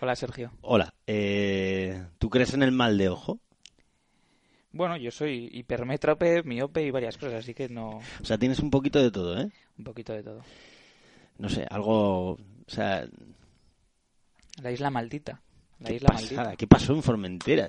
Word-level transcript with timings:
Hola, 0.00 0.14
Sergio. 0.16 0.52
Hola. 0.62 0.94
Eh, 1.06 2.04
¿Tú 2.18 2.30
crees 2.30 2.54
en 2.54 2.62
el 2.62 2.72
mal 2.72 2.96
de 2.98 3.08
ojo? 3.08 3.40
Bueno, 4.70 4.96
yo 4.96 5.10
soy 5.10 5.48
hipermétrope, 5.52 6.42
miope 6.44 6.82
y 6.84 6.90
varias 6.90 7.16
cosas, 7.16 7.34
así 7.42 7.54
que 7.54 7.68
no... 7.68 7.98
O 8.20 8.24
sea, 8.24 8.38
tienes 8.38 8.60
un 8.60 8.70
poquito 8.70 9.02
de 9.02 9.10
todo, 9.10 9.40
¿eh? 9.40 9.50
Un 9.78 9.84
poquito 9.84 10.12
de 10.12 10.22
todo. 10.22 10.42
No 11.38 11.48
sé, 11.48 11.66
algo... 11.68 12.32
O 12.32 12.38
sea... 12.68 13.06
La 14.62 14.70
isla 14.70 14.90
maldita. 14.90 15.40
La 15.80 15.88
¿qué 15.88 15.96
isla 15.96 16.08
pasada? 16.08 16.34
maldita. 16.36 16.56
¿Qué 16.56 16.66
pasó 16.66 16.92
en 16.92 17.02
Formentera? 17.02 17.68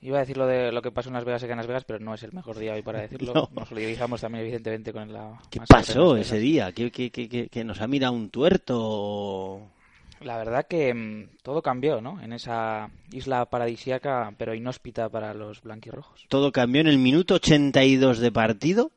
Iba 0.00 0.18
a 0.18 0.20
decir 0.20 0.36
lo 0.36 0.46
de 0.46 0.70
lo 0.70 0.80
que 0.80 0.92
pasó 0.92 1.08
en 1.08 1.14
Las 1.14 1.24
Vegas 1.24 1.42
y 1.42 1.46
que 1.46 1.52
en 1.52 1.58
Las 1.58 1.66
Vegas, 1.66 1.84
pero 1.84 1.98
no 1.98 2.14
es 2.14 2.22
el 2.22 2.32
mejor 2.32 2.56
día 2.58 2.72
hoy 2.74 2.82
para 2.82 3.00
decirlo. 3.02 3.34
No. 3.34 3.48
Nos 3.52 3.68
solidarizamos 3.68 4.20
también, 4.20 4.44
evidentemente, 4.44 4.92
con 4.92 5.12
la... 5.12 5.38
¿Qué 5.50 5.60
pasó 5.68 6.16
ese 6.16 6.38
día? 6.38 6.72
¿Que, 6.72 6.90
que, 6.90 7.10
que, 7.10 7.28
que- 7.28 7.48
que 7.48 7.64
nos 7.64 7.80
ha 7.82 7.88
mirado 7.88 8.14
un 8.14 8.30
tuerto? 8.30 9.72
La 10.20 10.36
verdad 10.36 10.66
que 10.66 10.92
mm, 10.92 11.38
todo 11.42 11.62
cambió, 11.62 12.00
¿no? 12.00 12.20
En 12.20 12.32
esa 12.32 12.90
isla 13.12 13.46
paradisíaca, 13.46 14.34
pero 14.36 14.54
inhóspita 14.54 15.08
para 15.08 15.34
los 15.34 15.62
blanquirrojos. 15.62 16.26
Todo 16.28 16.50
cambió 16.52 16.80
en 16.80 16.88
el 16.88 16.98
minuto 16.98 17.34
82 17.34 18.18
de 18.18 18.32
partido. 18.32 18.90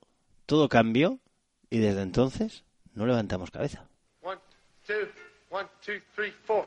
Todo 0.45 0.67
cambió. 0.69 1.19
Y 1.69 1.77
desde 1.77 2.01
entonces 2.01 2.63
no 2.93 3.05
levantamos 3.05 3.51
cabeza. 3.51 3.87
One, 4.21 4.39
two, 4.85 5.07
one, 5.49 5.67
two, 5.85 5.93
three, 6.15 6.33
four. 6.43 6.65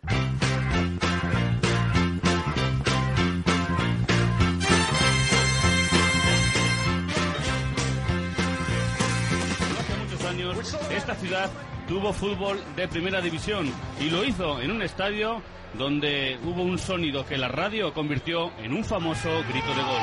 Hace 9.78 9.96
muchos 9.98 10.24
años 10.24 10.78
esta 10.90 11.14
ciudad 11.16 11.50
tuvo 11.86 12.12
fútbol 12.12 12.62
de 12.76 12.88
primera 12.88 13.20
división 13.20 13.72
y 14.00 14.10
lo 14.10 14.24
hizo 14.24 14.60
en 14.60 14.70
un 14.70 14.82
estadio 14.82 15.42
donde 15.74 16.38
hubo 16.44 16.62
un 16.62 16.78
sonido 16.78 17.26
que 17.26 17.36
la 17.36 17.48
radio 17.48 17.92
convirtió 17.92 18.52
en 18.58 18.72
un 18.72 18.84
famoso 18.84 19.28
grito 19.48 19.74
de 19.74 19.82
gol. 19.82 20.00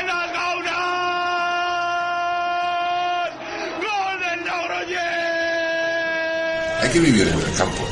¡En 0.00 0.06
las 0.06 0.32
gaunas! 0.32 0.74
¡Gol 3.80 4.20
del 4.20 4.40
Logroñés! 4.44 5.00
Hay 6.82 6.90
que 6.90 7.00
vivir 7.00 7.28
en 7.28 7.38
el 7.38 7.54
campo. 7.56 7.84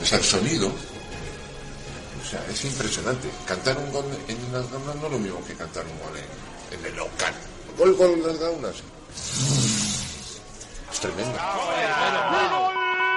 O 0.00 0.04
sea, 0.04 0.18
el 0.18 0.24
sonido. 0.24 0.68
O 0.68 2.24
sea, 2.28 2.40
es 2.50 2.64
impresionante. 2.64 3.28
Cantar 3.46 3.76
un 3.76 3.92
gol 3.92 4.04
en 4.28 4.52
las 4.52 4.70
gaunas 4.70 4.96
no 4.96 5.06
es 5.06 5.12
lo 5.12 5.18
mismo 5.18 5.44
que 5.46 5.54
cantar 5.54 5.84
un 5.84 5.98
gol 5.98 6.16
en, 6.16 6.78
en 6.78 6.86
el 6.86 6.96
local. 6.96 7.34
Gol, 7.78 7.94
gol 7.96 8.10
en 8.12 8.26
las 8.26 8.38
gaunas. 8.38 8.82
Es 10.90 11.00
tremendo. 11.00 11.38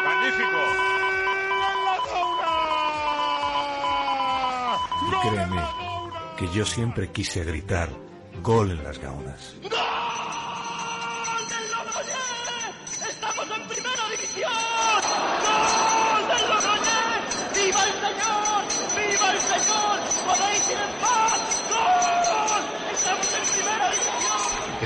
¡Magnífico! 0.06 0.58
Y 5.08 5.28
créeme 5.30 5.62
que 6.38 6.48
yo 6.54 6.66
siempre 6.66 7.10
quise 7.12 7.44
gritar 7.44 7.90
gol 8.42 8.72
en 8.72 8.84
las 8.84 9.00
gaunas. 9.00 9.56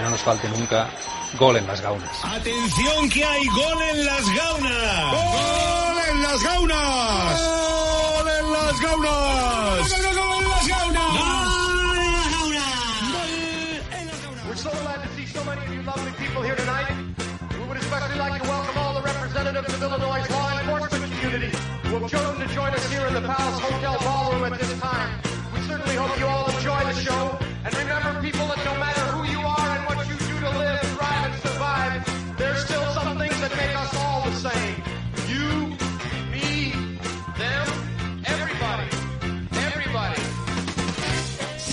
No 0.04 0.09
nos 0.09 0.22
falte 0.22 0.50
nunca 0.50 0.90
gol 1.40 1.56
en 1.56 1.66
las 1.66 1.80
gaunas. 1.82 2.26
Atención 2.26 3.09
que 3.09 3.23
hay 3.23 3.48
gol 3.48 3.82
en 3.82 4.06
las 4.06 4.26
gaunas. 4.36 5.14
Gol 5.14 5.98
en 6.09 6.23
las 6.23 6.44
gaunas. 6.44 7.42
Gol 7.42 8.30
en 8.30 8.52
las 8.52 8.81
gaunas. 8.81 9.12
Gol 9.80 10.44
en 10.44 10.50
las 10.50 10.68
gaunas. 10.68 11.04
We're 14.46 14.58
so 14.58 14.69
glad 14.69 15.02
to 15.02 15.09
see 15.16 15.25
so 15.25 15.44
many 15.46 15.66
of 15.66 15.74
you 15.74 15.81
lovely 15.84 16.12
people 16.19 16.44
here 16.44 16.56
tonight. 16.56 16.92
We 17.58 17.66
would 17.66 17.78
especially 17.78 18.19
like 18.19 18.42
to 18.42 18.47
welcome 18.47 18.78
all 18.78 18.94
the 18.94 19.02
representatives 19.02 19.74
of 19.74 19.81
Illinois' 19.81 20.30
law 20.30 20.59
enforcement 20.59 21.12
community 21.13 21.58
who 21.84 21.97
have 21.97 22.12
chosen 22.12 22.46
to 22.46 22.53
join 22.53 22.72
us 22.74 22.92
here 22.92 23.08
in 23.08 23.13
the 23.13 23.22
Palace 23.22 23.59
Hotel 23.59 23.97
Ballroom 24.00 24.44
at 24.52 24.59
this 24.59 24.80
time. 24.80 25.19
We 25.53 25.62
certainly 25.62 25.96
hope 25.96 26.19
you 26.19 26.28
all 26.28 26.52
enjoy 26.52 26.84
the 26.92 26.94
show. 26.94 27.40
And 27.66 27.74
remember, 27.78 28.22
people, 28.22 28.46
that 28.47 28.63
no 28.66 28.78
matter 28.78 29.12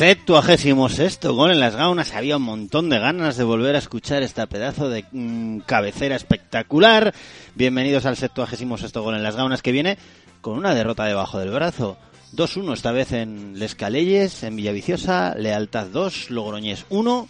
Septuagésimo 0.00 0.88
sexto 0.88 1.34
gol 1.34 1.50
en 1.50 1.60
las 1.60 1.76
gaunas. 1.76 2.14
Había 2.14 2.38
un 2.38 2.44
montón 2.44 2.88
de 2.88 2.98
ganas 2.98 3.36
de 3.36 3.44
volver 3.44 3.74
a 3.74 3.80
escuchar 3.80 4.22
este 4.22 4.46
pedazo 4.46 4.88
de 4.88 5.04
mm, 5.12 5.58
cabecera 5.66 6.16
espectacular. 6.16 7.12
Bienvenidos 7.54 8.06
al 8.06 8.16
septuagésimo 8.16 8.78
sexto 8.78 9.02
gol 9.02 9.14
en 9.16 9.22
las 9.22 9.36
gaunas 9.36 9.60
que 9.60 9.72
viene 9.72 9.98
con 10.40 10.56
una 10.56 10.74
derrota 10.74 11.04
debajo 11.04 11.38
del 11.38 11.50
brazo. 11.50 11.98
2-1 12.34 12.72
esta 12.72 12.92
vez 12.92 13.12
en 13.12 13.58
Les 13.58 13.74
Calelles, 13.74 14.42
en 14.42 14.56
Villaviciosa. 14.56 15.34
Lealtad 15.34 15.88
2, 15.88 16.30
Logroñés 16.30 16.86
1. 16.88 17.28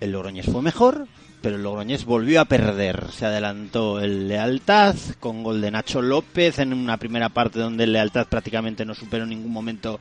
El 0.00 0.12
Logroñés 0.12 0.46
fue 0.46 0.62
mejor, 0.62 1.06
pero 1.42 1.56
el 1.56 1.62
Logroñés 1.62 2.06
volvió 2.06 2.40
a 2.40 2.46
perder. 2.46 3.08
Se 3.12 3.26
adelantó 3.26 4.00
el 4.00 4.28
Lealtad 4.28 4.96
con 5.20 5.42
gol 5.42 5.60
de 5.60 5.70
Nacho 5.70 6.00
López 6.00 6.58
en 6.58 6.72
una 6.72 6.96
primera 6.96 7.28
parte 7.28 7.58
donde 7.58 7.84
el 7.84 7.92
Lealtad 7.92 8.28
prácticamente 8.28 8.86
no 8.86 8.94
superó 8.94 9.24
en 9.24 9.28
ningún 9.28 9.52
momento 9.52 10.00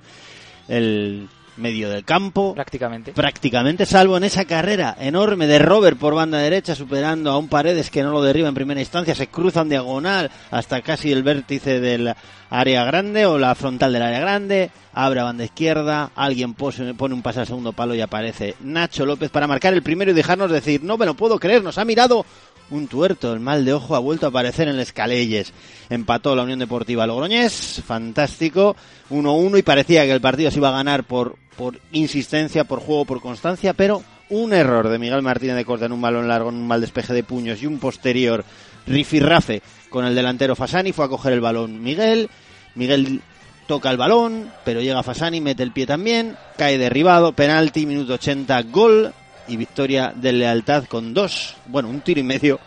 el 0.69 1.28
medio 1.57 1.89
del 1.89 2.03
campo. 2.06 2.53
Prácticamente. 2.56 3.12
Prácticamente, 3.13 3.85
salvo 3.85 4.17
en 4.17 4.23
esa 4.23 4.45
carrera 4.45 4.95
enorme 5.00 5.47
de 5.47 5.59
Robert 5.59 5.97
por 5.97 6.16
banda 6.16 6.38
derecha, 6.39 6.75
superando 6.75 7.31
a 7.31 7.38
un 7.38 7.47
Paredes 7.50 7.89
que 7.89 8.03
no 8.03 8.12
lo 8.12 8.22
derriba 8.22 8.47
en 8.47 8.56
primera 8.56 8.79
instancia, 8.79 9.16
se 9.16 9.28
cruzan 9.28 9.69
diagonal 9.69 10.31
hasta 10.50 10.81
casi 10.81 11.12
el 11.12 11.23
vértice 11.23 11.79
del 11.79 12.13
área 12.50 12.84
grande 12.84 13.25
o 13.25 13.38
la 13.38 13.56
frontal 13.56 13.94
del 13.94 14.01
área 14.01 14.19
grande, 14.19 14.72
abre 14.94 15.22
a 15.22 15.23
banda 15.23 15.45
izquierda, 15.45 16.12
alguien 16.16 16.53
pose- 16.53 16.94
pone 16.94 17.13
un 17.16 17.22
pase 17.22 17.39
al 17.41 17.47
segundo 17.47 17.72
palo 17.73 17.95
y 17.95 18.01
aparece 18.01 18.56
Nacho 18.62 19.06
López 19.06 19.29
para 19.29 19.47
marcar 19.47 19.73
el 19.73 19.81
primero 19.83 20.12
y 20.12 20.13
dejarnos 20.13 20.51
decir, 20.51 20.83
no 20.83 20.97
me 20.97 21.06
lo 21.06 21.13
puedo 21.13 21.39
creer, 21.39 21.63
nos 21.63 21.78
ha 21.78 21.85
mirado 21.85 22.25
un 22.72 22.88
tuerto, 22.88 23.34
el 23.34 23.40
mal 23.40 23.64
de 23.66 23.74
ojo 23.74 23.96
ha 23.96 24.00
vuelto 24.00 24.26
a 24.26 24.30
aparecer 24.30 24.68
en 24.68 24.80
el 24.80 24.94
Calelles. 24.94 25.54
Empató 25.90 26.36
la 26.36 26.44
Unión 26.44 26.59
Deportiva 26.59 27.06
Logroñés, 27.06 27.82
fantástico, 27.86 28.76
1-1 29.09 29.59
y 29.59 29.62
parecía 29.62 30.04
que 30.06 30.12
el 30.12 30.22
partido 30.22 30.50
se 30.50 30.58
iba 30.58 30.70
a 30.70 30.74
ganar 30.74 31.04
por, 31.04 31.36
por 31.58 31.80
insistencia, 31.92 32.64
por 32.64 32.80
juego, 32.80 33.06
por 33.06 33.22
constancia, 33.22 33.74
pero 33.74 34.02
un 34.30 34.54
error 34.54 34.88
de 34.88 34.98
Miguel 34.98 35.22
Martínez 35.22 35.56
de 35.56 35.66
Corta 35.66 35.86
en 35.86 35.92
un 35.92 36.02
balón 36.02 36.28
largo, 36.28 36.50
en 36.50 36.56
un 36.56 36.68
mal 36.68 36.81
despeje 36.81 37.14
de 37.14 37.24
puños 37.24 37.62
y 37.62 37.68
un 37.68 37.80
posterior 37.80 38.46
rifirrafe 38.88 39.62
con 39.90 40.06
el 40.06 40.16
delantero 40.16 40.56
Fasani, 40.56 40.94
fue 40.94 41.06
a 41.06 41.10
coger 41.10 41.34
el 41.34 41.42
balón 41.42 41.84
Miguel, 41.84 42.30
Miguel 42.76 43.22
toca 43.68 43.92
el 43.92 43.98
balón, 43.98 44.52
pero 44.64 44.81
llega 44.81 45.04
Fasani, 45.04 45.42
mete 45.42 45.64
el 45.64 45.72
pie 45.72 45.86
también, 45.86 46.38
cae 46.58 46.78
derribado, 46.78 47.34
penalti, 47.34 47.86
minuto 47.86 48.14
80, 48.14 48.62
gol 48.64 49.14
y 49.51 49.57
victoria 49.57 50.13
de 50.16 50.31
Lealtad 50.34 50.85
con 50.85 51.13
dos, 51.13 51.56
bueno, 51.67 51.89
un 51.89 52.01
tiro 52.01 52.19
y 52.19 52.23
medio 52.23 52.59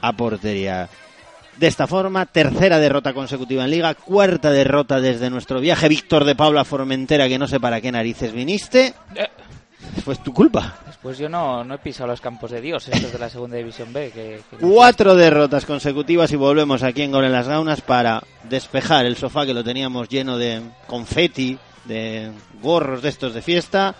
a 0.00 0.12
portería. 0.12 0.88
De 1.56 1.66
esta 1.66 1.88
forma, 1.88 2.24
tercera 2.26 2.78
derrota 2.78 3.12
consecutiva 3.12 3.64
en 3.64 3.70
Liga, 3.72 3.94
cuarta 3.94 4.50
derrota 4.50 5.00
desde 5.00 5.28
nuestro 5.28 5.58
viaje. 5.60 5.88
Víctor 5.88 6.24
de 6.24 6.36
Paula 6.36 6.64
Formentera, 6.64 7.26
que 7.28 7.36
no 7.38 7.48
sé 7.48 7.58
para 7.58 7.80
qué 7.80 7.90
narices 7.90 8.32
viniste. 8.32 8.94
Fue 10.04 10.14
tu 10.16 10.32
culpa. 10.32 10.76
Pues 11.02 11.18
yo 11.18 11.28
no, 11.28 11.64
no 11.64 11.74
he 11.74 11.78
pisado 11.78 12.06
los 12.08 12.20
campos 12.20 12.50
de 12.50 12.60
Dios, 12.60 12.88
estos 12.88 13.12
de 13.12 13.18
la 13.18 13.28
segunda 13.28 13.56
división 13.56 13.92
B. 13.92 14.10
Que, 14.12 14.40
que- 14.50 14.56
Cuatro 14.58 15.14
derrotas 15.16 15.64
consecutivas 15.64 16.30
y 16.32 16.36
volvemos 16.36 16.82
aquí 16.82 17.02
en 17.02 17.12
Gol 17.12 17.24
en 17.24 17.32
las 17.32 17.48
Gaunas 17.48 17.80
para 17.80 18.22
despejar 18.48 19.06
el 19.06 19.16
sofá 19.16 19.44
que 19.46 19.54
lo 19.54 19.64
teníamos 19.64 20.08
lleno 20.08 20.36
de 20.38 20.60
confeti, 20.86 21.58
de 21.86 22.30
gorros 22.62 23.02
de 23.02 23.08
estos 23.08 23.34
de 23.34 23.42
fiesta. 23.42 23.94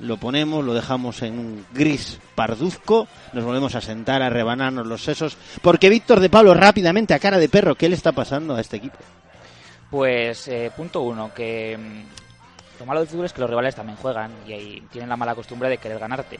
Lo 0.00 0.16
ponemos, 0.16 0.64
lo 0.64 0.72
dejamos 0.72 1.22
en 1.22 1.38
un 1.38 1.66
gris 1.72 2.20
parduzco, 2.34 3.08
nos 3.32 3.44
volvemos 3.44 3.74
a 3.74 3.80
sentar 3.80 4.22
a 4.22 4.30
rebanarnos 4.30 4.86
los 4.86 5.02
sesos, 5.02 5.36
porque 5.62 5.88
Víctor 5.88 6.20
de 6.20 6.30
Pablo 6.30 6.54
rápidamente 6.54 7.12
a 7.12 7.18
cara 7.18 7.38
de 7.38 7.48
perro, 7.48 7.74
¿qué 7.74 7.88
le 7.88 7.96
está 7.96 8.12
pasando 8.12 8.54
a 8.54 8.60
este 8.60 8.76
equipo? 8.76 8.98
Pues 9.90 10.46
eh, 10.48 10.70
punto 10.76 11.00
uno, 11.02 11.32
que 11.34 11.76
mm, 11.76 12.78
lo 12.80 12.86
malo 12.86 13.00
del 13.00 13.08
fútbol 13.08 13.26
es 13.26 13.32
que 13.32 13.40
los 13.40 13.50
rivales 13.50 13.74
también 13.74 13.98
juegan 13.98 14.30
y 14.46 14.52
ahí 14.52 14.82
tienen 14.92 15.08
la 15.08 15.16
mala 15.16 15.34
costumbre 15.34 15.68
de 15.68 15.78
querer 15.78 15.98
ganarte. 15.98 16.38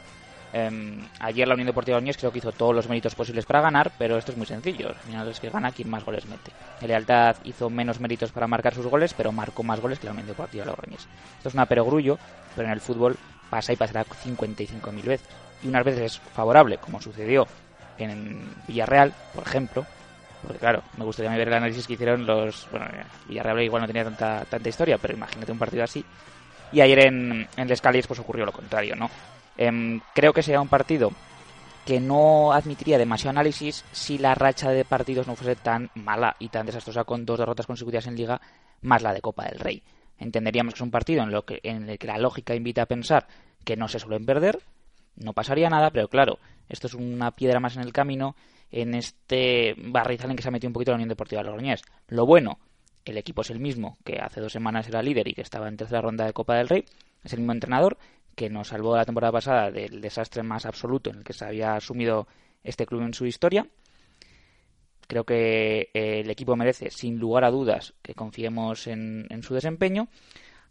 Em, 0.53 1.07
ayer 1.19 1.47
la 1.47 1.53
Unión 1.53 1.67
Deportiva 1.67 1.97
Oñez 1.97 2.17
creo 2.17 2.31
que 2.31 2.39
hizo 2.39 2.51
todos 2.51 2.75
los 2.75 2.89
méritos 2.89 3.15
posibles 3.15 3.45
para 3.45 3.61
ganar, 3.61 3.91
pero 3.97 4.17
esto 4.17 4.31
es 4.31 4.37
muy 4.37 4.45
sencillo. 4.45 4.89
Al 4.89 4.95
final 4.95 5.27
es 5.29 5.39
que 5.39 5.49
gana 5.49 5.71
quien 5.71 5.89
más 5.89 6.03
goles 6.03 6.25
mete. 6.25 6.51
El 6.81 6.89
Lealtad 6.89 7.37
hizo 7.43 7.69
menos 7.69 7.99
méritos 7.99 8.31
para 8.31 8.47
marcar 8.47 8.73
sus 8.73 8.85
goles, 8.85 9.13
pero 9.13 9.31
marcó 9.31 9.63
más 9.63 9.79
goles 9.79 9.99
que 9.99 10.07
la 10.07 10.11
Unión 10.11 10.27
Deportiva 10.27 10.65
Logroñés. 10.65 11.07
Esto 11.37 11.49
es 11.49 11.53
una 11.53 11.65
perogrullo, 11.65 12.17
pero 12.55 12.67
en 12.67 12.73
el 12.73 12.81
fútbol 12.81 13.17
pasa 13.51 13.73
y 13.73 13.75
pasará 13.75 14.05
55.000 14.05 15.03
veces. 15.03 15.27
Y 15.61 15.67
unas 15.67 15.83
veces 15.83 16.01
es 16.01 16.19
favorable, 16.19 16.79
como 16.79 16.99
sucedió 16.99 17.45
en 17.99 18.49
Villarreal, 18.67 19.13
por 19.35 19.45
ejemplo, 19.45 19.85
porque 20.41 20.57
claro, 20.57 20.81
me 20.97 21.05
gustaría 21.05 21.29
ver 21.35 21.47
el 21.47 21.53
análisis 21.53 21.85
que 21.85 21.93
hicieron 21.93 22.25
los... 22.25 22.67
Bueno, 22.71 22.87
eh, 22.87 23.03
Villarreal 23.27 23.61
igual 23.61 23.81
no 23.83 23.87
tenía 23.87 24.05
tanta, 24.05 24.45
tanta 24.45 24.69
historia, 24.69 24.97
pero 24.97 25.13
imagínate 25.13 25.51
un 25.51 25.59
partido 25.59 25.83
así. 25.83 26.03
Y 26.71 26.81
ayer 26.81 27.07
en, 27.07 27.47
en 27.55 27.67
Les 27.67 27.81
pues 27.81 28.19
ocurrió 28.19 28.45
lo 28.45 28.53
contrario, 28.53 28.95
¿no? 28.95 29.11
Em, 29.57 29.99
creo 30.15 30.33
que 30.33 30.41
sería 30.41 30.61
un 30.61 30.69
partido 30.69 31.11
que 31.85 31.99
no 31.99 32.53
admitiría 32.53 32.97
demasiado 32.97 33.31
análisis 33.31 33.83
si 33.91 34.17
la 34.17 34.33
racha 34.33 34.69
de 34.69 34.85
partidos 34.85 35.27
no 35.27 35.35
fuese 35.35 35.55
tan 35.55 35.89
mala 35.95 36.35
y 36.39 36.47
tan 36.47 36.65
desastrosa 36.65 37.03
con 37.03 37.25
dos 37.25 37.39
derrotas 37.39 37.67
consecutivas 37.67 38.07
en 38.07 38.15
liga 38.15 38.39
más 38.81 39.01
la 39.01 39.13
de 39.13 39.21
Copa 39.21 39.45
del 39.45 39.59
Rey. 39.59 39.83
Entenderíamos 40.21 40.75
que 40.75 40.77
es 40.77 40.81
un 40.81 40.91
partido 40.91 41.23
en, 41.23 41.31
lo 41.31 41.45
que, 41.45 41.59
en 41.63 41.89
el 41.89 41.97
que 41.97 42.05
la 42.05 42.19
lógica 42.19 42.53
invita 42.53 42.83
a 42.83 42.85
pensar 42.85 43.27
que 43.65 43.75
no 43.75 43.87
se 43.87 43.97
suelen 43.97 44.23
perder, 44.23 44.59
no 45.15 45.33
pasaría 45.33 45.67
nada, 45.67 45.89
pero 45.89 46.07
claro, 46.09 46.37
esto 46.69 46.85
es 46.85 46.93
una 46.93 47.31
piedra 47.31 47.59
más 47.59 47.75
en 47.75 47.81
el 47.81 47.91
camino 47.91 48.35
en 48.69 48.93
este 48.93 49.75
barrizal 49.77 50.29
en 50.29 50.37
que 50.37 50.43
se 50.43 50.49
ha 50.49 50.51
metido 50.51 50.69
un 50.69 50.73
poquito 50.73 50.91
la 50.91 50.95
Unión 50.95 51.09
Deportiva 51.09 51.41
Logroñés. 51.41 51.81
Lo 52.07 52.27
bueno, 52.27 52.59
el 53.03 53.17
equipo 53.17 53.41
es 53.41 53.49
el 53.49 53.59
mismo 53.59 53.97
que 54.05 54.19
hace 54.19 54.41
dos 54.41 54.53
semanas 54.53 54.87
era 54.87 55.01
líder 55.01 55.27
y 55.27 55.33
que 55.33 55.41
estaba 55.41 55.67
en 55.67 55.75
tercera 55.75 56.01
ronda 56.01 56.25
de 56.25 56.33
Copa 56.33 56.55
del 56.55 56.69
Rey, 56.69 56.85
es 57.23 57.33
el 57.33 57.39
mismo 57.39 57.53
entrenador 57.53 57.97
que 58.35 58.49
nos 58.51 58.67
salvó 58.67 58.95
la 58.95 59.05
temporada 59.05 59.33
pasada 59.33 59.71
del 59.71 60.01
desastre 60.01 60.43
más 60.43 60.67
absoluto 60.67 61.09
en 61.09 61.17
el 61.17 61.23
que 61.23 61.33
se 61.33 61.45
había 61.45 61.73
asumido 61.73 62.27
este 62.63 62.85
club 62.85 63.01
en 63.01 63.15
su 63.15 63.25
historia. 63.25 63.67
Creo 65.11 65.25
que 65.25 65.89
eh, 65.93 66.21
el 66.21 66.29
equipo 66.29 66.55
merece, 66.55 66.89
sin 66.89 67.19
lugar 67.19 67.43
a 67.43 67.51
dudas, 67.51 67.93
que 68.01 68.13
confiemos 68.13 68.87
en, 68.87 69.27
su 69.43 69.53
desempeño. 69.53 70.07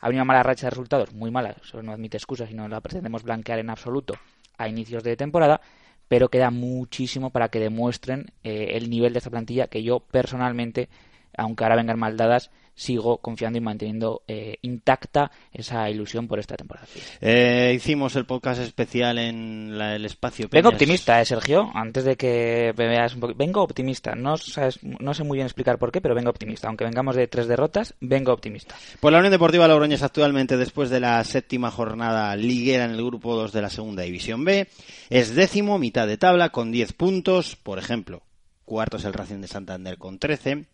Ha 0.00 0.08
venido 0.08 0.22
una 0.22 0.32
mala 0.32 0.42
racha 0.42 0.66
de 0.66 0.70
resultados, 0.70 1.12
muy 1.12 1.30
mala, 1.30 1.56
eso 1.62 1.82
no 1.82 1.92
admite 1.92 2.16
excusas 2.16 2.50
y 2.50 2.54
no 2.54 2.66
la 2.66 2.80
pretendemos 2.80 3.22
blanquear 3.22 3.58
en 3.58 3.68
absoluto 3.68 4.14
a 4.56 4.66
inicios 4.66 5.04
de 5.04 5.14
temporada, 5.14 5.60
pero 6.08 6.30
queda 6.30 6.50
muchísimo 6.50 7.28
para 7.28 7.50
que 7.50 7.60
demuestren 7.60 8.32
eh, 8.42 8.68
el 8.76 8.88
nivel 8.88 9.12
de 9.12 9.18
esta 9.18 9.28
plantilla 9.28 9.66
que 9.66 9.82
yo 9.82 10.00
personalmente, 10.00 10.88
aunque 11.36 11.64
ahora 11.64 11.76
vengan 11.76 11.98
mal 11.98 12.16
dadas, 12.16 12.50
sigo 12.80 13.18
confiando 13.18 13.58
y 13.58 13.60
manteniendo 13.60 14.22
eh, 14.26 14.56
intacta 14.62 15.30
esa 15.52 15.90
ilusión 15.90 16.26
por 16.26 16.38
esta 16.38 16.56
temporada. 16.56 16.86
Eh, 17.20 17.74
hicimos 17.76 18.16
el 18.16 18.24
podcast 18.24 18.62
especial 18.62 19.18
en 19.18 19.76
la- 19.76 19.96
el 19.96 20.06
espacio. 20.06 20.48
Vengo 20.50 20.70
optimista, 20.70 21.20
¿eh, 21.20 21.26
Sergio? 21.26 21.70
Antes 21.74 22.04
de 22.04 22.16
que 22.16 22.72
me 22.78 22.88
veas 22.88 23.14
un 23.14 23.20
poco. 23.20 23.34
Vengo 23.36 23.62
optimista. 23.62 24.14
No, 24.14 24.38
sabes- 24.38 24.78
no 24.82 25.12
sé 25.12 25.24
muy 25.24 25.36
bien 25.36 25.46
explicar 25.46 25.78
por 25.78 25.92
qué, 25.92 26.00
pero 26.00 26.14
vengo 26.14 26.30
optimista. 26.30 26.68
Aunque 26.68 26.84
vengamos 26.84 27.16
de 27.16 27.28
tres 27.28 27.48
derrotas, 27.48 27.94
vengo 28.00 28.32
optimista. 28.32 28.74
Pues 28.98 29.12
la 29.12 29.18
Unión 29.18 29.32
Deportiva 29.32 29.68
Logroñés 29.68 30.02
actualmente, 30.02 30.56
después 30.56 30.88
de 30.88 31.00
la 31.00 31.22
séptima 31.24 31.70
jornada 31.70 32.34
liguera 32.36 32.86
en 32.86 32.92
el 32.92 33.04
grupo 33.04 33.36
2 33.36 33.52
de 33.52 33.60
la 33.60 33.68
segunda 33.68 34.04
división 34.04 34.42
B, 34.44 34.68
es 35.10 35.34
décimo, 35.34 35.78
mitad 35.78 36.06
de 36.06 36.16
tabla, 36.16 36.48
con 36.48 36.72
10 36.72 36.94
puntos. 36.94 37.56
Por 37.56 37.78
ejemplo, 37.78 38.22
cuarto 38.64 38.96
es 38.96 39.04
el 39.04 39.12
Racing 39.12 39.40
de 39.42 39.48
Santander 39.48 39.98
con 39.98 40.18
13. 40.18 40.64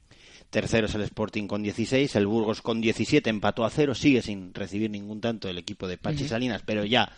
Tercero 0.51 0.87
es 0.87 0.95
el 0.95 1.03
Sporting 1.03 1.47
con 1.47 1.63
16, 1.63 2.15
el 2.17 2.27
Burgos 2.27 2.63
con 2.63 2.81
17 2.81 3.29
empató 3.29 3.65
a 3.65 3.71
cero, 3.71 3.95
sigue 3.95 4.23
sin 4.23 4.55
recibir 4.55 4.91
ningún 4.91 5.21
tanto 5.21 5.49
el 5.49 5.59
equipo 5.59 5.89
de 5.89 5.99
Pachi. 5.99 6.29
Salinas, 6.29 6.63
pero 6.65 6.85
ya 6.85 7.11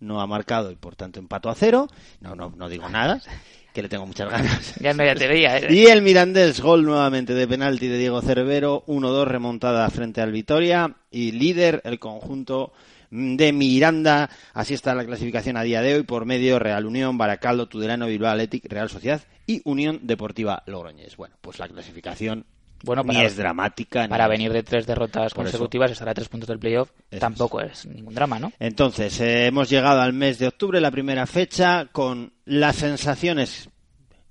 no 0.00 0.20
ha 0.20 0.26
marcado 0.26 0.70
y 0.70 0.76
por 0.76 0.96
tanto 0.96 1.20
empató 1.20 1.50
a 1.50 1.54
cero. 1.54 1.88
No, 2.20 2.34
no, 2.34 2.52
no 2.56 2.68
digo 2.68 2.88
nada, 2.88 3.20
que 3.74 3.82
le 3.82 3.88
tengo 3.88 4.06
muchas 4.06 4.30
ganas. 4.30 4.74
Ya 4.80 4.92
ya 4.92 5.14
te 5.14 5.28
veía. 5.28 5.58
¿eh? 5.58 5.72
Y 5.72 5.86
el 5.86 6.02
Mirandés, 6.02 6.60
gol 6.60 6.84
nuevamente 6.84 7.34
de 7.34 7.46
penalti 7.46 7.86
de 7.86 7.98
Diego 7.98 8.22
Cervero, 8.22 8.84
1-2 8.86 9.24
remontada 9.26 9.88
frente 9.90 10.20
al 10.20 10.32
Vitoria 10.32 10.96
y 11.10 11.32
líder 11.32 11.82
el 11.84 11.98
conjunto 11.98 12.72
de 13.10 13.52
Miranda. 13.52 14.30
Así 14.54 14.74
está 14.74 14.94
la 14.94 15.04
clasificación 15.04 15.56
a 15.56 15.62
día 15.62 15.82
de 15.82 15.96
hoy 15.96 16.02
por 16.02 16.24
medio 16.24 16.58
Real 16.58 16.86
Unión, 16.86 17.18
Baracaldo, 17.18 17.68
Tudelano, 17.68 18.06
Bilbao 18.06 18.32
Athletic, 18.32 18.64
Real 18.66 18.88
Sociedad 18.88 19.20
y 19.46 19.60
Unión 19.64 20.00
Deportiva 20.02 20.62
Logroñés. 20.66 21.16
Bueno, 21.16 21.36
pues 21.40 21.58
la 21.58 21.68
clasificación 21.68 22.46
Bueno, 22.82 23.02
ni 23.02 23.20
es 23.20 23.36
dramática. 23.36 24.08
Para 24.08 24.28
venir 24.28 24.52
de 24.52 24.62
tres 24.62 24.86
derrotas 24.86 25.34
Por 25.34 25.46
eso. 25.46 25.52
consecutivas, 25.52 25.90
estar 25.90 26.08
a 26.08 26.14
tres 26.14 26.28
puntos 26.28 26.48
del 26.48 26.58
playoff, 26.58 26.90
Eso 27.10 27.20
tampoco 27.20 27.60
es 27.60 27.86
ningún 27.86 28.14
drama, 28.14 28.38
¿no? 28.38 28.52
Entonces, 28.58 29.20
eh, 29.20 29.46
hemos 29.46 29.68
llegado 29.68 30.00
al 30.00 30.12
mes 30.12 30.38
de 30.38 30.48
octubre, 30.48 30.80
la 30.80 30.90
primera 30.90 31.26
fecha, 31.26 31.86
con 31.92 32.32
las 32.44 32.76
sensaciones, 32.76 33.68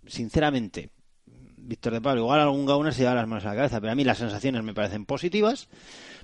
sinceramente, 0.07 0.89
Víctor 1.69 1.93
de 1.93 2.01
Pablo, 2.01 2.21
igual 2.21 2.39
algún 2.39 2.65
gauner 2.65 2.93
se 2.93 3.01
lleva 3.01 3.13
las 3.13 3.27
manos 3.27 3.45
a 3.45 3.49
la 3.49 3.55
cabeza, 3.55 3.79
pero 3.79 3.93
a 3.93 3.95
mí 3.95 4.03
las 4.03 4.17
sensaciones 4.17 4.63
me 4.63 4.73
parecen 4.73 5.05
positivas, 5.05 5.69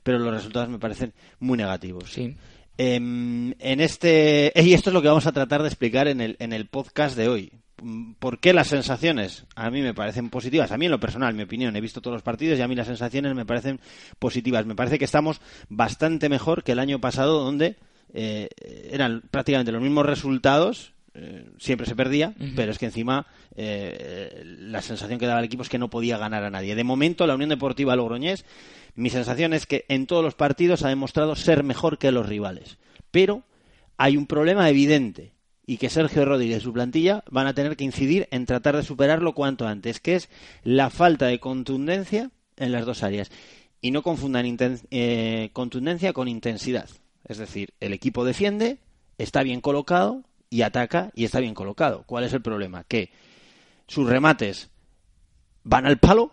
pero 0.01 0.17
los 0.17 0.33
resultados 0.33 0.69
me 0.69 0.79
parecen 0.79 1.13
muy 1.39 1.57
negativos. 1.57 2.11
Sí. 2.11 2.35
Em, 2.77 3.53
en 3.59 3.79
este 3.79 4.51
y 4.61 4.73
esto 4.73 4.89
es 4.89 4.93
lo 4.93 5.01
que 5.01 5.07
vamos 5.07 5.27
a 5.27 5.31
tratar 5.31 5.61
de 5.61 5.67
explicar 5.67 6.07
en 6.07 6.19
el, 6.19 6.35
en 6.39 6.51
el 6.51 6.67
podcast 6.67 7.15
de 7.15 7.29
hoy. 7.29 7.51
Mm, 7.81 8.13
¿Por 8.13 8.39
qué 8.39 8.53
las 8.53 8.67
sensaciones 8.67 9.45
a 9.55 9.69
mí 9.69 9.81
me 9.81 9.93
parecen 9.93 10.29
positivas? 10.29 10.71
A 10.71 10.77
mí 10.77 10.85
en 10.85 10.91
lo 10.91 10.99
personal, 10.99 11.33
mi 11.33 11.43
opinión, 11.43 11.75
he 11.75 11.81
visto 11.81 12.01
todos 12.01 12.15
los 12.15 12.23
partidos 12.23 12.57
y 12.57 12.61
a 12.61 12.67
mí 12.67 12.75
las 12.75 12.87
sensaciones 12.87 13.35
me 13.35 13.45
parecen 13.45 13.79
positivas. 14.19 14.65
Me 14.65 14.75
parece 14.75 14.99
que 14.99 15.05
estamos 15.05 15.41
bastante 15.69 16.29
mejor 16.29 16.63
que 16.63 16.71
el 16.73 16.79
año 16.79 16.99
pasado 16.99 17.43
donde 17.43 17.77
eh, 18.13 18.49
eran 18.91 19.23
prácticamente 19.29 19.71
los 19.71 19.81
mismos 19.81 20.05
resultados, 20.05 20.93
eh, 21.13 21.49
siempre 21.59 21.87
se 21.87 21.95
perdía, 21.95 22.33
pero 22.55 22.71
es 22.71 22.77
que 22.77 22.85
encima 22.85 23.25
eh, 23.55 24.43
la 24.43 24.81
sensación 24.81 25.17
que 25.17 25.25
daba 25.25 25.39
el 25.39 25.45
equipo 25.45 25.63
es 25.63 25.69
que 25.69 25.79
no 25.79 25.89
podía 25.89 26.17
ganar 26.17 26.43
a 26.43 26.49
nadie. 26.49 26.75
De 26.75 26.83
momento, 26.83 27.25
la 27.25 27.35
Unión 27.35 27.49
Deportiva 27.49 27.95
Logroñés, 27.95 28.45
mi 28.95 29.09
sensación 29.09 29.53
es 29.53 29.65
que 29.65 29.85
en 29.87 30.07
todos 30.07 30.23
los 30.23 30.35
partidos 30.35 30.83
ha 30.83 30.89
demostrado 30.89 31.35
ser 31.35 31.63
mejor 31.63 31.97
que 31.97 32.11
los 32.11 32.27
rivales. 32.27 32.77
Pero 33.11 33.43
hay 33.97 34.17
un 34.17 34.27
problema 34.27 34.69
evidente 34.69 35.34
y 35.65 35.77
que 35.77 35.89
Sergio 35.89 36.25
Rodríguez 36.25 36.59
y 36.59 36.63
su 36.63 36.73
plantilla 36.73 37.23
van 37.29 37.47
a 37.47 37.53
tener 37.53 37.75
que 37.75 37.83
incidir 37.83 38.27
en 38.31 38.45
tratar 38.45 38.75
de 38.75 38.83
superarlo 38.83 39.33
cuanto 39.33 39.67
antes, 39.67 39.99
que 39.99 40.15
es 40.15 40.29
la 40.63 40.89
falta 40.89 41.25
de 41.25 41.39
contundencia 41.39 42.31
en 42.57 42.71
las 42.71 42.85
dos 42.85 43.03
áreas. 43.03 43.31
Y 43.81 43.91
no 43.91 44.03
confundan 44.03 44.45
eh, 44.91 45.49
contundencia 45.53 46.13
con 46.13 46.27
intensidad. 46.27 46.89
Es 47.23 47.37
decir, 47.37 47.73
el 47.79 47.93
equipo 47.93 48.23
defiende, 48.23 48.79
está 49.17 49.43
bien 49.43 49.61
colocado 49.61 50.23
y 50.49 50.61
ataca 50.61 51.11
y 51.15 51.25
está 51.25 51.39
bien 51.39 51.55
colocado. 51.55 52.03
¿Cuál 52.05 52.23
es 52.23 52.33
el 52.33 52.41
problema? 52.41 52.83
Que 52.83 53.09
sus 53.87 54.07
remates 54.07 54.69
van 55.63 55.85
al 55.85 55.97
palo 55.97 56.31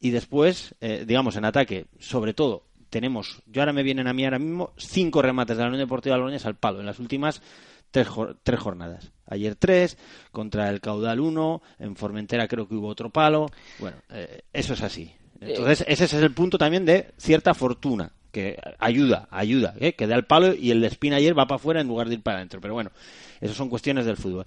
y 0.00 0.10
después, 0.10 0.74
eh, 0.80 1.04
digamos, 1.06 1.36
en 1.36 1.44
ataque, 1.44 1.86
sobre 1.98 2.34
todo, 2.34 2.66
tenemos, 2.90 3.42
yo 3.46 3.62
ahora 3.62 3.72
me 3.72 3.82
vienen 3.82 4.06
a 4.06 4.12
mí 4.12 4.24
ahora 4.24 4.38
mismo 4.38 4.72
cinco 4.76 5.20
remates 5.20 5.56
de 5.56 5.62
la 5.64 5.68
Unión 5.68 5.80
Deportiva 5.80 6.16
Logroñés 6.16 6.46
al 6.46 6.54
palo 6.54 6.78
en 6.78 6.86
las 6.86 7.00
últimas 7.00 7.42
tres, 7.94 8.08
tres 8.42 8.58
jornadas. 8.58 9.12
Ayer 9.26 9.54
tres, 9.54 9.96
contra 10.32 10.68
el 10.68 10.80
Caudal 10.80 11.20
uno, 11.20 11.62
en 11.78 11.94
Formentera 11.94 12.48
creo 12.48 12.66
que 12.66 12.74
hubo 12.74 12.88
otro 12.88 13.10
palo. 13.10 13.46
Bueno, 13.78 13.98
eh, 14.10 14.42
eso 14.52 14.74
es 14.74 14.82
así. 14.82 15.12
Entonces, 15.40 15.84
ese 15.86 16.04
es 16.04 16.12
el 16.14 16.34
punto 16.34 16.58
también 16.58 16.84
de 16.84 17.12
cierta 17.18 17.54
fortuna, 17.54 18.10
que 18.32 18.58
ayuda, 18.80 19.28
ayuda, 19.30 19.74
¿eh? 19.78 19.92
que 19.92 20.08
da 20.08 20.16
el 20.16 20.24
palo 20.24 20.54
y 20.54 20.72
el 20.72 20.80
de 20.80 20.88
Espina 20.88 21.16
ayer 21.16 21.38
va 21.38 21.46
para 21.46 21.56
afuera 21.56 21.80
en 21.80 21.86
lugar 21.86 22.08
de 22.08 22.14
ir 22.14 22.22
para 22.22 22.38
adentro. 22.38 22.60
Pero 22.60 22.74
bueno, 22.74 22.90
eso 23.40 23.54
son 23.54 23.68
cuestiones 23.68 24.06
del 24.06 24.16
fútbol. 24.16 24.44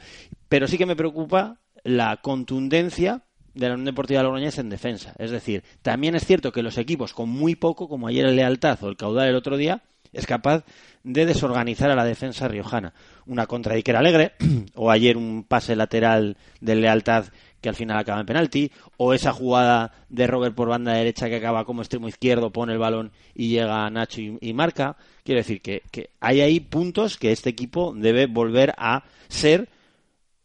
Pero 0.49 0.67
sí 0.67 0.77
que 0.77 0.85
me 0.85 0.97
preocupa 0.97 1.61
la 1.83 2.17
contundencia 2.17 3.23
de 3.53 3.69
la 3.69 3.75
Unión 3.75 3.85
Deportiva 3.85 4.23
Logroñés 4.23 4.57
en 4.57 4.69
defensa. 4.69 5.13
Es 5.19 5.31
decir, 5.31 5.63
también 5.81 6.15
es 6.15 6.25
cierto 6.25 6.51
que 6.51 6.63
los 6.63 6.77
equipos 6.77 7.13
con 7.13 7.29
muy 7.29 7.55
poco, 7.55 7.87
como 7.87 8.07
ayer 8.07 8.25
el 8.25 8.35
Lealtad 8.35 8.83
o 8.83 8.89
el 8.89 8.97
Caudal 8.97 9.29
el 9.29 9.35
otro 9.35 9.55
día, 9.55 9.83
es 10.13 10.25
capaz 10.25 10.63
de 11.03 11.25
desorganizar 11.25 11.89
a 11.89 11.95
la 11.95 12.05
defensa 12.05 12.47
riojana. 12.47 12.93
Una 13.25 13.47
contra 13.47 13.73
de 13.73 13.77
Iker 13.77 13.95
Alegre, 13.95 14.33
o 14.75 14.91
ayer 14.91 15.17
un 15.17 15.43
pase 15.43 15.75
lateral 15.75 16.37
del 16.59 16.81
Lealtad 16.81 17.25
que 17.61 17.69
al 17.69 17.75
final 17.75 17.97
acaba 17.97 18.19
en 18.19 18.25
penalti, 18.25 18.71
o 18.97 19.13
esa 19.13 19.33
jugada 19.33 19.91
de 20.09 20.27
Robert 20.27 20.55
por 20.55 20.69
banda 20.69 20.93
derecha 20.93 21.27
que 21.27 21.37
acaba 21.37 21.65
como 21.65 21.81
extremo 21.81 22.07
izquierdo, 22.07 22.51
pone 22.51 22.73
el 22.73 22.79
balón 22.79 23.11
y 23.33 23.49
llega 23.49 23.89
Nacho 23.89 24.21
y, 24.21 24.37
y 24.41 24.53
marca. 24.53 24.95
Quiero 25.23 25.39
decir 25.39 25.61
que, 25.61 25.81
que 25.91 26.11
hay 26.19 26.41
ahí 26.41 26.59
puntos 26.59 27.17
que 27.17 27.31
este 27.31 27.49
equipo 27.49 27.93
debe 27.95 28.27
volver 28.27 28.73
a 28.77 29.03
ser 29.27 29.69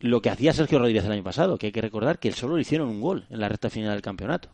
lo 0.00 0.21
que 0.21 0.31
hacía 0.31 0.52
Sergio 0.52 0.78
Rodríguez 0.78 1.04
el 1.04 1.12
año 1.12 1.23
pasado, 1.23 1.59
que 1.59 1.66
hay 1.66 1.73
que 1.73 1.81
recordar 1.81 2.19
que 2.19 2.33
solo 2.33 2.57
le 2.57 2.62
hicieron 2.62 2.88
un 2.88 3.00
gol 3.00 3.26
en 3.31 3.40
la 3.40 3.49
recta 3.49 3.71
final 3.71 3.92
del 3.92 4.02
campeonato. 4.02 4.50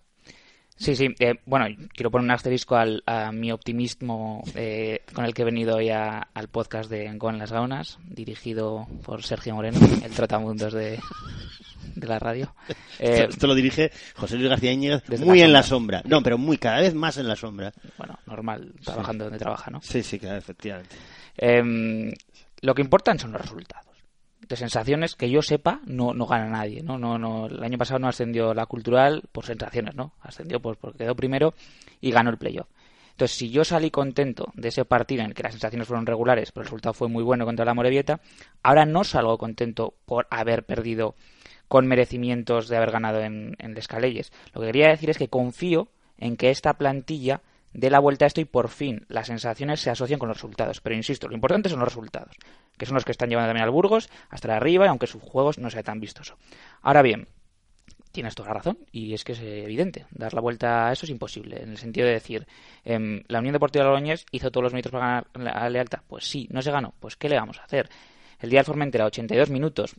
Sí, 0.78 0.94
sí. 0.96 1.08
eh, 1.18 1.34
bueno, 1.44 1.66
quiero 1.92 2.10
poner 2.10 2.24
un 2.24 2.30
asterisco 2.30 2.76
al, 2.76 3.02
a 3.04 3.32
mi 3.32 3.50
optimismo 3.52 4.42
eh, 4.54 5.02
con 5.12 5.24
el 5.24 5.34
que 5.34 5.42
he 5.42 5.44
venido 5.44 5.76
hoy 5.76 5.90
a- 5.90 6.28
al 6.32 6.48
podcast 6.48 6.88
de 6.90 7.16
Con 7.18 7.36
las 7.38 7.50
Gaunas, 7.52 7.98
dirigido 8.08 8.86
por 9.04 9.22
Sergio 9.24 9.54
Moreno, 9.56 9.78
el 10.04 10.10
trotamundos 10.12 10.72
de, 10.72 11.00
de 11.96 12.06
la 12.06 12.18
radio. 12.20 12.54
Eh, 12.68 12.74
esto, 13.00 13.28
esto 13.30 13.46
lo 13.48 13.54
dirige 13.56 13.90
José 14.14 14.36
Luis 14.36 14.48
García 14.48 14.70
Íñiguez 14.72 15.02
muy 15.20 15.40
la 15.40 15.44
en 15.46 15.52
la 15.52 15.62
sombra. 15.64 15.98
sombra. 15.98 16.16
No, 16.16 16.22
pero 16.22 16.38
muy 16.38 16.58
cada 16.58 16.80
vez 16.80 16.94
más 16.94 17.16
en 17.16 17.26
la 17.28 17.34
sombra. 17.36 17.72
bueno, 17.96 18.16
normal, 18.26 18.72
trabajando 18.84 19.24
donde 19.24 19.38
trabaja, 19.40 19.70
¿no? 19.72 19.80
Sí, 19.82 20.02
sí, 20.04 20.18
claro, 20.18 20.38
efectivamente. 20.38 20.94
Em, 21.36 22.12
lo 22.62 22.74
que 22.74 22.82
importan 22.82 23.18
son 23.18 23.32
los 23.32 23.42
resultados. 23.42 23.87
De 24.48 24.56
sensaciones 24.56 25.14
que 25.14 25.30
yo 25.30 25.42
sepa, 25.42 25.80
no, 25.84 26.14
no 26.14 26.26
gana 26.26 26.48
nadie. 26.48 26.82
¿no? 26.82 26.98
No, 26.98 27.18
no, 27.18 27.46
el 27.46 27.62
año 27.62 27.78
pasado 27.78 27.98
no 27.98 28.08
ascendió 28.08 28.54
la 28.54 28.66
cultural 28.66 29.24
por 29.30 29.44
sensaciones, 29.44 29.94
¿no? 29.94 30.14
Ascendió 30.20 30.60
pues 30.60 30.78
porque 30.80 30.98
quedó 30.98 31.14
primero 31.14 31.54
y 32.00 32.10
ganó 32.10 32.30
el 32.30 32.38
playoff. 32.38 32.68
Entonces, 33.18 33.36
si 33.36 33.50
yo 33.50 33.64
salí 33.64 33.90
contento 33.90 34.52
de 34.54 34.68
ese 34.68 34.84
partido 34.84 35.22
en 35.22 35.30
el 35.30 35.34
que 35.34 35.42
las 35.42 35.52
sensaciones 35.52 35.88
fueron 35.88 36.06
regulares, 36.06 36.52
pero 36.52 36.62
el 36.62 36.66
resultado 36.66 36.94
fue 36.94 37.08
muy 37.08 37.24
bueno 37.24 37.44
contra 37.44 37.64
la 37.64 37.74
Morevieta, 37.74 38.20
ahora 38.62 38.86
no 38.86 39.02
salgo 39.02 39.36
contento 39.38 39.94
por 40.06 40.28
haber 40.30 40.64
perdido 40.64 41.16
con 41.66 41.88
merecimientos 41.88 42.68
de 42.68 42.76
haber 42.76 42.92
ganado 42.92 43.20
en, 43.20 43.56
en. 43.58 43.74
Lo 43.74 44.60
que 44.60 44.66
quería 44.66 44.88
decir 44.90 45.10
es 45.10 45.18
que 45.18 45.26
confío 45.26 45.88
en 46.16 46.36
que 46.36 46.50
esta 46.50 46.74
plantilla 46.74 47.42
dé 47.72 47.90
la 47.90 47.98
vuelta 47.98 48.24
a 48.24 48.28
esto 48.28 48.40
y 48.40 48.44
por 48.44 48.68
fin 48.68 49.04
las 49.08 49.26
sensaciones 49.26 49.80
se 49.80 49.90
asocian 49.90 50.18
con 50.18 50.28
los 50.28 50.38
resultados. 50.38 50.80
Pero 50.80 50.94
insisto, 50.94 51.28
lo 51.28 51.34
importante 51.34 51.68
son 51.68 51.80
los 51.80 51.88
resultados, 51.88 52.36
que 52.78 52.86
son 52.86 52.94
los 52.94 53.04
que 53.04 53.12
están 53.12 53.28
llevando 53.28 53.48
también 53.48 53.64
al 53.64 53.70
Burgos 53.70 54.08
hasta 54.30 54.56
arriba, 54.56 54.88
aunque 54.88 55.06
sus 55.06 55.22
juegos 55.22 55.58
no 55.58 55.70
sea 55.70 55.82
tan 55.82 56.00
vistoso. 56.00 56.36
Ahora 56.80 57.02
bien, 57.02 57.28
tienes 58.12 58.34
toda 58.34 58.48
la 58.48 58.54
razón 58.54 58.78
y 58.90 59.14
es 59.14 59.24
que 59.24 59.32
es 59.32 59.40
evidente. 59.40 60.06
Dar 60.10 60.34
la 60.34 60.40
vuelta 60.40 60.88
a 60.88 60.92
eso 60.92 61.06
es 61.06 61.10
imposible. 61.10 61.62
En 61.62 61.70
el 61.70 61.78
sentido 61.78 62.06
de 62.06 62.14
decir, 62.14 62.46
em, 62.84 63.22
la 63.28 63.40
Unión 63.40 63.52
Deportiva 63.52 63.84
de 63.84 63.90
Logroñés 63.90 64.26
hizo 64.32 64.50
todos 64.50 64.64
los 64.64 64.72
méritos 64.72 64.92
para 64.92 65.26
ganar 65.34 65.56
a 65.56 65.68
Lealta. 65.68 66.02
Pues 66.06 66.24
sí, 66.24 66.48
no 66.50 66.62
se 66.62 66.70
ganó. 66.70 66.94
Pues 67.00 67.16
¿qué 67.16 67.28
le 67.28 67.36
vamos 67.36 67.58
a 67.58 67.64
hacer? 67.64 67.88
El 68.40 68.50
día 68.50 68.60
del 68.60 68.66
Formentera, 68.66 69.06
82 69.06 69.50
minutos. 69.50 69.94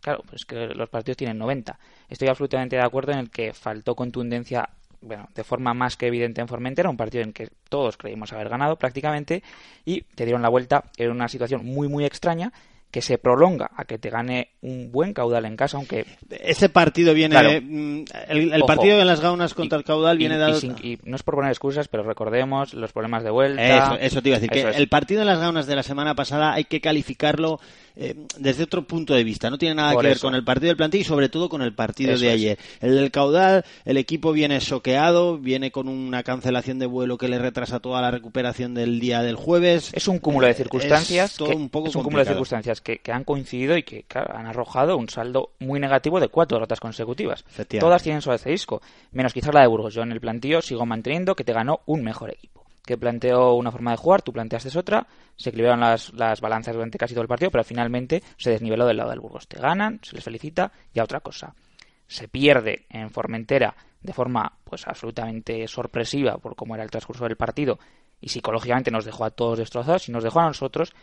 Claro, 0.00 0.22
pues 0.28 0.46
que 0.46 0.68
los 0.68 0.88
partidos 0.88 1.18
tienen 1.18 1.38
90. 1.38 1.78
Estoy 2.08 2.28
absolutamente 2.28 2.76
de 2.76 2.82
acuerdo 2.82 3.12
en 3.12 3.18
el 3.18 3.30
que 3.30 3.52
faltó 3.52 3.94
contundencia 3.94 4.68
bueno, 5.02 5.28
de 5.34 5.44
forma 5.44 5.74
más 5.74 5.96
que 5.96 6.06
evidente 6.06 6.40
en 6.40 6.48
Formentera, 6.48 6.88
un 6.88 6.96
partido 6.96 7.24
en 7.24 7.32
que 7.32 7.48
todos 7.68 7.96
creímos 7.96 8.32
haber 8.32 8.48
ganado 8.48 8.76
prácticamente 8.76 9.42
y 9.84 10.02
te 10.02 10.24
dieron 10.24 10.42
la 10.42 10.48
vuelta 10.48 10.84
en 10.96 11.10
una 11.10 11.28
situación 11.28 11.64
muy 11.64 11.88
muy 11.88 12.04
extraña 12.04 12.52
que 12.92 13.00
se 13.02 13.16
prolonga 13.18 13.70
a 13.74 13.84
que 13.86 13.98
te 13.98 14.10
gane 14.10 14.50
un 14.60 14.92
buen 14.92 15.14
caudal 15.14 15.46
en 15.46 15.56
casa, 15.56 15.78
aunque... 15.78 16.04
Ese 16.30 16.68
partido 16.68 17.14
viene... 17.14 17.34
Claro. 17.34 17.58
mm, 17.60 18.04
el, 18.28 18.62
partido 18.66 18.98
de 18.98 19.04
las 19.06 19.20
gaunas 19.20 19.54
contra 19.54 19.78
Y- 19.78 19.80
el 19.80 19.84
caudal 19.84 20.18
viene 20.18 20.34
y 20.34 20.38
dado... 20.38 20.60
sin- 20.60 20.76
y 20.82 20.98
no 21.04 21.16
es 21.16 21.22
por 21.22 21.34
poner 21.34 21.50
excusas, 21.50 21.88
pero 21.88 22.02
recordemos 22.02 22.74
los 22.74 22.92
problemas 22.92 23.24
de 23.24 23.30
vuelta. 23.30 23.94
Eso, 23.94 23.98
eso 23.98 24.22
te 24.22 24.28
iba 24.28 24.36
a 24.36 24.40
decir, 24.40 24.54
Eso 24.56 24.66
que 24.68 24.74
es. 24.74 24.76
el 24.78 24.88
partido 24.88 25.20
de 25.20 25.24
las 25.26 25.40
gaunas 25.40 25.66
de 25.66 25.74
la 25.74 25.82
semana 25.82 26.14
pasada 26.14 26.52
hay 26.52 26.64
que 26.64 26.82
calificarlo 26.82 27.58
eh, 27.96 28.14
desde 28.38 28.64
otro 28.64 28.86
punto 28.86 29.14
de 29.14 29.24
vista. 29.24 29.48
No 29.48 29.56
tiene 29.56 29.74
nada 29.74 29.94
Por 29.94 30.02
que 30.02 30.08
ver 30.08 30.18
con 30.20 30.34
el 30.34 30.44
partido 30.44 30.68
del 30.68 30.76
plantel 30.76 31.00
y 31.00 31.04
sobre 31.04 31.30
todo 31.30 31.48
con 31.48 31.62
el 31.62 31.74
partido 31.74 32.10
de 32.18 32.28
es. 32.28 32.34
ayer. 32.34 32.58
El 32.82 32.94
del 32.94 33.10
caudal, 33.10 33.64
el 33.86 33.96
equipo 33.96 34.32
viene 34.32 34.60
soqueado, 34.60 35.38
viene 35.38 35.70
con 35.72 35.88
una 35.88 36.22
cancelación 36.22 36.78
de 36.78 36.84
vuelo 36.86 37.16
que 37.16 37.28
le 37.28 37.38
retrasa 37.38 37.80
toda 37.80 38.02
la 38.02 38.10
recuperación 38.10 38.74
del 38.74 39.00
día 39.00 39.22
del 39.22 39.36
jueves. 39.36 39.90
Es 39.94 40.08
un 40.08 40.18
cúmulo 40.18 40.46
de 40.46 40.52
Eh, 40.52 40.56
circunstancias. 40.56 41.30
es 41.32 41.36
todo 41.38 41.48
que- 41.48 41.56
un 41.56 41.70
poco 41.70 41.88
es 41.88 41.96
un 41.96 42.02
cúmulo 42.02 42.22
de 42.22 42.28
circunstancias 42.28 42.81
que, 42.82 42.98
que 42.98 43.12
han 43.12 43.24
coincidido 43.24 43.76
y 43.76 43.82
que 43.82 44.04
claro, 44.04 44.36
han 44.36 44.46
arrojado 44.46 44.96
un 44.96 45.08
saldo 45.08 45.50
muy 45.58 45.80
negativo 45.80 46.20
de 46.20 46.28
cuatro 46.28 46.56
derrotas 46.56 46.80
consecutivas. 46.80 47.44
Todas 47.80 48.02
tienen 48.02 48.22
su 48.22 48.30
asterisco, 48.30 48.82
menos 49.12 49.32
quizás 49.32 49.54
la 49.54 49.62
de 49.62 49.66
Burgos. 49.66 49.94
Yo 49.94 50.02
en 50.02 50.12
el 50.12 50.20
plantío 50.20 50.60
sigo 50.60 50.84
manteniendo 50.86 51.34
que 51.34 51.44
te 51.44 51.52
ganó 51.52 51.80
un 51.86 52.02
mejor 52.02 52.30
equipo. 52.30 52.64
Que 52.84 52.98
planteó 52.98 53.54
una 53.54 53.70
forma 53.70 53.92
de 53.92 53.96
jugar, 53.96 54.22
tú 54.22 54.32
planteaste 54.32 54.76
otra, 54.76 55.06
se 55.36 55.50
equilibraron 55.50 55.80
las, 55.80 56.12
las 56.14 56.40
balanzas 56.40 56.74
durante 56.74 56.98
casi 56.98 57.14
todo 57.14 57.22
el 57.22 57.28
partido, 57.28 57.50
pero 57.50 57.62
finalmente 57.62 58.22
se 58.36 58.50
desniveló 58.50 58.86
del 58.86 58.96
lado 58.96 59.10
del 59.10 59.20
Burgos. 59.20 59.46
Te 59.46 59.60
ganan, 59.60 60.00
se 60.02 60.16
les 60.16 60.24
felicita 60.24 60.72
y 60.92 60.98
a 60.98 61.04
otra 61.04 61.20
cosa. 61.20 61.54
Se 62.08 62.28
pierde 62.28 62.86
en 62.90 63.10
Formentera 63.10 63.74
de 64.02 64.12
forma 64.12 64.52
pues 64.64 64.86
absolutamente 64.86 65.66
sorpresiva 65.68 66.38
por 66.38 66.56
cómo 66.56 66.74
era 66.74 66.84
el 66.84 66.90
transcurso 66.90 67.24
del 67.24 67.36
partido 67.36 67.78
y 68.20 68.28
psicológicamente 68.28 68.90
nos 68.90 69.04
dejó 69.04 69.24
a 69.24 69.30
todos 69.30 69.58
destrozados 69.58 70.08
y 70.08 70.12
nos 70.12 70.24
dejó 70.24 70.40
a 70.40 70.46
nosotros 70.46 70.94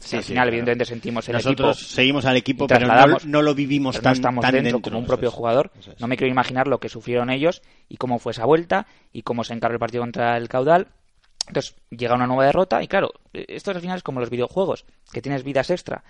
Sí, 0.00 0.16
al 0.16 0.22
sí, 0.22 0.28
final 0.28 0.42
claro. 0.42 0.48
evidentemente 0.50 0.84
sentimos 0.84 1.28
el 1.28 1.32
Nosotros 1.34 1.78
equipo 1.78 1.94
seguimos 1.94 2.24
al 2.26 2.36
equipo, 2.36 2.66
pero 2.66 2.86
no, 3.24 3.42
lo 3.42 3.54
vivimos 3.54 3.96
pero 3.96 4.02
tan, 4.04 4.10
no 4.10 4.14
estamos 4.14 4.42
tan 4.42 4.52
dentro, 4.52 4.72
dentro, 4.72 4.90
como 4.90 5.00
un 5.00 5.06
propio 5.06 5.30
es, 5.30 5.34
jugador 5.34 5.72
es. 5.78 6.00
no 6.00 6.06
me 6.06 6.16
quiero 6.16 6.30
imaginar 6.30 6.68
lo 6.68 6.78
que 6.78 6.88
sufrieron 6.88 7.30
ellos 7.30 7.62
y 7.88 7.96
cómo 7.96 8.18
fue 8.18 8.32
esa 8.32 8.44
vuelta 8.44 8.86
y 9.12 9.22
cómo 9.22 9.42
se 9.42 9.54
encargó 9.54 9.74
el 9.74 9.80
partido 9.80 10.02
contra 10.02 10.36
el 10.36 10.48
caudal 10.48 10.88
entonces 11.48 11.74
llega 11.90 12.14
una 12.14 12.26
nueva 12.26 12.44
derrota 12.44 12.82
y 12.82 12.88
claro 12.88 13.14
esto 13.32 13.70
al 13.70 13.80
final 13.80 13.96
es 13.96 14.02
como 14.02 14.20
los 14.20 14.30
videojuegos 14.30 14.84
que 15.12 15.22
tienes 15.22 15.42
vidas 15.42 15.70
extra 15.70 16.04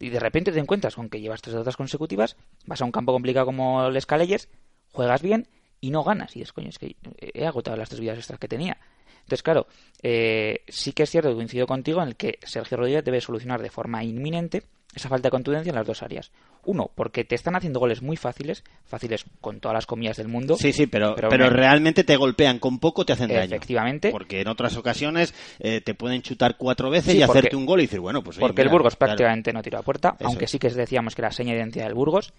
y 0.00 0.08
de 0.08 0.20
repente 0.20 0.50
te 0.50 0.58
encuentras 0.58 0.96
con 0.96 1.08
que 1.08 1.20
llevas 1.20 1.42
tres 1.42 1.52
derrotas 1.52 1.76
consecutivas 1.76 2.36
vas 2.64 2.80
a 2.80 2.84
un 2.86 2.92
campo 2.92 3.12
complicado 3.12 3.46
como 3.46 3.86
el 3.86 3.96
Escalelles 3.96 4.48
juegas 4.90 5.22
bien 5.22 5.46
y 5.80 5.90
no 5.90 6.02
ganas 6.04 6.34
y 6.36 6.40
dices 6.40 6.52
coño 6.52 6.68
es 6.70 6.78
que 6.78 6.96
he 7.20 7.46
agotado 7.46 7.76
las 7.76 7.88
tres 7.88 8.00
vidas 8.00 8.18
extras 8.18 8.38
que 8.38 8.48
tenía 8.48 8.76
entonces, 9.20 9.42
claro, 9.42 9.66
eh, 10.02 10.60
sí 10.68 10.92
que 10.94 11.02
es 11.02 11.10
cierto 11.10 11.28
que 11.28 11.34
coincido 11.34 11.66
contigo 11.66 12.00
en 12.00 12.08
el 12.08 12.16
que 12.16 12.38
Sergio 12.44 12.78
Rodríguez 12.78 13.04
debe 13.04 13.20
solucionar 13.20 13.60
de 13.60 13.68
forma 13.68 14.02
inminente 14.02 14.62
esa 14.94 15.10
falta 15.10 15.26
de 15.26 15.32
contundencia 15.32 15.68
en 15.68 15.76
las 15.76 15.86
dos 15.86 16.02
áreas. 16.02 16.30
Uno, 16.64 16.90
porque 16.94 17.24
te 17.24 17.34
están 17.34 17.54
haciendo 17.54 17.78
goles 17.78 18.00
muy 18.00 18.16
fáciles, 18.16 18.64
fáciles 18.86 19.26
con 19.42 19.60
todas 19.60 19.74
las 19.74 19.84
comillas 19.84 20.16
del 20.16 20.28
mundo. 20.28 20.56
Sí, 20.56 20.72
sí, 20.72 20.86
pero, 20.86 21.14
pero, 21.14 21.28
me- 21.28 21.50
realmente 21.50 22.04
te 22.04 22.16
golpean, 22.16 22.58
con 22.58 22.78
poco 22.78 23.04
te 23.04 23.12
hacen 23.12 23.28
daño. 23.28 23.54
Efectivamente. 23.54 24.10
Porque 24.10 24.40
en 24.40 24.48
otras 24.48 24.78
ocasiones 24.78 25.34
eh, 25.58 25.82
te 25.82 25.92
pueden 25.92 26.22
chutar 26.22 26.56
cuatro 26.56 26.88
veces 26.88 27.12
Sí, 27.12 27.18
y 27.18 27.26
porque- 27.26 27.38
hacerte 27.40 27.56
un 27.56 27.66
gol 27.66 27.80
y 27.80 27.82
decir, 27.84 28.00
bueno, 28.00 28.24
pues 28.24 28.38
oye, 28.38 28.46
porque 28.46 28.62
el 28.62 28.70
Burgos 28.70 28.96
claro. 28.96 29.10
prácticamente 29.10 29.52
no 29.52 29.60
tiró 29.62 29.78
a 29.78 29.82
puerta, 29.82 30.16
Eso 30.18 30.26
aunque 30.26 30.46
es. 30.46 30.50
sí 30.50 30.58
que 30.58 30.70
decíamos 30.70 31.14
que 31.14 31.20
era 31.20 31.30
seña 31.32 31.52
de 31.52 31.58
identidad 31.58 31.84
del 31.84 31.94
Burgos. 31.94 32.32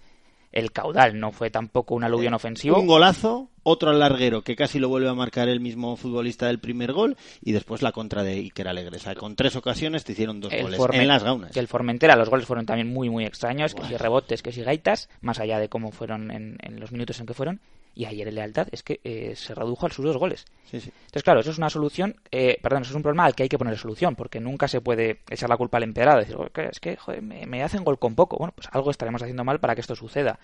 El 0.51 0.71
caudal 0.71 1.19
no 1.19 1.31
fue 1.31 1.49
tampoco 1.51 1.93
un 1.95 2.03
aluvión 2.03 2.33
ofensivo. 2.33 2.75
Eh, 2.77 2.79
Un 2.79 2.87
golazo, 2.87 3.49
otro 3.63 3.91
al 3.91 3.99
larguero 3.99 4.41
que 4.41 4.55
casi 4.55 4.79
lo 4.79 4.89
vuelve 4.89 5.07
a 5.07 5.13
marcar 5.13 5.47
el 5.47 5.59
mismo 5.59 5.95
futbolista 5.95 6.47
del 6.47 6.59
primer 6.59 6.91
gol 6.91 7.17
y 7.41 7.51
después 7.51 7.81
la 7.83 7.91
contra 7.91 8.23
de 8.23 8.33
Iker 8.33 8.67
Alegre. 8.67 8.97
O 8.97 8.99
sea, 8.99 9.13
con 9.15 9.35
tres 9.35 9.55
ocasiones 9.55 10.03
te 10.05 10.13
hicieron 10.13 10.39
dos 10.41 10.51
el 10.51 10.63
goles 10.63 10.79
Formen- 10.79 11.01
en 11.01 11.07
las 11.07 11.23
gaunas. 11.23 11.55
El 11.55 11.67
Formentera, 11.67 12.15
los 12.15 12.29
goles 12.29 12.45
fueron 12.47 12.65
también 12.65 12.91
muy, 12.91 13.09
muy 13.09 13.25
extraños, 13.25 13.75
que 13.75 13.83
si 13.83 13.95
rebotes, 13.95 14.41
que 14.41 14.51
si 14.51 14.61
gaitas, 14.63 15.07
más 15.21 15.39
allá 15.39 15.59
de 15.59 15.69
cómo 15.69 15.91
fueron 15.91 16.31
en, 16.31 16.57
en 16.61 16.79
los 16.79 16.91
minutos 16.91 17.19
en 17.19 17.27
que 17.27 17.33
fueron. 17.35 17.59
Y 17.99 18.05
ayer 18.05 18.29
el 18.29 18.35
Lealtad 18.35 18.69
es 18.71 18.81
que 18.81 19.01
eh, 19.03 19.33
se 19.35 19.53
redujo 19.53 19.85
a 19.85 19.89
sus 19.89 20.05
dos 20.05 20.15
goles. 20.15 20.45
Sí, 20.71 20.79
sí. 20.79 20.89
Entonces, 20.89 21.21
claro, 21.21 21.41
eso 21.41 21.51
es 21.51 21.57
una 21.57 21.69
solución, 21.69 22.15
eh, 22.31 22.57
perdón, 22.63 22.83
eso 22.83 22.91
es 22.91 22.95
un 22.95 23.01
problema 23.01 23.25
al 23.25 23.35
que 23.35 23.43
hay 23.43 23.49
que 23.49 23.57
poner 23.57 23.77
solución, 23.77 24.15
porque 24.15 24.39
nunca 24.39 24.69
se 24.69 24.79
puede 24.79 25.19
echar 25.29 25.49
la 25.49 25.57
culpa 25.57 25.79
al 25.79 25.83
empedrado, 25.83 26.19
decir, 26.19 26.37
"Oye, 26.37 26.49
es 26.71 26.79
que 26.79 26.95
joder, 26.95 27.21
me, 27.21 27.45
me 27.45 27.61
hacen 27.61 27.83
gol 27.83 27.99
con 27.99 28.15
poco. 28.15 28.37
Bueno, 28.37 28.53
pues 28.55 28.69
algo 28.71 28.89
estaremos 28.89 29.21
haciendo 29.21 29.43
mal 29.43 29.59
para 29.59 29.75
que 29.75 29.81
esto 29.81 29.97
suceda. 29.97 30.39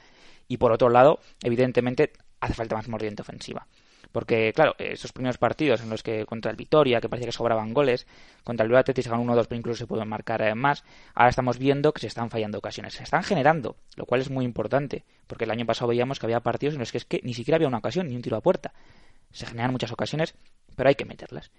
Y 0.49 0.57
por 0.57 0.73
otro 0.73 0.89
lado, 0.89 1.21
evidentemente, 1.43 2.11
hace 2.41 2.55
falta 2.55 2.75
más 2.75 2.89
mordiente 2.89 3.21
ofensiva. 3.21 3.65
Porque, 4.15 4.53
claro, 4.53 4.75
esos 4.77 5.11
primeros 5.11 5.37
partidos 5.37 5.81
en 5.81 5.89
los 5.89 6.01
que 6.01 6.25
contra 6.25 6.49
el 6.49 6.55
Vitoria, 6.55 7.01
que 7.01 7.09
parecía 7.09 7.27
que 7.27 7.33
sobraban 7.33 7.73
goles, 7.73 8.07
contra 8.45 8.63
el 8.63 8.69
Bilbao 8.69 8.81
se 8.85 9.09
ganó 9.09 9.25
1-2, 9.25 9.47
pero 9.49 9.59
incluso 9.59 9.79
se 9.79 9.87
pueden 9.87 10.07
marcar 10.07 10.41
eh, 10.41 10.55
más, 10.55 10.85
ahora 11.13 11.31
estamos 11.31 11.57
viendo 11.57 11.91
que 11.91 11.99
se 11.99 12.07
están 12.07 12.29
fallando 12.29 12.57
ocasiones. 12.57 12.93
Se 12.93 13.03
están 13.03 13.23
generando, 13.23 13.75
lo 13.97 14.05
cual 14.05 14.21
es 14.21 14.29
muy 14.29 14.45
importante, 14.45 15.03
porque 15.27 15.43
el 15.43 15.51
año 15.51 15.65
pasado 15.65 15.89
veíamos 15.89 16.17
que 16.17 16.27
había 16.27 16.39
partidos 16.39 16.75
en 16.75 16.79
los 16.79 16.93
que 16.93 16.99
es 16.99 17.03
que 17.03 17.19
ni 17.25 17.33
siquiera 17.33 17.57
había 17.57 17.67
una 17.67 17.79
ocasión, 17.79 18.07
ni 18.07 18.15
un 18.15 18.21
tiro 18.21 18.37
a 18.37 18.41
puerta. 18.41 18.71
Se 19.33 19.45
generan 19.47 19.73
muchas 19.73 19.91
ocasiones, 19.91 20.33
pero 20.77 20.87
hay 20.87 20.95
que 20.95 21.03
meterlas. 21.03 21.51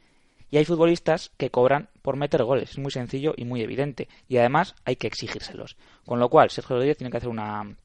Y 0.50 0.56
hay 0.56 0.64
futbolistas 0.64 1.32
que 1.36 1.50
cobran 1.50 1.90
por 2.00 2.16
meter 2.16 2.42
goles. 2.42 2.70
Es 2.70 2.78
muy 2.78 2.90
sencillo 2.90 3.34
y 3.36 3.44
muy 3.44 3.60
evidente. 3.60 4.08
Y 4.28 4.38
además 4.38 4.76
hay 4.86 4.96
que 4.96 5.08
exigírselos. 5.08 5.76
Con 6.06 6.20
lo 6.20 6.30
cual, 6.30 6.48
Sergio 6.48 6.76
Rodríguez 6.76 6.96
tiene 6.96 7.10
que 7.10 7.18
hacer 7.18 7.28
una 7.28 7.76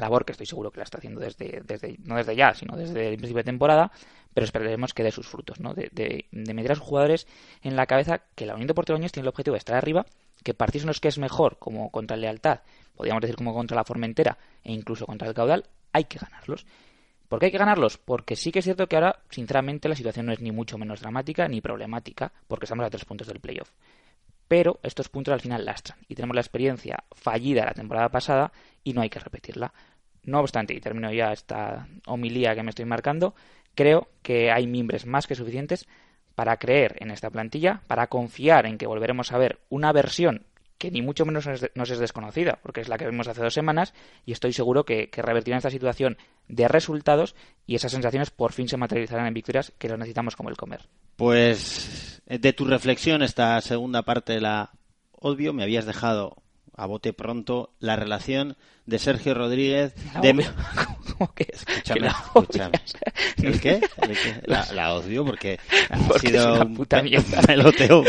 labor 0.00 0.24
que 0.24 0.32
estoy 0.32 0.46
seguro 0.46 0.70
que 0.70 0.78
la 0.78 0.84
está 0.84 0.98
haciendo 0.98 1.20
desde, 1.20 1.62
desde 1.64 1.96
no 2.04 2.16
desde 2.16 2.36
ya, 2.36 2.54
sino 2.54 2.76
desde 2.76 3.08
el 3.08 3.16
principio 3.16 3.38
de 3.38 3.44
temporada, 3.44 3.90
pero 4.34 4.44
esperaremos 4.44 4.94
que 4.94 5.02
dé 5.02 5.10
sus 5.10 5.26
frutos, 5.26 5.60
¿no? 5.60 5.74
De, 5.74 5.88
de- 5.92 6.26
de 6.30 6.54
meter 6.54 6.72
a 6.72 6.74
sus 6.76 6.84
jugadores 6.84 7.26
en 7.62 7.76
la 7.76 7.86
cabeza 7.86 8.22
que 8.34 8.46
la 8.46 8.54
Unión 8.54 8.68
Deportiva 8.68 8.94
Logroñés 8.94 9.12
tiene 9.12 9.24
el 9.24 9.28
objetivo 9.28 9.54
de 9.54 9.58
estar 9.58 9.76
arriba, 9.76 10.06
que 10.44 10.54
partidos 10.54 10.84
en 10.84 10.88
los 10.88 11.00
que 11.00 11.08
es 11.08 11.18
mejor, 11.18 11.58
como 11.58 11.90
contra 11.90 12.14
el 12.14 12.20
Lealtad, 12.22 12.60
podríamos 12.94 13.20
decir 13.22 13.36
como 13.36 13.52
contra 13.54 13.76
la 13.76 13.84
Formentera 13.84 14.38
e 14.64 14.72
incluso 14.72 15.06
contra 15.06 15.28
el 15.28 15.34
Caudal, 15.34 15.64
hay 15.92 16.04
que 16.04 16.18
ganarlos. 16.18 16.66
¿Por 17.28 17.38
qué 17.40 17.46
hay 17.46 17.52
que 17.52 17.58
ganarlos? 17.58 17.98
Porque 17.98 18.36
sí 18.36 18.50
que 18.52 18.60
es 18.60 18.64
cierto 18.64 18.86
que 18.88 18.96
ahora, 18.96 19.20
sinceramente, 19.30 19.88
la 19.88 19.94
situación 19.96 20.26
no 20.26 20.32
es 20.32 20.40
ni 20.40 20.50
mucho 20.52 20.78
menos 20.78 21.00
dramática 21.00 21.46
ni 21.48 21.60
problemática, 21.60 22.32
porque 22.46 22.64
estamos 22.64 22.86
a 22.86 22.90
tres 22.90 23.04
puntos 23.04 23.26
del 23.26 23.40
playoff. 23.40 23.70
Pero 24.48 24.80
estos 24.82 25.10
puntos 25.10 25.34
al 25.34 25.40
final 25.42 25.66
lastran 25.66 25.98
y 26.08 26.14
tenemos 26.14 26.34
la 26.34 26.40
experiencia 26.40 27.04
fallida 27.12 27.66
la 27.66 27.74
temporada 27.74 28.08
pasada 28.08 28.50
y 28.88 28.94
no 28.94 29.02
hay 29.02 29.10
que 29.10 29.20
repetirla. 29.20 29.74
No 30.24 30.40
obstante, 30.40 30.74
y 30.74 30.80
termino 30.80 31.12
ya 31.12 31.32
esta 31.32 31.88
homilía 32.06 32.54
que 32.54 32.62
me 32.62 32.70
estoy 32.70 32.86
marcando, 32.86 33.34
creo 33.74 34.08
que 34.22 34.50
hay 34.50 34.66
mimbres 34.66 35.04
más 35.04 35.26
que 35.26 35.34
suficientes 35.34 35.86
para 36.34 36.56
creer 36.56 36.96
en 37.00 37.10
esta 37.10 37.30
plantilla, 37.30 37.82
para 37.86 38.06
confiar 38.06 38.64
en 38.66 38.78
que 38.78 38.86
volveremos 38.86 39.32
a 39.32 39.38
ver 39.38 39.58
una 39.68 39.92
versión 39.92 40.46
que 40.78 40.90
ni 40.92 41.02
mucho 41.02 41.26
menos 41.26 41.44
nos 41.74 41.90
es, 41.90 41.98
desconocida, 41.98 42.60
porque 42.62 42.80
es 42.80 42.88
la 42.88 42.96
que 42.96 43.08
vimos 43.10 43.26
hace 43.26 43.42
dos 43.42 43.52
semanas, 43.52 43.94
y 44.24 44.30
estoy 44.30 44.52
seguro 44.52 44.84
que, 44.84 45.10
que 45.10 45.22
revertirán 45.22 45.58
esta 45.58 45.70
situación 45.70 46.16
de 46.46 46.68
resultados 46.68 47.34
y 47.66 47.74
esas 47.74 47.90
sensaciones 47.90 48.30
por 48.30 48.52
fin 48.52 48.68
se 48.68 48.76
materializarán 48.76 49.26
en 49.26 49.34
victorias 49.34 49.72
que 49.76 49.88
las 49.88 49.98
necesitamos 49.98 50.36
como 50.36 50.50
el 50.50 50.56
comer. 50.56 50.88
Pues 51.16 52.22
eh, 52.26 52.38
de 52.38 52.52
tu 52.52 52.64
reflexión, 52.64 53.22
esta 53.22 53.60
segunda 53.60 54.02
parte 54.04 54.40
la 54.40 54.70
obvio, 55.10 55.52
me 55.52 55.64
habías 55.64 55.84
dejado 55.84 56.36
a 56.78 56.86
bote 56.86 57.12
pronto 57.12 57.74
la 57.80 57.96
relación 57.96 58.56
de 58.86 58.98
Sergio 58.98 59.34
Rodríguez 59.34 59.94
de... 60.22 60.46
¿Cómo 61.18 61.34
que 61.34 61.48
es? 61.52 61.60
Escúchame, 61.68 62.00
Que 62.00 62.06
escúchame. 62.06 62.80
¿El 63.42 63.60
qué? 63.60 63.80
¿El 64.02 64.08
qué? 64.16 64.40
La, 64.46 64.66
la 64.72 64.94
odio 64.94 65.24
porque 65.24 65.58
ha 65.90 65.98
Porque 66.08 66.28
sido 66.28 66.54
una 66.54 66.64
un 66.64 66.74
puta 66.74 67.02
mierda. 67.02 67.42
peloteo. 67.42 68.04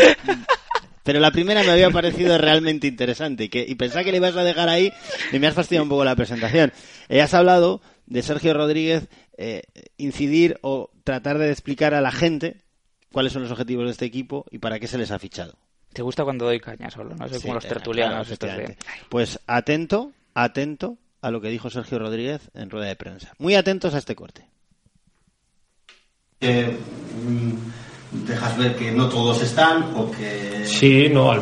Pero 1.03 1.19
la 1.19 1.31
primera 1.31 1.63
me 1.63 1.71
había 1.71 1.89
parecido 1.89 2.37
realmente 2.37 2.85
interesante 2.87 3.45
y, 3.45 3.49
que, 3.49 3.65
y 3.67 3.75
pensaba 3.75 4.03
que 4.03 4.11
le 4.11 4.17
ibas 4.17 4.35
a 4.35 4.43
dejar 4.43 4.69
ahí 4.69 4.91
y 5.31 5.39
me 5.39 5.47
has 5.47 5.55
fastidiado 5.55 5.83
un 5.83 5.89
poco 5.89 6.05
la 6.05 6.15
presentación. 6.15 6.71
Eh, 7.07 7.21
has 7.21 7.33
hablado 7.33 7.81
de 8.05 8.21
Sergio 8.21 8.53
Rodríguez 8.53 9.07
eh, 9.37 9.63
incidir 9.97 10.59
o 10.61 10.91
tratar 11.03 11.39
de 11.39 11.51
explicar 11.51 11.93
a 11.95 12.01
la 12.01 12.11
gente 12.11 12.61
cuáles 13.11 13.33
son 13.33 13.41
los 13.41 13.51
objetivos 13.51 13.85
de 13.85 13.91
este 13.91 14.05
equipo 14.05 14.45
y 14.51 14.59
para 14.59 14.79
qué 14.79 14.85
se 14.87 14.99
les 14.99 15.09
ha 15.09 15.17
fichado. 15.17 15.57
Te 15.93 16.01
gusta 16.01 16.23
cuando 16.23 16.45
doy 16.45 16.59
caña 16.59 16.89
solo, 16.89 17.15
¿no? 17.15 17.27
Soy 17.27 17.37
Sí, 17.37 17.41
como 17.43 17.55
los 17.55 17.67
tertulianos 17.67 18.27
claro, 18.27 18.33
estos 18.33 18.57
de... 18.57 18.77
Pues 19.09 19.39
atento, 19.47 20.11
atento 20.33 20.97
a 21.21 21.31
lo 21.31 21.41
que 21.41 21.49
dijo 21.49 21.69
Sergio 21.69 21.99
Rodríguez 21.99 22.49
en 22.53 22.69
rueda 22.69 22.87
de 22.87 22.95
prensa. 22.95 23.33
Muy 23.39 23.55
atentos 23.55 23.93
a 23.93 23.97
este 23.97 24.15
corte. 24.15 24.45
Eh, 26.41 26.77
mm, 27.25 28.25
dejas 28.25 28.57
ver 28.57 28.75
que 28.75 28.91
no 28.91 29.09
todos 29.09 29.41
están 29.41 29.93
o 29.95 30.09
que... 30.11 30.63
Sí, 30.65 31.09
no, 31.09 31.35
eh, 31.35 31.39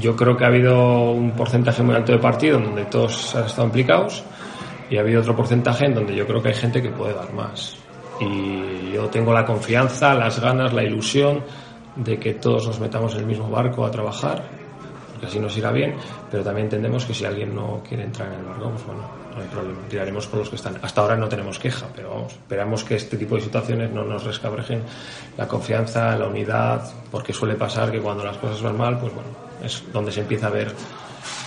yo 0.00 0.14
creo 0.14 0.36
que 0.36 0.44
ha 0.44 0.48
habido 0.48 1.10
un 1.10 1.32
porcentaje 1.32 1.82
muy 1.82 1.94
alto 1.94 2.12
de 2.12 2.18
partido 2.18 2.58
en 2.58 2.64
donde 2.64 2.84
todos 2.84 3.34
han 3.34 3.46
estado 3.46 3.66
implicados 3.66 4.22
y 4.90 4.96
ha 4.96 5.00
habido 5.00 5.20
otro 5.20 5.34
porcentaje 5.34 5.86
en 5.86 5.94
donde 5.94 6.14
yo 6.14 6.26
creo 6.26 6.42
que 6.42 6.48
hay 6.48 6.54
gente 6.54 6.80
que 6.80 6.90
puede 6.90 7.14
dar 7.14 7.32
más. 7.32 7.76
Y 8.20 8.92
yo 8.92 9.08
tengo 9.08 9.32
la 9.32 9.44
confianza, 9.44 10.14
las 10.14 10.40
ganas, 10.40 10.72
la 10.72 10.82
ilusión 10.82 11.42
de 11.98 12.18
que 12.18 12.34
todos 12.34 12.66
nos 12.66 12.80
metamos 12.80 13.14
en 13.14 13.20
el 13.20 13.26
mismo 13.26 13.50
barco 13.50 13.84
a 13.84 13.90
trabajar, 13.90 14.44
porque 15.12 15.26
así 15.26 15.40
nos 15.40 15.56
irá 15.56 15.72
bien, 15.72 15.96
pero 16.30 16.44
también 16.44 16.66
entendemos 16.66 17.04
que 17.04 17.12
si 17.12 17.24
alguien 17.24 17.54
no 17.54 17.82
quiere 17.86 18.04
entrar 18.04 18.32
en 18.32 18.38
el 18.38 18.44
barco, 18.44 18.70
pues 18.70 18.86
bueno, 18.86 19.02
no 19.34 19.42
hay 19.42 19.48
problema, 19.48 19.78
tiraremos 19.88 20.26
con 20.28 20.38
los 20.38 20.48
que 20.48 20.56
están. 20.56 20.78
Hasta 20.80 21.00
ahora 21.00 21.16
no 21.16 21.28
tenemos 21.28 21.58
queja, 21.58 21.86
pero 21.94 22.10
vamos, 22.10 22.32
esperamos 22.32 22.84
que 22.84 22.96
este 22.96 23.16
tipo 23.16 23.34
de 23.34 23.42
situaciones 23.42 23.90
no 23.90 24.04
nos 24.04 24.24
rescabrejen 24.24 24.82
la 25.36 25.48
confianza, 25.48 26.16
la 26.16 26.26
unidad, 26.26 26.88
porque 27.10 27.32
suele 27.32 27.54
pasar 27.56 27.90
que 27.90 28.00
cuando 28.00 28.24
las 28.24 28.36
cosas 28.36 28.62
van 28.62 28.76
mal, 28.76 28.98
pues 28.98 29.12
bueno, 29.12 29.30
es 29.62 29.82
donde 29.92 30.12
se 30.12 30.20
empieza 30.20 30.46
a 30.46 30.50
ver 30.50 30.72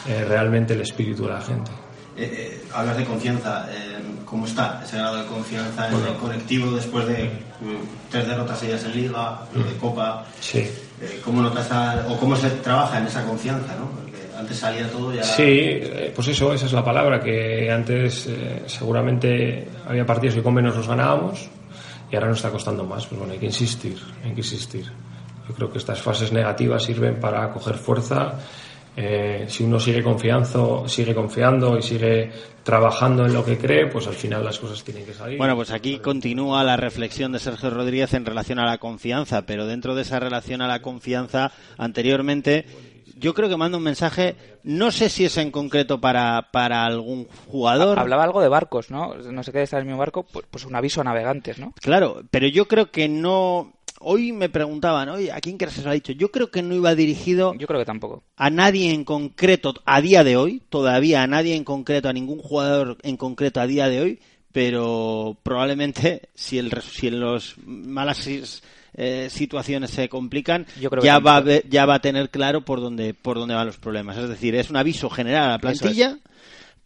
eh, 0.08 0.26
realmente 0.28 0.74
el 0.74 0.82
espíritu 0.82 1.24
de 1.24 1.30
la 1.30 1.42
gente. 1.42 1.72
Eh, 2.18 2.24
eh, 2.24 2.64
hablas 2.74 2.98
de 2.98 3.06
confianza, 3.06 3.68
¿cómo 4.26 4.46
está 4.46 4.82
ese 4.84 4.98
grado 4.98 5.18
de 5.18 5.26
confianza 5.26 5.88
en 5.88 5.96
el 5.96 6.16
colectivo 6.16 6.72
después 6.72 7.08
de 7.08 7.30
tres 8.10 8.28
derrotas 8.28 8.60
seguidas 8.60 8.84
en 8.86 8.96
Liga, 8.96 9.42
lo 9.54 9.64
de 9.64 9.78
Copa? 9.78 10.26
Sí. 10.40 10.60
Eh, 10.60 11.22
¿Cómo 11.24 11.42
notas 11.42 11.68
o 12.08 12.18
cómo 12.18 12.36
se 12.36 12.50
trabaja 12.50 13.00
en 13.00 13.08
esa 13.08 13.24
confianza? 13.26 13.76
¿no? 13.76 13.90
Porque 13.90 14.20
antes 14.38 14.58
salía 14.58 14.90
todo 14.90 15.14
ya... 15.14 15.24
Sí, 15.24 15.44
eh, 15.44 16.12
pues 16.16 16.28
eso, 16.28 16.54
esa 16.54 16.66
es 16.66 16.74
la 16.74 16.84
palabra, 16.84 17.20
que 17.20 17.72
antes 17.72 18.28
eh, 18.28 18.64
seguramente 18.68 19.68
había 19.88 20.06
partidos 20.06 20.36
que 20.36 20.44
con 20.44 20.54
menos 20.54 20.76
los 20.76 20.88
ganábamos 20.88 21.50
y 22.12 22.16
ahora 22.16 22.28
nos 22.28 22.38
está 22.38 22.50
costando 22.50 22.84
más. 22.84 23.08
Pues 23.08 23.18
bueno, 23.18 23.34
hay 23.34 23.40
que 23.40 23.48
insistir, 23.48 23.98
hay 24.24 24.32
que 24.32 24.42
insistir. 24.42 24.86
Yo 25.48 25.56
creo 25.56 25.72
que 25.72 25.80
estas 25.80 26.02
fases 26.02 26.32
negativas 26.32 26.84
sirven 26.84 27.20
para 27.20 27.52
coger 27.52 27.76
fuerza. 27.76 28.34
Eh, 28.96 29.46
si 29.48 29.64
uno 29.64 29.80
sigue 29.80 30.04
confiando, 30.04 30.88
sigue 30.88 31.16
confiando 31.16 31.78
y 31.78 31.82
sigue 31.82 32.32
trabajando 32.64 33.26
en 33.26 33.34
lo 33.34 33.44
que 33.44 33.58
cree, 33.58 33.88
pues 33.88 34.08
al 34.08 34.14
final 34.14 34.44
las 34.44 34.60
cosas 34.60 34.84
tienen 34.84 35.06
que 35.06 35.14
salir. 35.14 35.38
Bueno, 35.38 35.56
pues 35.56 35.72
aquí 35.72 36.00
continúa 36.00 36.64
la 36.64 36.78
reflexión 36.78 37.32
de 37.32 37.40
Sergio 37.40 37.70
Rodríguez 37.70 38.14
en 38.14 38.26
relación 38.26 38.60
a 38.60 38.66
la 38.66 38.78
confianza, 38.78 39.46
pero 39.46 39.66
dentro 39.66 39.96
de 39.96 40.02
esa 40.02 40.20
relación 40.20 40.62
a 40.62 40.68
la 40.68 40.82
confianza, 40.82 41.52
anteriormente, 41.78 42.66
yo 43.22 43.34
creo 43.34 43.48
que 43.50 43.56
manda 43.56 43.78
un 43.78 43.84
mensaje, 43.84 44.36
no 44.64 44.92
sé 44.92 45.08
si 45.10 45.26
es 45.26 45.38
en 45.38 45.52
concreto 45.52 46.02
para, 46.02 46.50
para 46.52 46.86
algún 46.86 47.28
jugador. 47.48 48.00
Hablaba 48.00 48.24
algo 48.24 48.42
de 48.42 48.50
barcos, 48.50 48.90
¿no? 48.90 49.16
No 49.16 49.44
sé 49.44 49.52
qué 49.52 49.62
está 49.62 49.78
en 49.78 49.82
el 49.82 49.86
mismo 49.88 50.00
barco, 50.00 50.24
pues, 50.24 50.46
pues 50.50 50.66
un 50.66 50.76
aviso 50.76 51.02
a 51.02 51.04
navegantes, 51.04 51.60
¿no? 51.60 51.74
Claro, 51.80 52.24
pero 52.32 52.48
yo 52.48 52.68
creo 52.68 52.92
que 52.92 53.08
no. 53.08 53.74
Hoy 54.04 54.32
me 54.32 54.50
preguntaban, 54.50 55.10
oye, 55.10 55.32
¿a 55.32 55.40
quién 55.40 55.58
crees 55.58 55.74
que 55.76 55.80
se 55.82 55.86
lo 55.86 55.92
ha 55.92 55.96
dicho? 55.96 56.12
Yo 56.12 56.32
creo 56.32 56.50
que 56.52 56.62
no 56.62 56.76
iba 56.76 56.94
dirigido 56.96 57.54
Yo 57.56 57.68
creo 57.68 57.80
que 57.80 57.86
tampoco. 57.86 58.24
a 58.36 58.50
nadie 58.50 58.92
en 58.94 59.04
concreto 59.04 59.74
a 59.86 60.02
día 60.02 60.24
de 60.24 60.38
hoy, 60.38 60.62
todavía 60.70 61.24
a 61.24 61.28
nadie 61.28 61.56
en 61.56 61.64
concreto, 61.64 62.10
a 62.10 62.14
ningún 62.14 62.40
jugador 62.40 62.98
en 63.04 63.18
concreto 63.18 63.60
a 63.62 63.68
día 63.68 63.88
de 63.88 64.02
hoy, 64.02 64.20
pero 64.52 65.38
probablemente 65.44 66.30
si 66.36 66.58
el 66.58 66.72
si 66.82 67.08
en 67.08 67.20
los 67.20 67.56
malas 67.66 68.28
eh, 68.94 69.28
situaciones 69.30 69.92
se 69.92 70.10
complican, 70.10 70.66
Yo 70.80 70.90
creo 70.90 71.02
que 71.02 71.06
ya 71.06 71.20
va 71.20 71.44
tampoco. 71.44 71.68
ya 71.70 71.86
va 71.86 71.96
a 71.96 72.02
tener 72.02 72.30
claro 72.30 72.66
por 72.66 72.82
dónde 72.82 73.14
por 73.14 73.38
dónde 73.38 73.56
van 73.56 73.68
los 73.68 73.78
problemas. 73.78 74.18
Es 74.18 74.28
decir, 74.30 74.56
es 74.56 74.70
un 74.70 74.78
aviso 74.78 75.10
general 75.10 75.44
a 75.44 75.52
la 75.52 75.60
plantilla, 75.60 76.18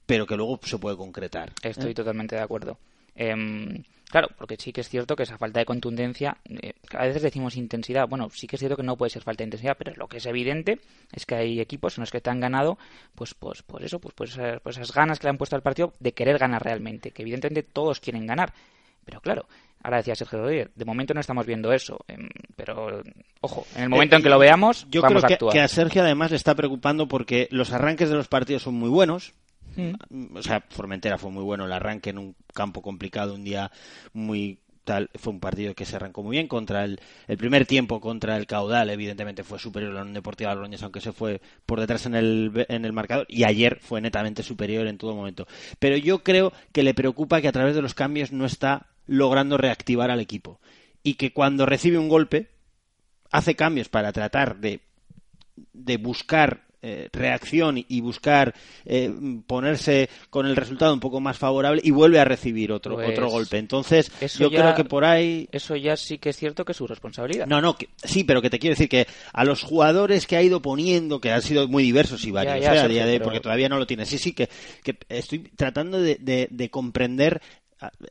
pero 0.05 0.27
que 0.27 0.35
luego 0.35 0.59
se 0.63 0.77
puede 0.77 0.97
concretar. 0.97 1.53
Estoy 1.61 1.91
¿eh? 1.91 1.95
totalmente 1.95 2.35
de 2.35 2.41
acuerdo. 2.41 2.77
Em, 3.15 3.83
claro, 4.15 4.29
porque 4.37 4.55
sí 4.57 4.71
que 4.71 4.79
es 4.79 4.87
cierto 4.87 5.17
que 5.17 5.23
esa 5.23 5.37
falta 5.37 5.59
de 5.59 5.65
contundencia, 5.65 6.37
eh, 6.45 6.71
a 6.91 7.03
veces 7.05 7.21
decimos 7.21 7.57
intensidad, 7.57 8.07
bueno, 8.07 8.29
sí 8.31 8.47
que 8.47 8.55
es 8.55 8.61
cierto 8.61 8.77
que 8.77 8.83
no 8.83 8.95
puede 8.95 9.09
ser 9.09 9.23
falta 9.23 9.43
de 9.43 9.47
intensidad, 9.47 9.75
pero 9.77 9.91
lo 9.97 10.07
que 10.07 10.19
es 10.19 10.25
evidente 10.25 10.79
es 11.11 11.25
que 11.25 11.35
hay 11.35 11.59
equipos 11.59 11.97
en 11.97 12.03
los 12.03 12.11
que 12.11 12.21
te 12.21 12.29
han 12.29 12.39
ganado, 12.39 12.77
pues, 13.13 13.33
pues, 13.33 13.61
por 13.61 13.83
eso, 13.83 13.99
pues, 13.99 14.13
pues, 14.15 14.31
esas, 14.31 14.61
pues 14.61 14.77
esas 14.77 14.93
ganas 14.93 15.19
que 15.19 15.25
le 15.27 15.31
han 15.31 15.37
puesto 15.37 15.57
al 15.57 15.63
partido 15.63 15.91
de 15.99 16.13
querer 16.13 16.37
ganar 16.37 16.63
realmente, 16.63 17.11
que 17.11 17.23
evidentemente 17.23 17.63
todos 17.63 17.99
quieren 17.99 18.25
ganar, 18.25 18.53
pero 19.03 19.19
claro, 19.19 19.47
ahora 19.83 19.97
decía 19.97 20.15
Sergio 20.15 20.39
Rodríguez, 20.39 20.69
de 20.73 20.85
momento 20.85 21.13
no 21.13 21.19
estamos 21.19 21.45
viendo 21.45 21.73
eso, 21.73 21.99
em, 22.07 22.29
pero 22.55 23.03
ojo, 23.41 23.67
en 23.75 23.83
el 23.83 23.89
momento 23.89 24.15
Eh, 24.15 24.19
en 24.19 24.23
que 24.23 24.29
lo 24.29 24.39
veamos, 24.39 24.87
Yo 24.89 25.01
vamos 25.01 25.23
creo 25.23 25.31
a 25.31 25.33
actuar. 25.33 25.53
que 25.53 25.59
a 25.59 25.67
Sergio 25.67 26.01
además 26.03 26.31
le 26.31 26.37
está 26.37 26.55
preocupando 26.55 27.09
porque 27.09 27.49
los 27.51 27.73
arranques 27.73 28.07
de 28.07 28.15
los 28.15 28.29
partidos 28.29 28.63
son 28.63 28.75
muy 28.75 28.89
buenos. 28.89 29.33
Mm. 29.75 30.37
O 30.37 30.41
sea, 30.41 30.63
Formentera 30.69 31.17
fue 31.17 31.31
muy 31.31 31.43
bueno 31.43 31.65
el 31.65 31.73
arranque 31.73 32.09
en 32.11 32.17
un 32.17 32.35
campo 32.53 32.81
complicado, 32.81 33.35
un 33.35 33.43
día 33.43 33.71
muy 34.13 34.59
tal. 34.85 35.09
Fue 35.15 35.33
un 35.33 35.41
partido 35.41 35.75
que 35.75 35.85
se 35.85 35.97
arrancó 35.97 36.23
muy 36.23 36.37
bien 36.37 36.47
contra 36.47 36.85
el, 36.85 37.01
el 37.27 37.37
primer 37.37 37.65
tiempo 37.65 37.99
contra 37.99 38.37
el 38.37 38.45
caudal. 38.45 38.89
Evidentemente 38.89 39.43
fue 39.43 39.59
superior 39.59 39.91
a 39.91 39.95
la 39.95 40.01
Unión 40.01 40.13
Deportiva 40.13 40.53
Logroñés, 40.53 40.83
aunque 40.83 41.01
se 41.01 41.11
fue 41.11 41.41
por 41.65 41.79
detrás 41.79 42.05
en 42.05 42.15
el, 42.15 42.65
en 42.69 42.85
el 42.85 42.93
marcador. 42.93 43.25
Y 43.27 43.43
ayer 43.43 43.79
fue 43.81 43.99
netamente 43.99 44.43
superior 44.43 44.87
en 44.87 44.97
todo 44.97 45.15
momento. 45.15 45.47
Pero 45.79 45.97
yo 45.97 46.23
creo 46.23 46.53
que 46.71 46.83
le 46.83 46.93
preocupa 46.93 47.41
que 47.41 47.49
a 47.49 47.51
través 47.51 47.75
de 47.75 47.81
los 47.81 47.93
cambios 47.93 48.31
no 48.31 48.45
está 48.45 48.87
logrando 49.07 49.57
reactivar 49.57 50.11
al 50.11 50.21
equipo. 50.21 50.61
Y 51.03 51.15
que 51.15 51.33
cuando 51.33 51.65
recibe 51.65 51.97
un 51.97 52.09
golpe, 52.09 52.49
hace 53.31 53.55
cambios 53.55 53.89
para 53.89 54.13
tratar 54.13 54.57
de, 54.57 54.79
de 55.73 55.97
buscar 55.97 56.65
eh, 56.87 57.09
reacción 57.11 57.83
y 57.87 58.01
buscar 58.01 58.53
eh, 58.85 59.11
ponerse 59.47 60.07
con 60.29 60.45
el 60.45 60.55
resultado 60.55 60.93
un 60.93 60.99
poco 60.99 61.19
más 61.19 61.37
favorable 61.37 61.81
y 61.83 61.89
vuelve 61.91 62.19
a 62.19 62.25
recibir 62.25 62.71
otro 62.71 62.93
Pues, 62.95 63.09
otro 63.09 63.29
golpe. 63.29 63.57
Entonces, 63.57 64.11
yo 64.37 64.49
ya- 64.51 64.61
creo 64.61 64.75
que 64.75 64.83
por 64.85 65.03
ahí 65.03 65.49
Eso 65.51 65.75
ya 65.75 65.97
sí 65.97 66.17
que 66.19 66.29
es 66.29 66.37
cierto 66.37 66.63
que 66.63 66.73
es 66.73 66.77
su 66.77 66.85
responsabilidad. 66.85 67.47
no, 67.47 67.59
no, 67.61 67.75
que- 67.75 67.89
sí, 68.03 68.23
pero 68.23 68.41
que 68.41 68.49
te 68.49 68.59
quiero 68.59 68.73
decir 68.73 68.87
que 68.89 69.07
a 69.33 69.43
los 69.43 69.63
jugadores 69.63 70.27
que 70.27 70.35
ha 70.37 70.43
ido 70.43 70.61
poniendo, 70.61 71.19
que 71.19 71.31
han 71.31 71.41
sido 71.41 71.67
muy 71.67 71.83
diversos 71.83 72.23
y 72.25 72.31
varios, 72.31 72.61
ya, 72.61 72.75
eh, 72.75 72.79
a 72.79 72.87
día 72.87 73.05
de 73.05 73.13
hoy, 73.13 73.17
pero- 73.17 73.23
porque 73.25 73.39
todavía 73.39 73.67
no 73.69 73.79
lo 73.79 73.87
tiene. 73.87 74.05
Sí, 74.05 74.17
sí, 74.19 74.33
que, 74.33 74.47
que 74.83 74.97
estoy 75.09 75.39
tratando 75.55 75.99
de, 75.99 76.17
de- 76.21 76.47
de 76.51 76.69
comprender 76.69 77.41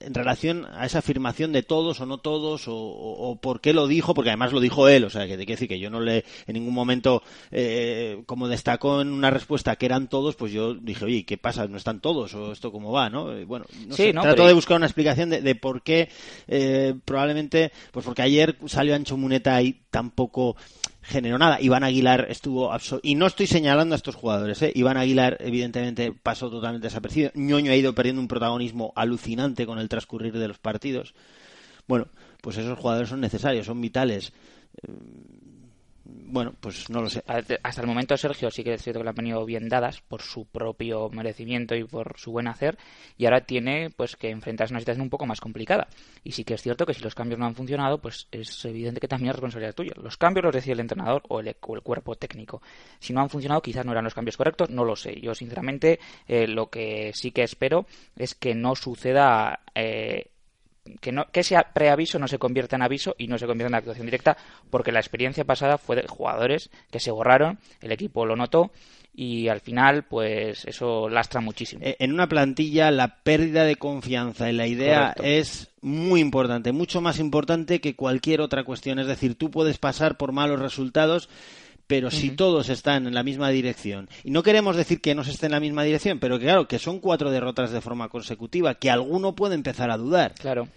en 0.00 0.12
relación 0.14 0.66
a 0.74 0.85
esa 0.87 0.98
afirmación 0.98 1.50
de 1.53 1.62
todos 1.62 2.00
o 2.00 2.07
no 2.07 2.18
todos, 2.18 2.68
o, 2.68 2.74
o- 2.77 3.31
o 3.31 3.37
por 3.40 3.61
qué 3.61 3.72
lo 3.72 3.87
dijo, 3.88 4.12
porque 4.14 4.31
además 4.31 4.53
lo 4.53 4.61
dijo 4.61 4.88
él, 4.88 5.05
o 5.05 5.11
sea, 5.11 5.27
que 5.27 5.37
te 5.38 5.46
quiero 5.46 5.57
decir 5.57 5.68
que 5.68 5.79
yo 5.79 5.88
no 5.90 6.00
le 6.00 6.24
en 6.46 6.55
ningún 6.55 6.74
momento, 6.74 7.22
eh, 7.50 8.22
como 8.27 8.46
destacó 8.48 9.00
en 9.00 9.09
una 9.11 9.31
respuesta 9.31 9.77
que 9.77 9.87
eran 9.87 10.09
todos, 10.09 10.37
pues 10.37 10.53
yo 10.53 10.74
dije, 10.74 11.05
oye, 11.07 11.24
¿qué 11.24 11.38
pasa? 11.38 11.66
¿No 11.66 11.79
están 11.79 12.00
todos? 12.00 12.35
¿O 12.35 12.53
esto 12.53 12.70
cómo 12.70 12.92
va? 12.92 13.09
¿no? 13.09 13.33
Eh, 13.33 13.44
Bueno, 13.46 13.64
no 13.87 13.96
Sí, 13.96 14.05
sé, 14.05 14.12
no, 14.12 14.20
trato 14.22 14.37
pero- 14.37 14.48
de 14.48 14.55
buscar 14.55 14.77
una 14.77 14.87
explicación 14.87 15.31
de, 15.31 15.40
de 15.40 15.55
por 15.55 15.83
qué 15.83 16.09
eh, 16.46 16.94
probablemente, 17.05 17.72
pues 17.90 18.05
porque 18.05 18.22
ayer 18.22 18.57
salió 18.66 18.94
Ancho 18.94 19.16
Muneta 19.16 19.61
y 19.62 19.81
tampoco 19.90 20.57
generó 21.05 21.38
nada. 21.38 21.61
Iván 21.61 21.85
Aguilar 21.85 22.27
estuvo 22.29 22.71
y 23.03 23.14
no 23.14 23.27
estoy 23.27 23.47
señalando 23.47 23.95
a 23.95 23.97
estos 23.97 24.14
jugadores, 24.14 24.61
¿eh? 24.62 24.73
Iván 24.75 24.97
Aguilar 24.97 25.37
evidentemente 25.40 26.12
pasó 26.12 26.51
totalmente 26.51 26.87
desapercibido. 26.87 27.31
Ñoño 27.35 27.71
ha 27.71 27.77
ido 27.77 27.95
perdiendo 27.95 28.21
un 28.21 28.29
protagonismo 28.29 28.93
alucinante 28.97 29.67
con 29.67 29.79
el 29.79 29.88
transcurrir 29.88 30.33
de 30.33 30.49
los 30.49 30.59
partidos. 30.59 31.14
Bueno, 31.87 32.09
pues 32.40 32.57
esos 32.57 32.79
jugadores 32.79 33.11
son 33.11 33.21
necesarios, 33.21 33.67
son 33.67 33.81
vitales. 33.81 34.33
Bueno, 36.07 36.53
pues 36.61 36.90
no 36.90 37.01
lo 37.01 37.09
sé. 37.09 37.25
Hasta 37.62 37.81
el 37.81 37.87
momento 37.87 38.14
Sergio 38.17 38.51
sí 38.51 38.62
que 38.62 38.75
es 38.75 38.83
cierto 38.83 39.01
que 39.01 39.05
le 39.05 39.11
han 39.11 39.17
venido 39.17 39.45
bien 39.47 39.71
dadas 39.71 40.03
por 40.03 40.21
su 40.21 40.45
propio 40.45 41.09
merecimiento 41.09 41.75
y 41.75 41.85
por 41.85 42.19
su 42.19 42.31
buen 42.31 42.47
hacer 42.47 42.77
y 43.17 43.25
ahora 43.25 43.40
tiene 43.40 43.88
pues 43.88 44.14
que 44.14 44.29
enfrentarse 44.29 44.73
a 44.73 44.75
una 44.75 44.81
situación 44.81 45.05
un 45.05 45.11
poco 45.11 45.25
más 45.25 45.40
complicada. 45.40 45.88
Y 46.23 46.33
sí 46.33 46.45
que 46.45 46.55
es 46.55 46.62
cierto 46.62 46.85
que 46.85 46.93
si 46.93 47.01
los 47.01 47.14
cambios 47.14 47.38
no 47.38 47.47
han 47.47 47.55
funcionado, 47.55 47.99
pues 47.99 48.29
es 48.31 48.64
evidente 48.67 49.01
que 49.01 49.09
también 49.09 49.31
es 49.31 49.37
responsabilidad 49.37 49.75
tuya. 49.75 49.93
Los 49.97 50.19
cambios 50.19 50.45
los 50.45 50.55
decide 50.55 50.75
el 50.75 50.81
entrenador 50.81 51.23
o 51.29 51.40
el, 51.40 51.57
o 51.59 51.75
el 51.75 51.83
cuerpo 51.83 52.17
técnico. 52.17 52.61
Si 52.99 53.14
no 53.14 53.23
han 53.23 53.31
funcionado, 53.31 53.62
quizás 53.62 53.87
no 53.87 53.93
eran 53.93 54.05
los 54.05 54.14
cambios 54.14 54.37
correctos, 54.37 54.69
no 54.69 54.85
lo 54.85 54.97
sé. 54.97 55.19
Yo 55.21 55.35
sinceramente 55.35 56.01
eh, 56.29 56.47
lo 56.47 56.69
que 56.69 57.12
sí 57.14 57.31
que 57.31 57.45
espero 57.45 57.87
es 58.17 58.35
que 58.35 58.55
no 58.55 58.77
suceda 58.77 59.61
eh, 59.75 60.33
que, 61.01 61.12
no, 61.12 61.27
que 61.33 61.40
ese 61.40 61.57
preaviso 61.73 62.18
no 62.18 62.29
se 62.29 62.38
convierta 62.38 62.77
en 62.77 62.83
aviso 62.83 63.14
y 63.18 63.27
no 63.27 63.38
se 63.38 63.47
convierta 63.47 63.68
en 63.68 63.75
actuación 63.75 64.07
directa, 64.07 64.37
porque 64.70 64.92
la 64.92 65.01
experiencia 65.01 65.44
pasada 65.44 65.79
fue 65.79 65.97
de 65.97 66.07
jugadores 66.07 66.70
que 66.90 67.01
se 67.01 67.11
borraron, 67.11 67.59
el 67.81 67.92
equipo 67.92 68.27
lo 68.27 68.37
notó 68.37 68.70
y 69.16 69.49
al 69.49 69.61
final, 69.61 70.05
pues 70.05 70.64
eso 70.64 71.09
lastra 71.09 71.40
muchísimo. 71.40 71.85
Eh, 71.85 71.97
En 72.01 72.12
una 72.12 72.29
plantilla, 72.29 72.90
la 72.90 73.18
pérdida 73.23 73.64
de 73.64 73.77
confianza 73.77 74.49
en 74.51 74.57
la 74.57 74.66
idea 74.66 75.12
Correcto. 75.14 75.23
es 75.23 75.70
muy 75.81 76.20
importante, 76.20 76.73
mucho 76.73 77.01
más 77.01 77.20
importante 77.20 77.81
que 77.81 77.94
cualquier 77.94 78.40
otra 78.40 78.64
cuestión. 78.64 78.99
Es 78.99 79.07
decir, 79.07 79.37
tú 79.37 79.51
puedes 79.53 79.79
pasar 79.79 80.16
por 80.16 80.33
malos 80.33 80.59
resultados. 80.59 81.29
Pero 81.87 82.11
si 82.11 82.31
todos 82.31 82.70
están 82.70 83.07
en 83.07 83.14
la 83.14 83.23
misma 83.23 83.51
dirección, 83.51 84.09
y 84.23 84.31
no 84.31 84.42
queremos 84.42 84.75
decir 84.77 85.01
que 85.01 85.14
no 85.14 85.23
se 85.23 85.33
esté 85.33 85.47
en 85.47 85.53
la 85.53 85.61
misma 85.61 85.83
dirección, 85.83 86.18
pero 86.18 86.38
que 86.38 86.47
claro, 86.47 86.66
que 86.66 86.79
son 86.79 86.99
cuatro 86.99 87.31
derrotas 87.31 87.70
de 87.73 87.81
forma 87.83 88.09
consecutiva, 88.09 88.75
que 88.75 88.90
alguno 88.90 89.35
puede 89.35 89.55
empezar 89.55 89.90
a 89.90 89.99
dudar. 89.99 90.35
Claro. 90.35 90.68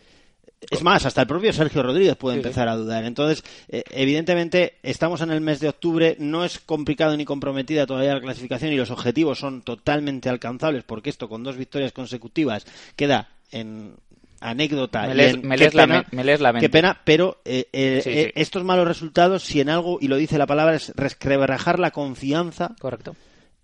Es 0.72 0.82
más, 0.82 1.06
hasta 1.06 1.22
el 1.22 1.28
propio 1.28 1.54
Sergio 1.54 1.84
Rodríguez 1.84 2.16
puede 2.16 2.38
Sí, 2.38 2.42
sí. 2.42 2.48
empezar 2.48 2.68
a 2.68 2.76
dudar. 2.76 3.06
Entonces, 3.06 3.44
eh, 3.70 3.84
evidentemente, 3.92 4.74
estamos 4.82 5.22
en 5.22 5.30
el 5.32 5.40
mes 5.40 5.60
de 5.60 5.70
octubre, 5.70 6.16
no 6.20 6.44
es 6.44 6.58
complicado 6.60 7.16
ni 7.16 7.26
comprometida 7.26 7.86
todavía 7.86 8.16
la 8.16 8.22
clasificación 8.22 8.74
y 8.74 8.76
los 8.78 8.90
objetivos 8.90 9.38
son 9.38 9.62
totalmente 9.62 10.30
alcanzables, 10.30 10.84
porque 10.84 11.12
esto 11.12 11.30
con 11.30 11.44
dos 11.44 11.58
victorias 11.58 11.92
consecutivas 11.92 12.66
queda 12.96 13.30
en 13.52 13.94
anécdota. 14.40 15.08
Me 15.08 15.16
lees- 15.16 15.34
en 15.36 15.48
me 15.48 15.58
lees 15.58 15.74
la 15.74 15.84
pena- 15.84 15.96
men- 15.96 16.06
me 16.12 16.24
lees 16.24 16.40
la 16.42 16.54
mente. 16.54 16.66
Qué 16.66 16.70
pena, 16.72 17.02
pero 17.04 17.42
eh, 17.46 17.68
eh, 17.74 18.02
Sí, 18.04 18.10
eh, 18.12 18.24
sí. 18.34 18.42
estos 18.42 18.64
malos 18.64 18.88
resultados, 18.88 19.44
si 19.44 19.62
en 19.62 19.70
algo, 19.70 19.98
y 20.02 20.08
lo 20.08 20.18
dice 20.18 20.38
la 20.38 20.48
palabra, 20.48 20.76
es 20.76 20.94
resquebrajar 20.96 21.80
la 21.80 21.92
confianza 21.92 22.76
Correcto. 22.80 23.16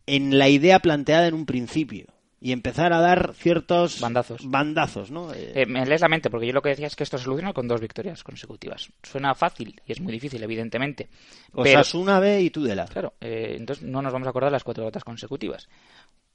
en 0.07 0.37
la 0.37 0.49
idea 0.49 0.79
planteada 0.79 1.27
en 1.27 1.33
un 1.33 1.45
principio 1.45 2.05
y 2.41 2.51
empezar 2.51 2.91
a 2.91 2.99
dar 2.99 3.33
ciertos 3.35 4.01
Bandazos. 4.01 4.41
bandazos, 4.49 5.11
¿no? 5.11 5.29
Me 5.67 5.85
lees 5.85 6.01
la 6.01 6.09
mente, 6.09 6.29
porque 6.29 6.45
yo 6.47 6.51
lo 6.51 6.61
que 6.61 6.69
decía 6.69 6.87
es 6.87 6.95
que 6.97 7.03
esto 7.05 7.17
se 7.17 7.23
soluciona 7.23 7.53
con 7.53 7.69
dos 7.69 7.79
victorias 7.79 8.21
consecutivas. 8.21 8.89
Suena 9.01 9.33
fácil 9.33 9.79
y 9.87 9.91
es 9.93 10.01
muy 10.01 10.11
difícil, 10.11 10.43
evidentemente. 10.43 11.07
Pero, 11.55 11.79
Osasuna 11.79 12.19
B 12.19 12.41
y 12.41 12.49
Tudela. 12.49 12.83
claro, 12.87 13.13
eh, 13.21 13.55
entonces 13.57 13.85
no 13.85 14.01
nos 14.01 14.11
vamos 14.11 14.25
a 14.27 14.31
acordar 14.31 14.49
de 14.49 14.55
las 14.55 14.63
cuatro 14.65 14.83
derrotas 14.83 15.05
consecutivas. 15.05 15.69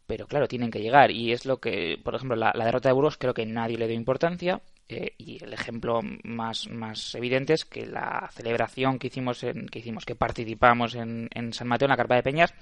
Pero 0.09 0.27
claro, 0.27 0.49
tienen 0.49 0.73
que 0.73 0.81
llegar. 0.81 1.13
Y 1.13 1.31
es 1.31 1.47
lo 1.47 1.59
que, 1.59 2.01
por 2.03 2.17
ejemplo, 2.17 2.35
la, 2.37 2.51
la 2.55 2.65
derrota 2.65 2.89
de 2.89 2.95
Burgos 2.95 3.17
creo 3.19 3.35
que 3.35 3.47
nadie 3.47 3.79
le 3.79 3.87
dio 3.87 3.95
importancia. 3.95 4.61
eh, 4.89 5.13
y 5.19 5.43
el 5.45 5.53
ejemplo 5.53 6.01
más, 6.25 6.69
más 6.69 7.15
evidente 7.15 7.53
es 7.53 7.65
que 7.65 7.87
la 7.87 8.31
celebración 8.33 8.99
que 8.99 9.09
hicimos, 9.09 9.45
en, 9.45 9.67
que 9.69 9.81
hicimos, 9.81 10.05
que 10.07 10.15
participamos 10.15 10.95
en, 10.95 11.29
en 11.35 11.53
San 11.53 11.69
Mateo, 11.69 11.87
en 11.87 11.91
la 11.91 11.97
Carpa 11.97 12.15
de 12.15 12.23
Peñas, 12.23 12.55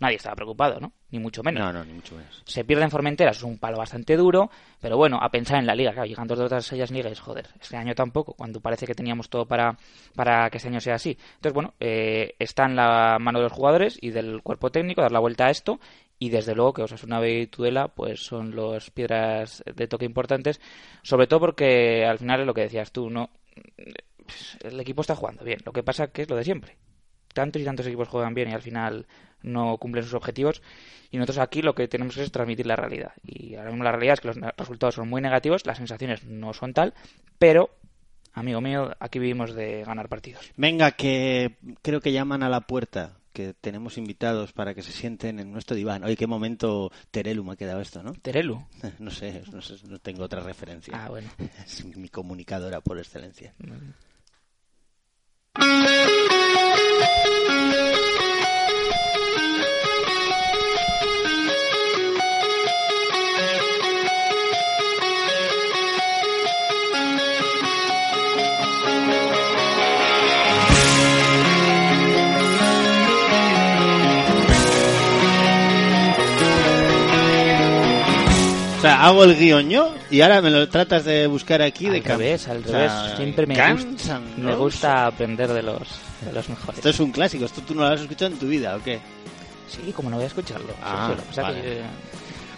nadie 0.00 0.16
estaba 0.16 0.34
preocupado, 0.34 0.80
¿no? 0.80 0.92
Ni 1.10 1.18
mucho 1.18 1.42
menos. 1.42 1.60
No, 1.62 1.72
no, 1.72 1.84
ni 1.84 1.92
mucho 1.92 2.16
menos. 2.16 2.42
Se 2.46 2.64
pierde 2.64 2.84
en 2.84 2.90
Formentera, 2.90 3.30
es 3.32 3.42
un 3.42 3.58
palo 3.58 3.76
bastante 3.76 4.16
duro, 4.16 4.50
pero 4.80 4.96
bueno, 4.96 5.18
a 5.20 5.28
pensar 5.30 5.58
en 5.58 5.66
la 5.66 5.74
liga, 5.74 5.92
claro, 5.92 6.06
llegan 6.08 6.26
dos 6.26 6.38
derrotas 6.38 6.72
ellas 6.72 6.90
ligas, 6.90 7.20
joder, 7.20 7.48
este 7.60 7.76
año 7.76 7.94
tampoco, 7.94 8.32
cuando 8.32 8.60
parece 8.60 8.86
que 8.86 8.94
teníamos 8.94 9.28
todo 9.28 9.46
para, 9.46 9.76
para 10.14 10.48
que 10.50 10.56
este 10.56 10.70
año 10.70 10.80
sea 10.80 10.94
así. 10.94 11.18
Entonces, 11.36 11.52
bueno, 11.52 11.74
eh, 11.80 12.34
está 12.38 12.64
en 12.64 12.76
la 12.76 13.18
mano 13.20 13.38
de 13.40 13.44
los 13.44 13.52
jugadores 13.52 13.98
y 14.00 14.10
del 14.10 14.42
cuerpo 14.42 14.70
técnico 14.70 15.02
dar 15.02 15.12
la 15.12 15.20
vuelta 15.20 15.46
a 15.46 15.50
esto, 15.50 15.78
y 16.18 16.30
desde 16.30 16.54
luego 16.54 16.72
que 16.72 16.82
Osasuna 16.82 17.26
y 17.26 17.46
Tudela 17.46 17.88
pues 17.88 18.20
son 18.20 18.54
las 18.54 18.90
piedras 18.90 19.62
de 19.74 19.88
toque 19.88 20.04
importantes, 20.04 20.60
sobre 21.02 21.26
todo 21.26 21.40
porque 21.40 22.04
al 22.04 22.18
final 22.18 22.40
es 22.40 22.46
lo 22.46 22.54
que 22.54 22.62
decías 22.62 22.92
tú, 22.92 23.10
¿no? 23.10 23.30
El 24.62 24.80
equipo 24.80 25.02
está 25.02 25.14
jugando 25.14 25.44
bien, 25.44 25.60
lo 25.64 25.72
que 25.72 25.82
pasa 25.82 26.08
que 26.08 26.22
es 26.22 26.30
lo 26.30 26.36
de 26.36 26.44
siempre 26.44 26.76
tantos 27.34 27.60
y 27.60 27.64
tantos 27.66 27.86
equipos 27.86 28.08
juegan 28.08 28.32
bien 28.32 28.48
y 28.48 28.54
al 28.54 28.62
final 28.62 29.06
no 29.42 29.76
cumplen 29.76 30.04
sus 30.04 30.14
objetivos. 30.14 30.62
Y 31.10 31.18
nosotros 31.18 31.38
aquí 31.38 31.60
lo 31.60 31.74
que 31.74 31.86
tenemos 31.86 32.16
es 32.16 32.32
transmitir 32.32 32.66
la 32.66 32.76
realidad. 32.76 33.12
Y 33.22 33.56
ahora 33.56 33.70
mismo 33.70 33.84
la 33.84 33.92
realidad 33.92 34.14
es 34.14 34.20
que 34.20 34.28
los 34.28 34.38
resultados 34.56 34.94
son 34.94 35.10
muy 35.10 35.20
negativos, 35.20 35.66
las 35.66 35.76
sensaciones 35.76 36.24
no 36.24 36.54
son 36.54 36.72
tal, 36.72 36.94
pero, 37.38 37.70
amigo 38.32 38.62
mío, 38.62 38.92
aquí 38.98 39.18
vivimos 39.18 39.54
de 39.54 39.84
ganar 39.84 40.08
partidos. 40.08 40.50
Venga, 40.56 40.92
que 40.92 41.56
creo 41.82 42.00
que 42.00 42.12
llaman 42.12 42.42
a 42.42 42.48
la 42.48 42.62
puerta, 42.62 43.18
que 43.34 43.52
tenemos 43.52 43.98
invitados 43.98 44.52
para 44.52 44.74
que 44.74 44.82
se 44.82 44.92
sienten 44.92 45.40
en 45.40 45.52
nuestro 45.52 45.74
diván. 45.76 46.04
Oye, 46.04 46.16
qué 46.16 46.28
momento 46.28 46.92
Terelu 47.10 47.42
me 47.42 47.52
ha 47.52 47.56
quedado 47.56 47.80
esto, 47.80 48.02
¿no? 48.02 48.14
Terelu. 48.14 48.64
No 49.00 49.10
sé, 49.10 49.42
no 49.52 49.60
sé, 49.60 49.74
no 49.88 49.98
tengo 49.98 50.22
otra 50.22 50.40
referencia. 50.40 51.04
Ah, 51.04 51.10
bueno. 51.10 51.28
Es 51.66 51.84
mi 51.84 52.08
comunicadora 52.08 52.80
por 52.80 52.96
excelencia. 52.96 53.52
Sea, 78.84 79.04
hago 79.04 79.24
el 79.24 79.36
guion 79.36 79.68
yo 79.68 79.94
y 80.10 80.20
ahora 80.20 80.40
me 80.40 80.50
lo 80.50 80.68
tratas 80.68 81.04
de 81.04 81.26
buscar 81.26 81.62
aquí 81.62 81.88
de 81.88 81.98
Al 81.98 82.04
revés, 82.04 82.48
al 82.48 82.58
o 82.58 82.68
sea, 82.68 83.02
revés. 83.02 83.16
Siempre 83.16 83.46
me, 83.46 83.72
gusta, 83.72 84.20
me 84.36 84.54
gusta 84.54 85.06
aprender 85.06 85.52
de 85.52 85.62
los, 85.62 85.88
de 86.24 86.32
los 86.32 86.48
mejores. 86.48 86.78
Esto 86.78 86.90
es 86.90 87.00
un 87.00 87.12
clásico, 87.12 87.44
esto 87.44 87.62
tú 87.62 87.74
no 87.74 87.82
lo 87.82 87.88
has 87.88 88.00
escuchado 88.00 88.32
en 88.32 88.38
tu 88.38 88.46
vida, 88.46 88.76
¿o 88.76 88.82
qué? 88.82 89.00
Sí, 89.68 89.92
como 89.92 90.10
no 90.10 90.16
voy 90.16 90.24
a 90.24 90.28
escucharlo. 90.28 90.72
Ah, 90.82 91.14
vale. 91.36 91.60
que, 91.60 91.78
eh, 91.78 91.82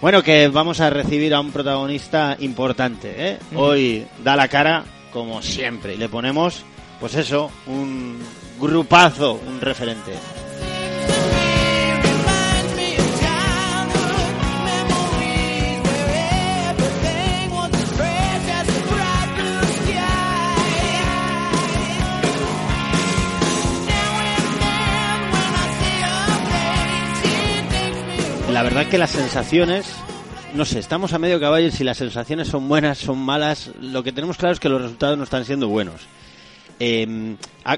Bueno, 0.00 0.22
que 0.22 0.48
vamos 0.48 0.80
a 0.80 0.90
recibir 0.90 1.34
a 1.34 1.40
un 1.40 1.52
protagonista 1.52 2.36
importante, 2.40 3.14
¿eh? 3.16 3.38
Hoy 3.54 4.06
da 4.22 4.36
la 4.36 4.48
cara, 4.48 4.84
como 5.12 5.40
siempre, 5.42 5.94
y 5.94 5.96
le 5.96 6.08
ponemos, 6.08 6.64
pues 7.00 7.14
eso, 7.14 7.50
un 7.66 8.18
grupazo, 8.60 9.40
un 9.46 9.60
referente. 9.60 10.12
La 28.56 28.62
verdad 28.62 28.86
que 28.86 28.96
las 28.96 29.10
sensaciones, 29.10 29.84
no 30.54 30.64
sé, 30.64 30.78
estamos 30.78 31.12
a 31.12 31.18
medio 31.18 31.38
caballo 31.38 31.66
y 31.66 31.70
si 31.72 31.84
las 31.84 31.98
sensaciones 31.98 32.48
son 32.48 32.66
buenas, 32.70 32.96
son 32.96 33.18
malas, 33.18 33.70
lo 33.82 34.02
que 34.02 34.12
tenemos 34.12 34.38
claro 34.38 34.54
es 34.54 34.60
que 34.60 34.70
los 34.70 34.80
resultados 34.80 35.18
no 35.18 35.24
están 35.24 35.44
siendo 35.44 35.68
buenos. 35.68 36.00
A- 37.66 37.76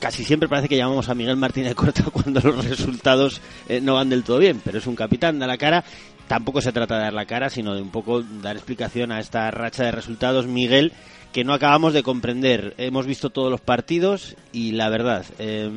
casi 0.00 0.24
siempre 0.24 0.48
parece 0.48 0.68
que 0.68 0.76
llamamos 0.76 1.08
a 1.08 1.14
Miguel 1.14 1.36
Martínez 1.36 1.74
Corta 1.76 2.02
cuando 2.12 2.40
los 2.40 2.64
resultados 2.68 3.40
eh, 3.68 3.80
no 3.80 3.94
van 3.94 4.08
del 4.08 4.24
todo 4.24 4.38
bien, 4.38 4.60
pero 4.64 4.78
es 4.78 4.86
un 4.88 4.96
capitán, 4.96 5.38
da 5.38 5.46
la 5.46 5.58
cara. 5.58 5.84
Tampoco 6.26 6.60
se 6.60 6.72
trata 6.72 6.96
de 6.96 7.02
dar 7.04 7.12
la 7.12 7.26
cara, 7.26 7.48
sino 7.48 7.72
de 7.72 7.80
un 7.80 7.90
poco 7.90 8.20
dar 8.42 8.56
explicación 8.56 9.12
a 9.12 9.20
esta 9.20 9.48
racha 9.52 9.84
de 9.84 9.92
resultados, 9.92 10.48
Miguel, 10.48 10.92
que 11.32 11.44
no 11.44 11.54
acabamos 11.54 11.92
de 11.92 12.02
comprender. 12.02 12.74
Hemos 12.78 13.06
visto 13.06 13.30
todos 13.30 13.48
los 13.48 13.60
partidos 13.60 14.34
y 14.52 14.72
la 14.72 14.88
verdad, 14.88 15.24
eh, 15.38 15.70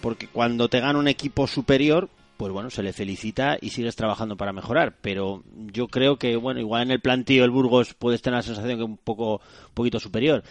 porque 0.00 0.26
cuando 0.26 0.68
te 0.68 0.80
gana 0.80 0.98
un 0.98 1.06
equipo 1.06 1.46
superior, 1.46 2.08
pues 2.42 2.52
bueno, 2.52 2.70
se 2.70 2.82
le 2.82 2.92
felicita 2.92 3.56
y 3.60 3.70
sigues 3.70 3.94
trabajando 3.94 4.36
para 4.36 4.52
mejorar. 4.52 4.94
Pero 5.00 5.44
yo 5.72 5.86
creo 5.86 6.16
que, 6.16 6.34
bueno, 6.34 6.58
igual 6.58 6.82
en 6.82 6.90
el 6.90 7.00
plantío 7.00 7.44
el 7.44 7.52
Burgos 7.52 7.94
puedes 7.94 8.20
tener 8.20 8.38
la 8.38 8.42
sensación 8.42 8.78
que 8.78 8.82
un 8.82 8.96
poco, 8.96 9.34
un 9.34 9.74
poquito 9.74 10.00
superior. 10.00 10.42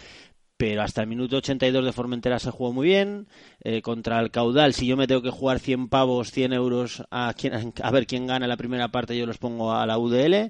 Pero 0.56 0.80
hasta 0.80 1.02
el 1.02 1.06
minuto 1.06 1.36
82 1.36 1.84
de 1.84 1.92
Formentera 1.92 2.38
se 2.38 2.50
jugó 2.50 2.72
muy 2.72 2.86
bien. 2.86 3.26
Eh, 3.60 3.82
contra 3.82 4.20
el 4.20 4.30
caudal, 4.30 4.72
si 4.72 4.86
yo 4.86 4.96
me 4.96 5.06
tengo 5.06 5.20
que 5.20 5.28
jugar 5.28 5.58
100 5.58 5.90
pavos, 5.90 6.30
100 6.30 6.54
euros 6.54 7.04
a, 7.10 7.34
quién, 7.36 7.74
a 7.82 7.90
ver 7.90 8.06
quién 8.06 8.26
gana 8.26 8.46
la 8.46 8.56
primera 8.56 8.88
parte, 8.88 9.18
yo 9.18 9.26
los 9.26 9.36
pongo 9.36 9.74
a 9.74 9.84
la 9.84 9.98
UDL. 9.98 10.48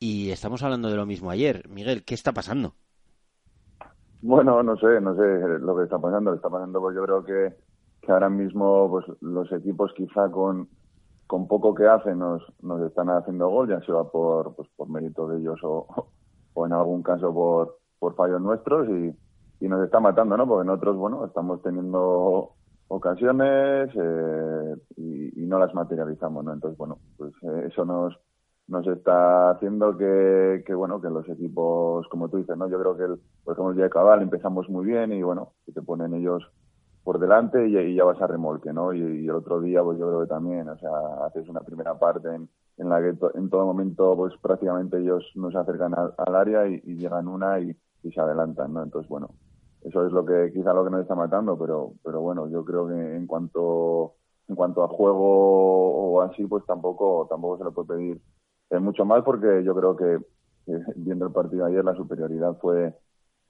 Y 0.00 0.30
estamos 0.32 0.64
hablando 0.64 0.90
de 0.90 0.96
lo 0.96 1.06
mismo 1.06 1.30
ayer. 1.30 1.68
Miguel, 1.68 2.02
¿qué 2.02 2.14
está 2.14 2.32
pasando? 2.32 2.74
Bueno, 4.20 4.64
no 4.64 4.76
sé, 4.78 5.00
no 5.00 5.14
sé 5.14 5.22
lo 5.60 5.76
que 5.76 5.84
está 5.84 6.00
pasando. 6.00 6.34
Está 6.34 6.50
pasando, 6.50 6.80
pues 6.80 6.96
yo 6.96 7.04
creo 7.04 7.24
que, 7.24 7.54
que 8.02 8.12
ahora 8.12 8.28
mismo 8.28 8.90
pues 8.90 9.06
los 9.20 9.50
equipos 9.52 9.92
quizá 9.96 10.30
con, 10.30 10.68
con 11.26 11.46
poco 11.48 11.74
que 11.74 11.86
hacen 11.86 12.18
nos, 12.18 12.42
nos 12.60 12.82
están 12.82 13.08
haciendo 13.08 13.48
gol, 13.48 13.68
ya 13.68 13.80
sea 13.80 14.04
por, 14.04 14.54
pues, 14.54 14.68
por 14.76 14.90
mérito 14.90 15.28
de 15.28 15.38
ellos 15.38 15.60
o, 15.62 15.86
o 16.54 16.66
en 16.66 16.72
algún 16.72 17.02
caso 17.02 17.32
por, 17.32 17.78
por 17.98 18.14
fallos 18.16 18.40
nuestros 18.40 18.88
y, 18.88 19.16
y 19.64 19.68
nos 19.68 19.84
está 19.84 20.00
matando, 20.00 20.36
¿no? 20.36 20.46
Porque 20.46 20.66
nosotros, 20.66 20.96
bueno, 20.96 21.24
estamos 21.24 21.62
teniendo 21.62 22.50
ocasiones 22.88 23.90
eh, 23.94 24.74
y, 24.96 25.46
no 25.46 25.58
las 25.58 25.74
materializamos, 25.74 26.44
¿no? 26.44 26.52
Entonces, 26.52 26.78
bueno, 26.78 26.98
pues 27.16 27.32
eh, 27.42 27.68
eso 27.68 27.84
nos, 27.84 28.18
nos 28.66 28.86
está 28.86 29.50
haciendo 29.50 29.96
que, 29.96 30.64
que, 30.66 30.74
bueno, 30.74 31.00
que 31.00 31.10
los 31.10 31.28
equipos, 31.28 32.08
como 32.08 32.28
tú 32.28 32.38
dices, 32.38 32.56
¿no? 32.56 32.68
Yo 32.68 32.80
creo 32.80 32.96
que, 32.96 33.04
el, 33.04 33.20
por 33.44 33.52
ejemplo, 33.52 33.70
el 33.70 33.76
día 33.76 33.84
de 33.84 33.90
Cabal 33.90 34.22
empezamos 34.22 34.68
muy 34.68 34.86
bien 34.86 35.12
y, 35.12 35.22
bueno, 35.22 35.52
que 35.64 35.72
te 35.72 35.82
ponen 35.82 36.14
ellos 36.14 36.42
por 37.04 37.18
delante 37.18 37.68
y, 37.68 37.94
ya 37.94 38.04
vas 38.04 38.20
a 38.20 38.26
remolque, 38.26 38.72
¿no? 38.72 38.92
Y, 38.92 39.00
el 39.26 39.30
otro 39.30 39.60
día, 39.60 39.82
pues 39.82 39.98
yo 39.98 40.08
creo 40.08 40.20
que 40.20 40.26
también, 40.26 40.68
o 40.68 40.78
sea, 40.78 40.90
haces 41.26 41.48
una 41.48 41.60
primera 41.60 41.98
parte 41.98 42.34
en, 42.34 42.48
en 42.78 42.88
la 42.88 43.02
que 43.02 43.14
to, 43.14 43.34
en 43.34 43.50
todo 43.50 43.66
momento, 43.66 44.16
pues 44.16 44.34
prácticamente 44.40 44.98
ellos 44.98 45.24
nos 45.34 45.54
acercan 45.54 45.94
al, 45.94 46.34
área 46.34 46.66
y, 46.68 46.80
y, 46.84 46.96
llegan 46.96 47.28
una 47.28 47.60
y, 47.60 47.76
se 48.02 48.20
adelantan, 48.20 48.72
¿no? 48.72 48.82
Entonces, 48.82 49.08
bueno, 49.08 49.28
eso 49.82 50.06
es 50.06 50.12
lo 50.12 50.24
que 50.24 50.52
quizá 50.52 50.72
lo 50.72 50.84
que 50.84 50.90
nos 50.90 51.02
está 51.02 51.14
matando, 51.14 51.58
pero, 51.58 51.92
pero 52.04 52.20
bueno, 52.20 52.48
yo 52.48 52.64
creo 52.64 52.88
que 52.88 53.16
en 53.16 53.26
cuanto 53.26 54.14
en 54.48 54.56
cuanto 54.56 54.82
a 54.84 54.88
juego 54.88 56.14
o 56.14 56.20
así, 56.22 56.44
pues 56.46 56.64
tampoco 56.66 57.26
tampoco 57.30 57.58
se 57.58 57.64
le 57.64 57.70
puede 57.70 57.88
pedir 57.88 58.20
eh, 58.70 58.78
mucho 58.78 59.04
más 59.04 59.22
porque 59.22 59.62
yo 59.64 59.74
creo 59.74 59.96
que, 59.96 60.18
viendo 60.96 61.26
el 61.26 61.32
partido 61.32 61.66
ayer 61.66 61.84
la 61.84 61.94
superioridad 61.94 62.56
fue 62.60 62.94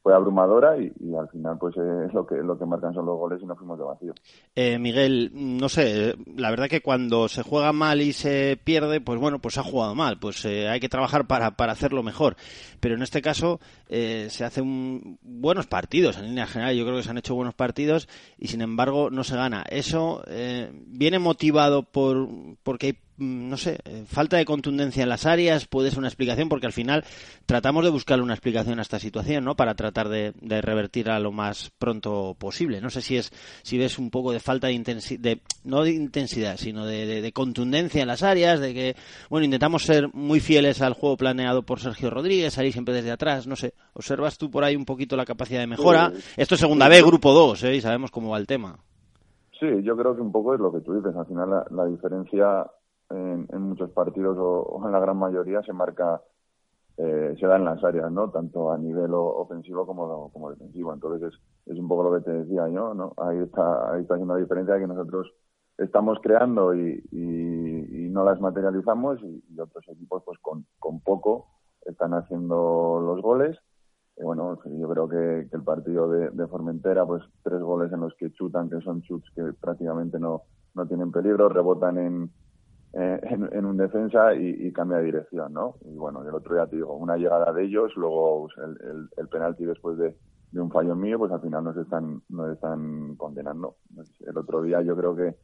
fue 0.03 0.15
abrumadora 0.15 0.77
y, 0.79 0.93
y 1.01 1.15
al 1.15 1.29
final 1.29 1.57
pues 1.59 1.77
eh, 1.77 2.07
es 2.07 2.13
lo 2.13 2.27
que 2.27 2.37
lo 2.37 2.59
que 2.59 2.67
marcan 2.67 2.93
son 2.93 3.07
los 3.07 3.17
goles 3.17 3.41
y 3.43 3.47
nos 3.47 3.57
fuimos 3.57 3.79
de 3.79 3.85
vacío. 3.85 4.15
Eh, 4.55 4.79
Miguel, 4.79 5.31
no 5.33 5.69
sé, 5.69 6.17
la 6.37 6.51
verdad 6.51 6.69
que 6.69 6.83
cuando 6.83 7.29
se 7.29 7.43
juega 7.43 7.73
mal 7.73 8.01
y 8.01 8.13
se 8.13 8.59
pierde, 8.63 9.01
pues 9.01 9.21
bueno, 9.21 9.39
pues 9.39 9.59
ha 9.59 9.63
jugado 9.63 9.95
mal, 9.95 10.19
pues 10.19 10.45
eh, 10.45 10.69
hay 10.69 10.81
que 10.81 10.89
trabajar 10.89 11.27
para, 11.27 11.53
para 11.53 11.73
hacerlo 11.73 12.03
mejor. 12.03 12.37
Pero 12.81 12.97
en 12.97 13.03
este 13.03 13.23
caso 13.23 13.61
eh, 13.89 14.27
se 14.29 14.45
hacen 14.45 15.19
buenos 15.23 15.67
partidos, 15.69 16.19
en 16.19 16.27
línea 16.27 16.47
general 16.47 16.75
yo 16.75 16.85
creo 16.85 16.97
que 16.97 17.05
se 17.05 17.11
han 17.11 17.19
hecho 17.19 17.37
buenos 17.37 17.55
partidos 17.55 18.09
y 18.39 18.49
sin 18.49 18.61
embargo 18.61 19.09
no 19.11 19.23
se 19.23 19.37
gana. 19.37 19.65
Eso 19.69 20.23
viene 20.87 21.19
motivado 21.19 21.85
por 21.85 22.29
porque 22.63 22.87
hay 22.87 22.99
no 23.23 23.57
sé, 23.57 23.79
eh, 23.85 24.05
falta 24.07 24.37
de 24.37 24.45
contundencia 24.45 25.03
en 25.03 25.09
las 25.09 25.27
áreas, 25.27 25.67
puede 25.67 25.91
ser 25.91 25.99
una 26.01 26.09
explicación, 26.09 26.49
porque 26.49 26.67
al 26.67 26.73
final 26.73 27.05
tratamos 27.47 27.85
de 27.85 27.91
buscarle 27.91 28.25
una 28.25 28.35
explicación 28.35 28.79
a 28.79 28.83
esta 28.83 28.99
situación, 28.99 29.45
¿no? 29.45 29.55
Para 29.55 29.75
tratar 29.75 30.09
de, 30.09 30.33
de 30.41 30.61
revertir 30.61 31.11
a 31.11 31.19
lo 31.19 31.33
más 31.33 31.71
pronto 31.79 32.35
posible. 32.39 32.81
No 32.81 32.91
sé 32.91 33.01
si 33.01 33.17
es, 33.17 33.31
si 33.63 33.79
ves 33.79 33.99
un 33.99 34.11
poco 34.11 34.33
de 34.33 34.41
falta 34.41 34.67
de 34.67 34.75
intensidad, 34.75 35.37
no 35.65 35.83
de 35.83 35.93
intensidad, 35.93 36.57
sino 36.57 36.87
de, 36.87 37.07
de, 37.07 37.23
de, 37.23 37.33
contundencia 37.33 38.03
en 38.03 38.09
las 38.09 38.23
áreas, 38.23 38.61
de 38.61 38.75
que, 38.75 38.97
bueno, 39.31 39.45
intentamos 39.45 39.85
ser 39.85 40.13
muy 40.13 40.41
fieles 40.41 40.83
al 40.83 40.95
juego 40.95 41.17
planeado 41.17 41.63
por 41.63 41.81
Sergio 41.81 42.11
Rodríguez, 42.11 42.53
salir 42.53 42.73
siempre 42.73 42.95
desde 42.95 43.11
atrás, 43.11 43.47
no 43.47 43.57
sé. 43.57 43.75
¿Observas 43.95 44.39
tú 44.39 44.51
por 44.51 44.65
ahí 44.65 44.77
un 44.77 44.85
poquito 44.85 45.17
la 45.17 45.25
capacidad 45.25 45.61
de 45.61 45.67
mejora? 45.67 46.11
Sí. 46.15 46.23
Esto 46.37 46.55
es 46.55 46.61
segunda 46.61 46.89
B, 46.89 47.03
grupo 47.03 47.33
2, 47.33 47.65
¿eh? 47.65 47.77
Y 47.77 47.81
sabemos 47.81 48.11
cómo 48.11 48.31
va 48.31 48.39
el 48.39 48.47
tema. 48.47 48.79
Sí, 49.63 49.69
yo 49.85 49.97
creo 49.97 50.17
que 50.17 50.21
un 50.21 50.33
poco 50.33 50.55
es 50.55 50.61
lo 50.61 50.73
que 50.73 50.81
tú 50.81 50.95
dices. 50.95 51.15
Al 51.15 51.27
final 51.27 51.49
la, 51.49 51.65
la 51.71 51.85
diferencia 51.87 52.67
en, 53.13 53.47
en, 53.51 53.63
muchos 53.63 53.91
partidos 53.91 54.37
o, 54.39 54.81
en 54.85 54.93
la 54.93 55.01
gran 55.01 55.17
mayoría 55.17 55.63
se 55.63 55.73
marca, 55.73 56.23
eh, 56.97 57.35
se 57.39 57.47
da 57.47 57.57
en 57.57 57.65
las 57.65 57.83
áreas, 57.85 58.11
¿no? 58.11 58.31
Tanto 58.31 58.73
a 58.73 58.79
nivel 58.79 59.13
ofensivo 59.15 59.87
como, 59.87 60.31
como 60.33 60.51
defensivo. 60.51 60.93
Entonces 60.93 61.33
es, 61.67 61.79
un 61.79 61.89
poco 61.89 62.05
lo 62.05 62.19
que 62.19 62.25
te 62.25 62.33
decía 62.33 62.69
yo, 62.69 62.95
¿no? 62.95 63.13
Ahí 63.17 63.39
está, 63.39 63.93
ahí 63.93 64.03
está 64.03 64.15
haciendo 64.15 64.35
la 64.35 64.41
diferencia 64.41 64.79
que 64.79 64.87
nosotros 64.87 65.33
estamos 65.79 66.19
creando 66.23 66.75
y, 66.75 67.03
y, 67.11 68.09
no 68.11 68.25
las 68.25 68.41
materializamos 68.41 69.23
y, 69.23 69.59
otros 69.59 69.89
equipos 69.89 70.23
pues 70.27 70.39
con, 70.41 70.67
con 70.79 71.01
poco 71.01 71.47
están 71.87 72.13
haciendo 72.15 73.01
los 73.01 73.23
goles. 73.23 73.59
Y 74.19 74.23
bueno, 74.23 74.59
yo 74.65 74.89
creo 74.91 75.09
que, 75.09 75.49
que 75.51 75.57
el 75.57 75.63
partido 75.63 76.11
de, 76.11 76.29
de, 76.31 76.47
Formentera, 76.47 77.07
pues 77.07 77.23
tres 77.43 77.61
goles 77.61 77.91
en 77.93 78.01
los 78.01 78.15
que 78.17 78.31
chutan, 78.33 78.69
que 78.69 78.81
son 78.83 79.01
chuts 79.01 79.31
que 79.35 79.43
prácticamente 79.59 80.19
no, 80.19 80.43
no 80.75 80.87
tienen 80.87 81.11
peligro, 81.11 81.49
rebotan 81.49 81.97
en, 81.97 82.31
eh, 82.95 83.21
en, 83.23 83.65
un 83.65 83.77
defensa 83.79 84.35
y, 84.35 84.67
y, 84.67 84.73
cambia 84.73 84.99
de 84.99 85.05
dirección, 85.05 85.53
¿no? 85.53 85.77
Y 85.85 85.97
bueno, 85.97 86.23
el 86.29 86.35
otro 86.35 86.55
día 86.55 86.67
te 86.67 86.77
digo, 86.77 86.95
una 86.95 87.17
llegada 87.17 87.51
de 87.53 87.65
ellos, 87.65 87.93
luego 87.97 88.49
pues, 88.49 88.69
el, 88.69 88.87
el, 88.87 89.09
el, 89.17 89.29
penalti 89.29 89.65
después 89.65 89.97
de, 89.97 90.15
de, 90.51 90.61
un 90.61 90.71
fallo 90.71 90.95
mío, 90.95 91.19
pues 91.19 91.33
al 91.33 91.41
final 91.41 91.65
nos 91.65 91.77
están, 91.79 92.21
nos 92.29 92.53
están 92.53 93.17
condenando. 93.17 93.77
El 94.21 94.37
otro 94.37 94.63
día 94.63 94.83
yo 94.83 94.95
creo 94.95 95.17
que, 95.17 95.35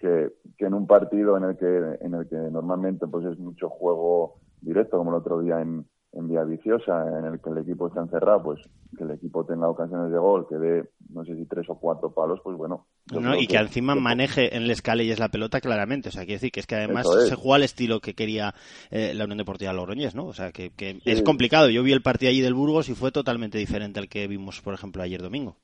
que, 0.00 0.32
que 0.58 0.66
en 0.66 0.74
un 0.74 0.88
partido 0.88 1.36
en 1.36 1.44
el 1.44 1.56
que, 1.56 1.98
en 2.00 2.14
el 2.14 2.28
que 2.28 2.36
normalmente 2.36 3.06
pues 3.06 3.24
es 3.24 3.38
mucho 3.38 3.68
juego 3.68 4.40
directo, 4.60 4.98
como 4.98 5.10
el 5.10 5.18
otro 5.18 5.38
día 5.40 5.60
en, 5.60 5.86
en 6.16 6.28
vía 6.28 6.44
viciosa, 6.44 7.18
en 7.18 7.26
el 7.26 7.40
que 7.40 7.50
el 7.50 7.58
equipo 7.58 7.88
está 7.88 8.00
encerrado, 8.00 8.42
pues 8.42 8.60
que 8.96 9.04
el 9.04 9.10
equipo 9.10 9.44
tenga 9.44 9.68
ocasiones 9.68 10.10
de 10.10 10.18
gol, 10.18 10.46
que 10.48 10.56
dé, 10.56 10.88
no 11.10 11.24
sé 11.24 11.36
si 11.36 11.44
tres 11.44 11.68
o 11.68 11.78
cuatro 11.78 12.10
palos, 12.10 12.40
pues 12.42 12.56
bueno. 12.56 12.86
No, 13.12 13.34
y 13.36 13.46
que, 13.46 13.56
que, 13.56 13.62
encima 13.62 13.94
que, 13.94 14.00
maneje 14.00 14.56
en 14.56 14.62
el 14.62 14.70
escaleyes 14.70 15.20
la 15.20 15.28
pelota 15.28 15.60
claramente. 15.60 16.08
O 16.08 16.12
sea, 16.12 16.22
quiere 16.22 16.36
decir 16.36 16.52
que 16.52 16.60
es 16.60 16.66
que 16.66 16.76
además 16.76 17.06
es. 17.06 17.28
se 17.28 17.34
juega 17.34 17.56
al 17.56 17.62
estilo 17.64 18.00
que 18.00 18.14
quería 18.14 18.54
eh, 18.90 19.12
la 19.14 19.24
Unión 19.24 19.38
Deportiva 19.38 19.72
Logroñés, 19.72 20.14
¿no? 20.14 20.26
O 20.26 20.32
sea, 20.32 20.52
que, 20.52 20.70
que 20.70 20.94
sí. 20.94 21.00
es 21.04 21.22
complicado. 21.22 21.68
Yo 21.68 21.82
vi 21.82 21.92
el 21.92 22.02
partido 22.02 22.30
allí 22.30 22.40
del 22.40 22.54
Burgos 22.54 22.88
y 22.88 22.94
fue 22.94 23.12
totalmente 23.12 23.58
diferente 23.58 24.00
al 24.00 24.08
que 24.08 24.26
vimos, 24.26 24.62
por 24.62 24.72
ejemplo, 24.72 25.02
ayer 25.02 25.20
domingo. 25.20 25.56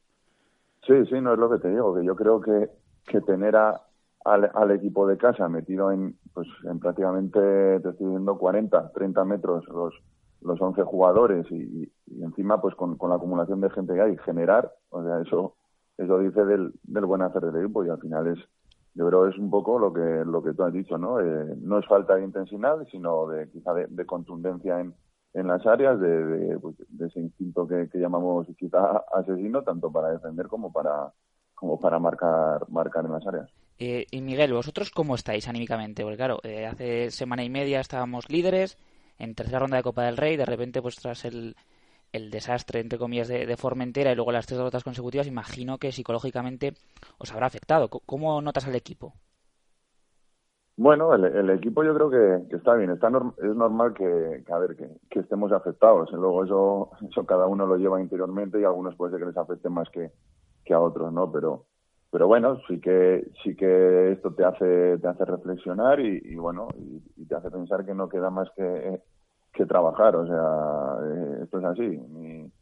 Sí, 0.87 0.95
sí, 1.09 1.21
no 1.21 1.33
es 1.33 1.39
lo 1.39 1.49
que 1.51 1.59
te 1.59 1.71
digo, 1.71 1.95
que 1.95 2.05
yo 2.05 2.15
creo 2.17 2.41
que, 2.41 2.69
que 3.07 3.21
tener 3.21 3.57
a, 3.57 3.81
al, 4.25 4.51
al, 4.53 4.71
equipo 4.73 5.07
de 5.07 5.17
casa 5.17 5.49
metido 5.49 5.93
en, 5.93 6.17
pues, 6.35 6.49
en 6.65 6.81
prácticamente, 6.81 7.41
te 7.41 7.89
estoy 7.89 8.07
diciendo, 8.07 8.37
40, 8.37 8.91
30 8.93 9.25
metros 9.25 9.65
los 9.69 9.95
los 10.45 10.61
11 10.61 10.83
jugadores 10.83 11.47
y, 11.51 11.91
encima 12.21 12.61
pues 12.61 12.75
con, 12.75 12.97
con, 12.97 13.11
la 13.11 13.17
acumulación 13.17 13.61
de 13.61 13.71
gente 13.71 13.95
que 13.95 14.01
hay 14.01 14.17
generar 14.19 14.73
o 14.91 15.03
sea 15.03 15.21
eso 15.21 15.57
eso 15.97 16.19
dice 16.19 16.45
del, 16.45 16.73
del 16.83 17.07
buen 17.07 17.23
hacer 17.23 17.43
del 17.43 17.65
equipo 17.65 17.85
y 17.85 17.89
al 17.89 18.01
final 18.01 18.27
es 18.27 18.39
yo 18.95 19.07
creo 19.09 19.27
es 19.27 19.39
un 19.39 19.51
poco 19.51 19.79
lo 19.79 19.93
que 19.93 20.25
lo 20.27 20.43
que 20.43 20.53
tú 20.53 20.63
has 20.63 20.73
dicho 20.73 20.99
no 20.99 21.21
eh, 21.21 21.57
no 21.61 21.79
es 21.79 21.87
falta 21.87 22.17
de 22.17 22.25
intensidad 22.25 22.87
sino 22.91 23.27
de 23.29 23.51
quizá 23.51 23.73
de, 23.75 23.87
de 23.89 24.07
contundencia 24.07 24.81
en, 24.81 24.95
en 25.35 25.47
las 25.47 25.67
áreas 25.67 25.99
de, 26.01 26.25
de, 26.25 26.59
pues, 26.59 26.77
de 26.89 27.07
ese 27.07 27.21
instinto 27.21 27.67
que, 27.67 27.89
que, 27.91 27.99
llamamos 27.99 28.47
quizá 28.59 29.03
asesino 29.15 29.63
tanto 29.63 29.91
para 29.91 30.11
defender 30.11 30.47
como 30.47 30.73
para 30.73 31.13
como 31.55 31.79
para 31.79 31.99
marcar 31.99 32.69
marcar 32.69 33.05
en 33.05 33.13
las 33.13 33.27
áreas. 33.27 33.51
Eh, 33.79 34.07
y 34.11 34.21
Miguel 34.21 34.53
vosotros 34.53 34.91
cómo 34.91 35.15
estáis 35.15 35.49
anímicamente 35.49 36.03
porque 36.03 36.17
claro 36.17 36.39
eh, 36.43 36.67
hace 36.67 37.11
semana 37.11 37.45
y 37.45 37.51
media 37.51 37.81
estábamos 37.81 38.29
líderes 38.29 38.77
en 39.23 39.35
tercera 39.37 39.61
ronda 39.61 39.77
de 39.77 39.85
Copa 39.85 40.03
del 40.03 40.17
Rey, 40.17 40.37
de 40.37 40.45
repente, 40.45 40.83
pues 40.83 40.97
tras 40.97 41.25
el, 41.25 41.55
el 42.13 42.31
desastre, 42.31 42.81
entre 42.81 42.99
comillas, 42.99 43.29
de, 43.29 43.47
de, 43.47 43.57
Formentera 43.57 44.11
y 44.11 44.17
luego 44.17 44.33
las 44.33 44.47
tres 44.47 44.59
derrotas 44.59 44.83
consecutivas, 44.83 45.29
imagino 45.29 45.79
que 45.79 45.93
psicológicamente 45.93 46.75
os 47.19 47.33
habrá 47.33 47.47
afectado. 47.47 47.89
¿Cómo 47.89 48.43
notas 48.43 48.67
al 48.67 48.75
equipo? 48.75 49.15
Bueno, 50.77 51.15
el, 51.15 51.51
equipo 51.51 51.85
yo 51.85 51.95
creo 51.95 52.11
que, 52.11 52.57
está 52.57 52.75
bien. 52.75 52.91
Está 52.91 53.11
norm, 53.11 53.35
es 53.39 53.55
normal 53.55 53.95
que, 53.95 54.43
que 54.45 54.53
a 54.53 54.59
ver, 54.59 54.75
que, 54.77 55.21
estemos 55.21 55.53
afectados. 55.53 56.11
Luego 56.13 56.45
eso, 56.45 56.91
eso 57.09 57.25
cada 57.25 57.47
uno 57.47 57.65
lo 57.67 57.77
lleva 57.77 58.01
interiormente 58.01 58.61
y 58.61 58.65
algunos 58.65 58.97
puede 58.97 59.13
ser 59.13 59.21
que 59.21 59.27
les 59.27 59.37
afecte 59.37 59.69
más 59.69 59.89
que, 59.91 60.11
que 60.65 60.75
a 60.75 60.81
otros, 60.81 61.13
¿no? 61.13 61.31
Pero, 61.31 61.67
pero 62.13 62.29
bueno, 62.29 62.59
sí 62.69 62.79
que 62.79 63.27
sí 63.43 63.57
que 63.57 64.13
esto 64.13 64.35
te 64.35 64.45
hace 64.45 64.99
te 64.99 65.09
hace 65.09 65.25
reflexionar 65.25 65.99
y, 65.99 66.21
y 66.23 66.37
bueno 66.37 66.69
y, 66.77 67.25
te 67.25 67.35
hace 67.35 67.51
pensar 67.51 67.87
que 67.87 67.95
no 67.95 68.11
queda 68.11 68.29
más 68.29 68.51
que, 68.55 69.01
que 69.55 69.65
trabajar, 69.65 70.15
o 70.17 70.27
sea, 70.27 70.99
eh, 71.07 71.41
esto 71.45 71.59
es 71.59 71.65
así. 71.65 71.89
Ni, 72.11 72.53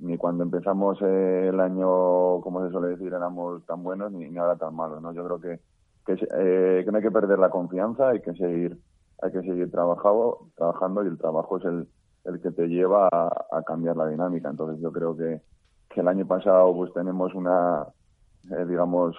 ni 0.00 0.16
cuando 0.18 0.42
empezamos 0.42 0.98
eh, 1.02 1.48
el 1.48 1.60
año, 1.60 2.40
como 2.40 2.66
se 2.66 2.72
suele 2.72 2.88
decir, 2.88 3.14
éramos 3.14 3.64
tan 3.66 3.84
buenos 3.84 4.10
ni, 4.10 4.28
ni 4.28 4.38
ahora 4.38 4.56
tan 4.56 4.74
malos, 4.74 5.00
¿no? 5.00 5.12
Yo 5.12 5.24
creo 5.24 5.40
que 5.40 5.60
que, 6.04 6.14
eh, 6.14 6.82
que 6.84 6.90
no 6.90 6.98
hay 6.98 7.02
que 7.04 7.10
perder 7.12 7.38
la 7.38 7.50
confianza, 7.50 8.08
hay 8.08 8.20
que 8.20 8.32
seguir 8.34 8.76
hay 9.22 9.30
que 9.32 9.42
seguir 9.42 9.70
trabajando, 9.70 10.48
trabajando 10.56 11.04
y 11.04 11.08
el 11.08 11.18
trabajo 11.18 11.58
es 11.58 11.64
el, 11.64 11.88
el 12.24 12.40
que 12.40 12.50
te 12.50 12.66
lleva 12.66 13.08
a, 13.12 13.46
a 13.52 13.62
cambiar 13.62 13.96
la 13.96 14.08
dinámica. 14.08 14.50
Entonces 14.50 14.80
yo 14.82 14.90
creo 14.92 15.16
que, 15.16 15.40
que 15.90 16.00
el 16.00 16.08
año 16.08 16.26
pasado 16.26 16.74
pues 16.74 16.92
tenemos 16.92 17.34
una 17.34 17.86
eh, 18.50 18.64
digamos, 18.66 19.16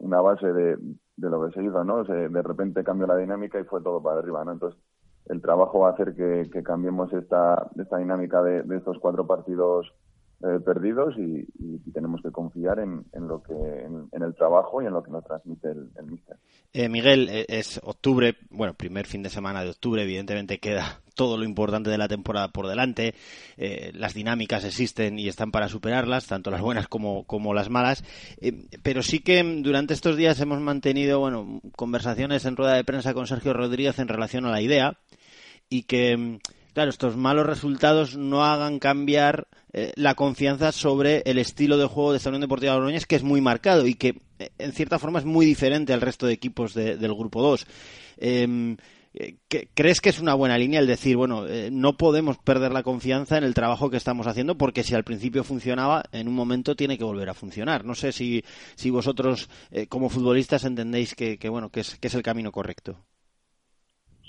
una 0.00 0.20
base 0.20 0.52
de, 0.52 0.76
de, 1.16 1.30
lo 1.30 1.46
que 1.46 1.52
se 1.52 1.64
hizo, 1.64 1.84
¿no? 1.84 2.04
Se, 2.04 2.28
de 2.28 2.42
repente 2.42 2.84
cambió 2.84 3.06
la 3.06 3.16
dinámica 3.16 3.58
y 3.60 3.64
fue 3.64 3.82
todo 3.82 4.02
para 4.02 4.18
arriba, 4.18 4.44
¿no? 4.44 4.52
Entonces, 4.52 4.80
el 5.26 5.40
trabajo 5.40 5.80
va 5.80 5.88
a 5.88 5.92
hacer 5.92 6.14
que, 6.14 6.48
que 6.52 6.62
cambiemos 6.62 7.12
esta, 7.12 7.68
esta 7.76 7.98
dinámica 7.98 8.42
de, 8.42 8.62
de 8.62 8.76
estos 8.76 8.98
cuatro 8.98 9.26
partidos 9.26 9.92
eh, 10.42 10.60
perdidos 10.64 11.14
y, 11.18 11.46
y, 11.58 11.78
tenemos 11.92 12.20
que 12.22 12.30
confiar 12.30 12.78
en, 12.78 13.04
en 13.12 13.26
lo 13.26 13.42
que 13.42 13.54
en, 13.54 14.22
el 14.22 14.34
trabajo 14.34 14.82
y 14.82 14.86
en 14.86 14.92
lo 14.92 15.02
que 15.02 15.10
nos 15.10 15.24
transmite 15.24 15.70
el, 15.70 15.90
el 15.96 16.06
míster. 16.06 16.36
Eh, 16.72 16.88
Miguel, 16.88 17.28
eh, 17.30 17.46
es 17.48 17.80
octubre, 17.82 18.36
bueno, 18.50 18.74
primer 18.74 19.06
fin 19.06 19.22
de 19.22 19.30
semana 19.30 19.62
de 19.62 19.70
octubre, 19.70 20.02
evidentemente 20.02 20.58
queda 20.58 21.00
todo 21.16 21.36
lo 21.38 21.44
importante 21.44 21.90
de 21.90 21.98
la 21.98 22.06
temporada 22.06 22.48
por 22.48 22.68
delante, 22.68 23.14
eh, 23.56 23.90
las 23.94 24.14
dinámicas 24.14 24.64
existen 24.64 25.18
y 25.18 25.28
están 25.28 25.50
para 25.50 25.68
superarlas, 25.68 26.26
tanto 26.26 26.50
las 26.50 26.60
buenas 26.60 26.86
como, 26.86 27.24
como 27.24 27.54
las 27.54 27.70
malas, 27.70 28.04
eh, 28.40 28.68
pero 28.82 29.02
sí 29.02 29.20
que 29.20 29.42
durante 29.62 29.94
estos 29.94 30.16
días 30.16 30.38
hemos 30.40 30.60
mantenido, 30.60 31.18
bueno, 31.18 31.60
conversaciones 31.74 32.44
en 32.44 32.56
rueda 32.56 32.74
de 32.74 32.84
prensa 32.84 33.14
con 33.14 33.26
Sergio 33.26 33.54
Rodríguez 33.54 33.98
en 33.98 34.08
relación 34.08 34.44
a 34.44 34.50
la 34.50 34.60
idea 34.60 34.98
y 35.68 35.84
que 35.84 36.38
claro, 36.76 36.90
estos 36.90 37.16
malos 37.16 37.46
resultados 37.46 38.18
no 38.18 38.44
hagan 38.44 38.78
cambiar 38.78 39.48
eh, 39.72 39.94
la 39.96 40.14
confianza 40.14 40.72
sobre 40.72 41.22
el 41.24 41.38
estilo 41.38 41.78
de 41.78 41.86
juego 41.86 42.12
de 42.12 42.18
esta 42.18 42.28
Unión 42.28 42.42
Deportiva 42.42 42.72
de 42.72 42.78
Logroñés, 42.78 43.06
que 43.06 43.16
es 43.16 43.22
muy 43.22 43.40
marcado 43.40 43.86
y 43.86 43.94
que, 43.94 44.20
eh, 44.38 44.50
en 44.58 44.72
cierta 44.72 44.98
forma, 44.98 45.18
es 45.18 45.24
muy 45.24 45.46
diferente 45.46 45.94
al 45.94 46.02
resto 46.02 46.26
de 46.26 46.34
equipos 46.34 46.74
de, 46.74 46.98
del 46.98 47.14
Grupo 47.14 47.40
2. 47.40 47.66
Eh, 48.18 48.76
¿Crees 49.72 50.02
que 50.02 50.10
es 50.10 50.20
una 50.20 50.34
buena 50.34 50.58
línea 50.58 50.78
el 50.78 50.86
decir, 50.86 51.16
bueno, 51.16 51.46
no 51.70 51.96
podemos 51.96 52.36
perder 52.36 52.72
la 52.72 52.82
confianza 52.82 53.38
en 53.38 53.44
el 53.44 53.54
trabajo 53.54 53.88
que 53.88 53.96
estamos 53.96 54.26
haciendo 54.26 54.58
porque 54.58 54.82
si 54.82 54.94
al 54.94 55.04
principio 55.04 55.44
funcionaba, 55.44 56.04
en 56.12 56.28
un 56.28 56.34
momento 56.34 56.76
tiene 56.76 56.98
que 56.98 57.04
volver 57.04 57.30
a 57.30 57.34
funcionar? 57.34 57.86
No 57.86 57.94
sé 57.94 58.12
si, 58.12 58.44
si 58.74 58.90
vosotros, 58.90 59.48
como 59.88 60.10
futbolistas, 60.10 60.64
entendéis 60.64 61.14
que 61.14 61.38
bueno, 61.48 61.70
que 61.70 61.80
es, 61.80 61.96
que 61.96 62.08
es 62.08 62.14
el 62.14 62.22
camino 62.22 62.52
correcto. 62.52 63.06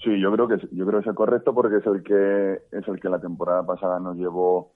Sí, 0.03 0.19
yo 0.19 0.31
creo 0.31 0.47
que 0.47 0.57
yo 0.71 0.85
creo 0.85 0.99
que 0.99 1.05
es 1.05 1.07
el 1.07 1.15
correcto 1.15 1.53
porque 1.53 1.77
es 1.77 1.85
el 1.85 2.03
que 2.03 2.61
es 2.71 2.87
el 2.87 2.99
que 2.99 3.09
la 3.09 3.19
temporada 3.19 3.65
pasada 3.65 3.99
nos 3.99 4.15
llevó 4.15 4.73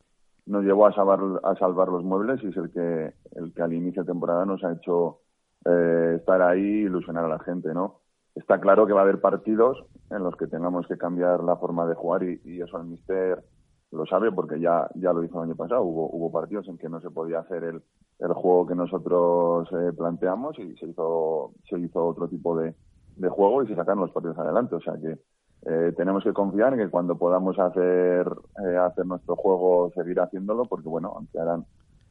nos 0.47 0.63
llevó 0.63 0.87
a 0.87 0.93
salvar 0.93 1.19
a 1.43 1.55
salvar 1.55 1.89
los 1.89 2.03
muebles 2.03 2.43
y 2.43 2.47
es 2.47 2.57
el 2.57 2.71
que 2.71 3.13
el 3.35 3.53
que 3.53 3.61
al 3.61 3.73
inicio 3.73 4.03
de 4.03 4.11
temporada 4.11 4.45
nos 4.45 4.63
ha 4.63 4.73
hecho 4.73 5.19
eh, 5.65 6.15
estar 6.17 6.41
ahí 6.41 6.61
y 6.61 6.85
ilusionar 6.85 7.25
a 7.25 7.29
la 7.29 7.39
gente, 7.39 7.73
¿no? 7.73 7.99
Está 8.33 8.59
claro 8.59 8.87
que 8.87 8.93
va 8.93 9.01
a 9.01 9.03
haber 9.03 9.21
partidos 9.21 9.77
en 10.09 10.23
los 10.23 10.35
que 10.37 10.47
tengamos 10.47 10.87
que 10.87 10.97
cambiar 10.97 11.43
la 11.43 11.57
forma 11.57 11.85
de 11.85 11.95
jugar 11.95 12.23
y, 12.23 12.41
y 12.43 12.61
eso 12.61 12.77
el 12.77 12.85
mister 12.87 13.43
lo 13.91 14.05
sabe 14.05 14.31
porque 14.31 14.59
ya, 14.59 14.89
ya 14.95 15.13
lo 15.13 15.23
hizo 15.23 15.37
el 15.37 15.49
año 15.49 15.55
pasado. 15.55 15.83
Hubo, 15.83 16.09
hubo 16.11 16.31
partidos 16.31 16.67
en 16.69 16.77
que 16.77 16.89
no 16.89 17.01
se 17.01 17.11
podía 17.11 17.39
hacer 17.39 17.63
el, 17.63 17.81
el 18.19 18.33
juego 18.33 18.65
que 18.67 18.75
nosotros 18.75 19.67
eh, 19.73 19.91
planteamos 19.95 20.57
y 20.59 20.75
se 20.77 20.87
hizo, 20.87 21.51
se 21.69 21.77
hizo 21.77 22.05
otro 22.05 22.27
tipo 22.29 22.57
de, 22.57 22.73
de 23.15 23.29
juego 23.29 23.63
y 23.63 23.67
se 23.67 23.75
sacaron 23.75 24.01
los 24.01 24.11
partidos 24.11 24.37
adelante. 24.37 24.75
O 24.75 24.81
sea 24.81 24.93
que 24.93 25.17
eh, 25.63 25.93
tenemos 25.95 26.23
que 26.23 26.33
confiar 26.33 26.73
en 26.73 26.79
que 26.79 26.89
cuando 26.89 27.17
podamos 27.17 27.57
hacer, 27.59 28.27
eh, 28.65 28.77
hacer 28.77 29.05
nuestro 29.05 29.35
juego, 29.35 29.91
seguir 29.95 30.19
haciéndolo, 30.19 30.65
porque 30.65 30.89
bueno, 30.89 31.13
aunque 31.15 31.39
ahora 31.39 31.61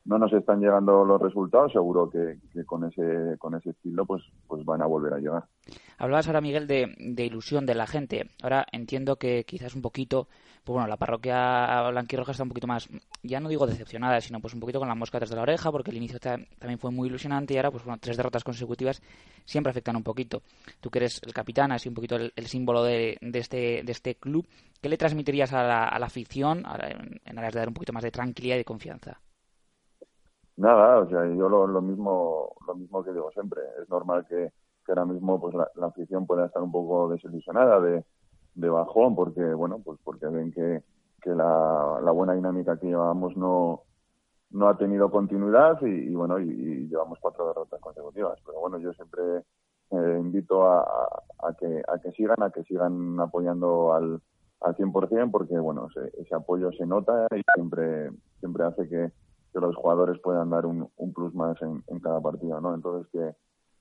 no 0.05 0.19
nos 0.19 0.33
están 0.33 0.61
llegando 0.61 1.05
los 1.05 1.21
resultados, 1.21 1.73
seguro 1.73 2.09
que, 2.09 2.39
que 2.53 2.65
con 2.65 2.85
ese 2.85 3.37
con 3.39 3.55
ese 3.55 3.71
estilo 3.71 4.07
pues 4.07 4.23
pues 4.47 4.65
van 4.65 4.83
a 4.83 4.87
volver 4.87 5.15
a 5.15 5.19
llegar. 5.19 5.45
Hablabas 5.99 6.27
ahora, 6.27 6.41
Miguel, 6.41 6.67
de, 6.67 6.95
de 6.99 7.25
ilusión 7.27 7.67
de 7.67 7.75
la 7.75 7.87
gente. 7.87 8.31
Ahora 8.43 8.67
entiendo 8.73 9.17
que 9.17 9.45
quizás 9.45 9.75
un 9.75 9.83
poquito, 9.83 10.29
pues 10.65 10.75
bueno, 10.75 10.87
la 10.89 10.97
parroquia 10.97 11.89
blanquirroja 11.91 12.33
está 12.33 12.43
un 12.43 12.51
poquito 12.51 12.67
más, 12.67 12.89
ya 13.23 13.41
no 13.41 13.49
digo 13.49 13.67
decepcionada, 13.67 14.21
sino 14.21 14.41
pues 14.41 14.55
un 14.55 14.61
poquito 14.61 14.79
con 14.79 14.89
la 14.89 14.95
mosca 14.95 15.19
tras 15.19 15.31
de 15.31 15.37
la 15.37 15.43
oreja, 15.43 15.73
porque 15.73 15.91
el 15.91 15.97
inicio 15.97 16.19
ta- 16.21 16.39
también 16.59 16.79
fue 16.79 16.91
muy 16.91 17.09
ilusionante 17.09 17.55
y 17.55 17.57
ahora, 17.57 17.71
pues 17.71 17.85
bueno, 17.85 17.99
tres 18.01 18.17
derrotas 18.17 18.45
consecutivas 18.45 19.03
siempre 19.45 19.71
afectan 19.71 19.97
un 19.97 20.03
poquito. 20.03 20.43
Tú 20.81 20.91
que 20.91 20.99
eres 21.01 21.21
el 21.25 21.33
capitán, 21.33 21.73
así 21.73 21.89
un 21.89 21.95
poquito 21.95 22.17
el, 22.17 22.33
símbolo 22.47 22.87
este 22.87 23.83
de 23.85 23.93
este 23.93 24.17
club, 24.17 24.47
¿qué 24.81 24.89
le 24.89 24.97
transmitirías 24.99 25.53
a 25.53 25.63
la, 25.63 25.85
a 25.89 25.99
la 25.99 26.07
afición 26.07 26.65
en, 26.83 27.21
en 27.25 27.39
aras 27.39 27.55
de 27.55 27.59
dar 27.61 27.69
un 27.69 27.75
poquito 27.75 27.93
más 27.93 28.03
de 28.03 28.11
tranquilidad 28.11 28.57
y 28.57 28.59
de 28.59 28.65
confianza? 28.65 29.21
Nada, 30.57 31.01
o 31.01 31.09
sea, 31.09 31.27
yo 31.27 31.49
lo, 31.49 31.67
lo 31.67 31.81
mismo 31.83 32.55
lo 32.67 32.75
mismo 32.75 33.03
que 33.03 33.13
digo 33.13 33.31
siempre. 33.33 33.63
Es 33.83 33.89
normal 33.89 34.27
que, 34.29 34.53
que 34.85 34.93
ahora 34.93 35.07
mismo 35.07 35.41
pues 35.41 35.55
la, 35.55 35.69
la 35.77 35.87
afición 35.87 36.27
pueda 36.27 36.47
estar 36.47 36.63
un 36.63 36.71
poco 36.73 37.09
desilusionada 37.09 37.81
de, 37.81 38.05
de 38.55 38.69
bajón 38.69 39.15
porque 39.15 39.43
bueno 39.55 39.81
pues 39.85 39.99
porque 40.05 40.27
ven 40.27 40.53
que, 40.53 40.83
que 41.23 41.31
la, 41.31 42.01
la 42.03 42.11
buena 42.11 42.35
dinámica 42.35 42.79
que 42.79 42.89
llevábamos 42.89 43.37
no 43.37 43.83
no 44.51 44.69
ha 44.69 44.77
tenido 44.77 45.11
continuidad 45.11 45.81
y, 45.83 46.11
y 46.11 46.15
bueno 46.15 46.39
y, 46.41 46.89
llevamos 46.89 47.19
cuatro 47.21 47.47
derrotas 47.47 47.81
consecutivas. 47.81 48.39
Pero 48.45 48.61
bueno 48.61 48.79
yo 48.79 48.93
siempre 48.93 49.23
eh, 49.91 50.19
invito 50.21 50.67
a, 50.67 50.81
a, 51.43 51.55
que 51.59 51.83
a 51.87 51.99
que 51.99 52.11
sigan 52.13 52.43
a 52.43 52.51
que 52.51 52.65
sigan 52.65 53.19
apoyando 53.21 53.95
al 53.95 54.21
al 54.61 54.77
100% 54.77 55.31
porque 55.31 55.59
bueno 55.59 55.89
ese, 55.89 56.11
ese 56.21 56.35
apoyo 56.35 56.71
se 56.73 56.85
nota 56.85 57.27
y 57.35 57.43
siempre 57.55 58.11
siempre 58.41 58.65
hace 58.65 58.89
que 58.89 59.13
que 59.53 59.61
los 59.61 59.75
jugadores 59.77 60.19
puedan 60.21 60.51
dar 60.51 60.67
un, 60.67 60.89
un 60.97 61.13
plus 61.13 61.35
más 61.35 61.61
en, 61.63 61.83
en, 61.89 61.99
cada 62.01 62.21
partido, 62.21 62.61
¿no? 62.61 62.75
Entonces 62.75 63.11
que, 63.13 63.35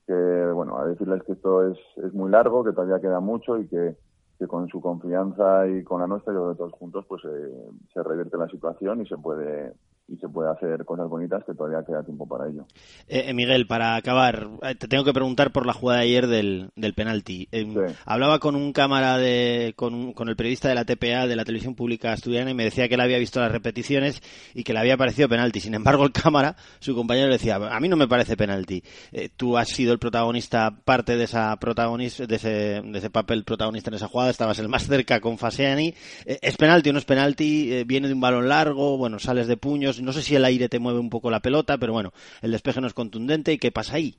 que, 0.06 0.52
bueno, 0.52 0.78
a 0.78 0.86
decirles 0.86 1.22
que 1.24 1.32
esto 1.32 1.68
es, 1.68 1.78
es 2.04 2.12
muy 2.12 2.30
largo, 2.30 2.64
que 2.64 2.72
todavía 2.72 3.00
queda 3.00 3.20
mucho 3.20 3.58
y 3.58 3.68
que, 3.68 3.96
que 4.40 4.48
con 4.48 4.68
su 4.68 4.80
confianza 4.80 5.68
y 5.68 5.84
con 5.84 6.00
la 6.00 6.06
nuestra, 6.06 6.32
yo 6.32 6.40
creo 6.40 6.54
todos 6.54 6.72
juntos, 6.72 7.04
pues 7.06 7.22
eh, 7.26 7.70
se 7.92 8.02
revierte 8.02 8.38
la 8.38 8.48
situación 8.48 9.02
y 9.02 9.06
se 9.06 9.18
puede 9.18 9.74
y 10.10 10.16
se 10.16 10.28
puede 10.28 10.50
hacer 10.50 10.84
cosas 10.84 11.08
bonitas 11.08 11.44
que 11.44 11.54
todavía 11.54 11.84
queda 11.86 12.02
tiempo 12.02 12.26
para 12.26 12.48
ello. 12.48 12.66
Eh, 13.06 13.32
Miguel, 13.32 13.68
para 13.68 13.94
acabar, 13.94 14.48
eh, 14.62 14.74
te 14.74 14.88
tengo 14.88 15.04
que 15.04 15.12
preguntar 15.12 15.52
por 15.52 15.66
la 15.66 15.72
jugada 15.72 16.00
de 16.00 16.06
ayer 16.06 16.26
del, 16.26 16.70
del 16.74 16.94
penalti. 16.94 17.48
Eh, 17.52 17.64
sí. 17.64 17.94
Hablaba 18.04 18.40
con 18.40 18.56
un 18.56 18.72
cámara 18.72 19.18
de, 19.18 19.72
con, 19.76 20.12
con, 20.12 20.28
el 20.28 20.34
periodista 20.34 20.68
de 20.68 20.74
la 20.74 20.84
TPA, 20.84 21.28
de 21.28 21.36
la 21.36 21.44
televisión 21.44 21.76
pública 21.76 22.12
asturiana, 22.12 22.50
y 22.50 22.54
me 22.54 22.64
decía 22.64 22.88
que 22.88 22.94
él 22.94 23.00
había 23.00 23.18
visto 23.18 23.38
las 23.38 23.52
repeticiones 23.52 24.20
y 24.52 24.64
que 24.64 24.72
le 24.72 24.80
había 24.80 24.96
parecido 24.96 25.28
penalti. 25.28 25.60
Sin 25.60 25.74
embargo, 25.74 26.04
el 26.04 26.12
cámara, 26.12 26.56
su 26.80 26.94
compañero 26.96 27.28
le 27.28 27.34
decía, 27.34 27.56
a 27.56 27.78
mí 27.78 27.88
no 27.88 27.96
me 27.96 28.08
parece 28.08 28.36
penalti. 28.36 28.82
Eh, 29.12 29.28
tú 29.36 29.56
has 29.56 29.68
sido 29.68 29.92
el 29.92 30.00
protagonista, 30.00 30.72
parte 30.84 31.16
de 31.16 31.24
esa 31.24 31.54
protagonista, 31.56 32.26
de 32.26 32.34
ese, 32.34 32.48
de 32.84 32.98
ese 32.98 33.10
papel 33.10 33.44
protagonista 33.44 33.90
en 33.90 33.94
esa 33.94 34.08
jugada, 34.08 34.30
estabas 34.30 34.58
el 34.58 34.68
más 34.68 34.88
cerca 34.88 35.20
con 35.20 35.38
Faseani. 35.38 35.94
Eh, 36.24 36.38
¿Es 36.42 36.56
penalti 36.56 36.90
o 36.90 36.92
no 36.92 36.98
es 36.98 37.04
penalti? 37.04 37.84
¿Viene 37.84 38.08
de 38.08 38.14
un 38.14 38.20
balón 38.20 38.48
largo? 38.48 38.98
Bueno, 38.98 39.20
sales 39.20 39.46
de 39.46 39.56
puños 39.56 39.99
no 40.02 40.12
sé 40.12 40.22
si 40.22 40.36
el 40.36 40.44
aire 40.44 40.68
te 40.68 40.78
mueve 40.78 40.98
un 40.98 41.10
poco 41.10 41.30
la 41.30 41.40
pelota, 41.40 41.78
pero 41.78 41.92
bueno, 41.92 42.10
el 42.42 42.52
despeje 42.52 42.80
no 42.80 42.86
es 42.86 42.94
contundente. 42.94 43.52
¿Y 43.52 43.58
qué 43.58 43.72
pasa 43.72 43.96
ahí? 43.96 44.16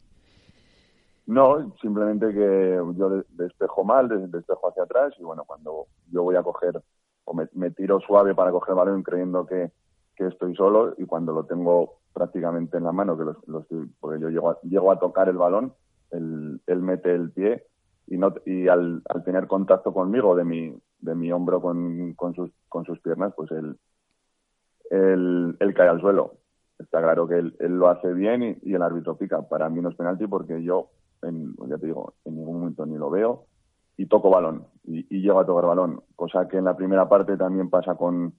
No, 1.28 1.74
simplemente 1.82 2.28
que 2.34 2.80
yo 2.96 3.24
despejo 3.30 3.84
mal, 3.84 4.10
despejo 4.32 4.70
hacia 4.70 4.84
atrás 4.84 5.14
y 5.20 5.24
bueno, 5.24 5.44
cuando 5.46 5.86
yo 6.12 6.24
voy 6.24 6.36
a 6.36 6.44
coger 6.44 6.82
o 7.24 7.34
me, 7.34 7.72
tiro 7.72 8.00
suave 8.02 8.36
para 8.36 8.52
coger 8.52 8.72
el 8.72 8.78
balón 8.78 9.04
creyendo 9.04 9.46
que, 9.46 9.72
que, 10.16 10.28
estoy 10.28 10.56
solo 10.56 10.94
y 10.98 11.06
cuando 11.06 11.32
lo 11.32 11.46
tengo 11.46 12.00
prácticamente 12.14 12.78
en 12.78 12.84
la 12.84 12.92
mano, 12.92 13.18
que 13.18 13.24
lo, 13.24 13.38
lo 13.48 13.60
estoy, 13.60 13.90
porque 14.00 14.20
yo 14.20 14.30
llego 14.30 14.50
a, 14.50 14.60
llego 14.64 14.92
a 14.92 15.00
tocar 15.00 15.30
el 15.30 15.38
balón, 15.38 15.74
él, 16.10 16.60
él 16.66 16.82
mete 16.82 17.14
el 17.14 17.32
pie 17.32 17.64
y, 18.08 18.18
no, 18.18 18.34
y 18.46 18.68
al, 18.68 19.02
al, 19.08 19.24
tener 19.24 19.48
contacto 19.48 19.94
conmigo 19.94 20.36
de 20.36 20.44
mi, 20.44 20.76
de 21.00 21.16
mi 21.16 21.32
hombro 21.32 21.62
con, 21.62 22.14
con, 22.16 22.34
sus, 22.34 22.52
con 22.68 22.84
sus 22.84 23.00
piernas, 23.00 23.34
pues 23.36 23.52
él, 23.52 23.78
él 24.92 25.74
cae 25.76 25.88
al 25.88 26.02
suelo. 26.02 26.36
Está 26.78 27.02
claro 27.02 27.28
que 27.28 27.36
él, 27.36 27.56
él 27.60 27.78
lo 27.78 27.90
hace 27.90 28.12
bien 28.14 28.44
y, 28.44 28.58
y, 28.64 28.74
el 28.74 28.82
árbitro 28.82 29.18
pica. 29.18 29.42
Para 29.42 29.70
mí 29.70 29.82
no 29.82 29.90
es 29.90 29.96
penalti 29.96 30.28
porque 30.28 30.62
yo, 30.64 30.90
en, 31.22 31.56
ya 31.68 31.78
te 31.78 31.86
digo, 31.86 32.14
en 32.26 32.36
ningún 32.36 32.60
momento 32.60 32.86
ni 32.86 32.98
lo 32.98 33.10
veo 33.10 33.46
y 33.98 34.08
toco 34.08 34.30
balón 34.30 34.66
y, 34.84 35.06
y 35.16 35.22
llego 35.22 35.40
a 35.40 35.46
tocar 35.46 35.66
balón. 35.66 36.02
Cosa 36.16 36.48
que 36.48 36.58
en 36.58 36.66
la 36.66 36.76
primera 36.76 37.08
parte 37.08 37.38
también 37.38 37.70
pasa 37.70 37.96
con, 37.96 38.34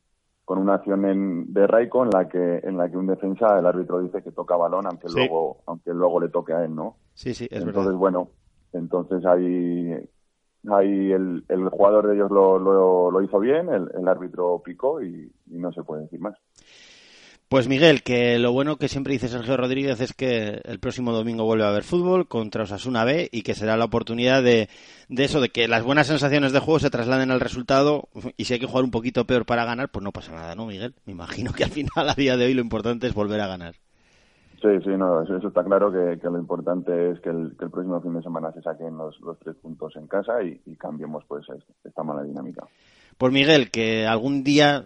con 0.45 0.59
una 0.59 0.75
acción 0.75 1.05
en, 1.05 1.53
de 1.53 1.67
Raico 1.67 2.03
en 2.03 2.11
la 2.11 2.29
que 2.29 2.61
en 2.65 2.77
la 2.77 2.91
que 2.91 2.97
un 2.97 3.07
defensa 3.07 3.59
el 3.59 3.67
árbitro 3.67 4.01
dice 4.01 4.23
que 4.23 4.33
toca 4.33 4.57
balón 4.57 4.87
aunque 4.87 5.09
sí. 5.09 5.15
luego 5.17 5.59
aunque 5.67 5.95
luego 5.95 6.21
le 6.21 6.29
toque 6.29 6.53
a 6.53 6.65
él, 6.65 6.75
¿no? 6.75 6.97
Sí, 7.15 7.33
sí, 7.35 7.45
es 7.45 7.59
entonces 7.59 7.85
verdad. 7.87 7.99
bueno, 7.99 8.29
entonces 8.73 9.25
ahí 9.25 9.95
ahí 10.71 11.13
el, 11.13 11.45
el 11.49 11.69
jugador 11.69 12.09
de 12.09 12.15
ellos 12.15 12.31
lo, 12.31 12.59
lo, 12.59 13.23
hizo 13.23 13.39
bien, 13.39 13.69
el, 13.69 13.91
el 13.99 14.09
árbitro 14.09 14.63
picó 14.65 15.03
y, 15.03 15.31
y 15.51 15.59
no 15.59 15.73
se 15.73 15.83
puede 15.83 16.03
decir 16.03 16.21
más. 16.21 16.37
Pues 17.53 17.69
Miguel, 17.69 18.03
que 18.03 18.39
lo 18.39 18.51
bueno 18.51 18.79
que 18.79 18.89
siempre 18.89 19.13
dice 19.13 19.29
Sergio 19.29 19.59
Rodríguez 19.59 20.01
es 20.01 20.15
que 20.15 20.63
el 20.65 20.79
próximo 20.79 21.13
domingo 21.13 21.45
vuelve 21.45 21.65
a 21.65 21.69
haber 21.69 21.83
fútbol 21.83 22.27
contra 22.27 22.63
Osasuna 22.63 23.05
B 23.05 23.29
y 23.31 23.43
que 23.43 23.55
será 23.55 23.77
la 23.77 23.85
oportunidad 23.85 24.43
de, 24.43 24.71
de, 25.11 25.25
eso, 25.25 25.39
de 25.39 25.51
que 25.51 25.69
las 25.69 25.85
buenas 25.85 26.07
sensaciones 26.07 26.53
de 26.53 26.61
juego 26.61 26.81
se 26.81 26.89
trasladen 26.89 27.31
al 27.31 27.41
resultado 27.41 28.09
y 28.39 28.47
si 28.47 28.55
hay 28.55 28.59
que 28.59 28.65
jugar 28.65 28.85
un 28.85 28.91
poquito 28.91 29.27
peor 29.27 29.45
para 29.45 29.67
ganar, 29.67 29.91
pues 29.91 30.03
no 30.03 30.13
pasa 30.13 30.33
nada, 30.33 30.55
¿no, 30.55 30.65
Miguel? 30.65 30.95
Me 31.05 31.13
imagino 31.13 31.53
que 31.53 31.65
al 31.65 31.71
final, 31.71 32.09
a 32.09 32.15
día 32.15 32.39
de 32.39 32.47
hoy, 32.47 32.55
lo 32.55 32.63
importante 32.63 33.07
es 33.07 33.13
volver 33.13 33.43
a 33.43 33.49
ganar. 33.49 33.75
Sí, 34.63 34.69
sí, 34.85 34.91
no, 34.91 35.23
eso, 35.23 35.37
eso 35.37 35.49
está 35.49 35.65
claro 35.65 35.91
que, 35.91 36.21
que, 36.21 36.31
lo 36.31 36.39
importante 36.39 37.11
es 37.11 37.21
que 37.21 37.31
el, 37.31 37.57
que 37.59 37.65
el, 37.65 37.71
próximo 37.73 38.01
fin 38.01 38.15
de 38.15 38.23
semana 38.23 38.53
se 38.53 38.63
saquen 38.63 38.97
los, 38.97 39.21
los 39.21 39.37
tres 39.41 39.57
puntos 39.57 39.97
en 39.97 40.07
casa 40.07 40.41
y, 40.41 40.61
y 40.67 40.77
cambiemos 40.77 41.25
pues 41.27 41.45
esta 41.85 42.05
mala 42.05 42.23
dinámica. 42.23 42.65
Pues 43.19 43.33
Miguel, 43.33 43.73
que 43.73 44.07
algún 44.07 44.45
día 44.45 44.85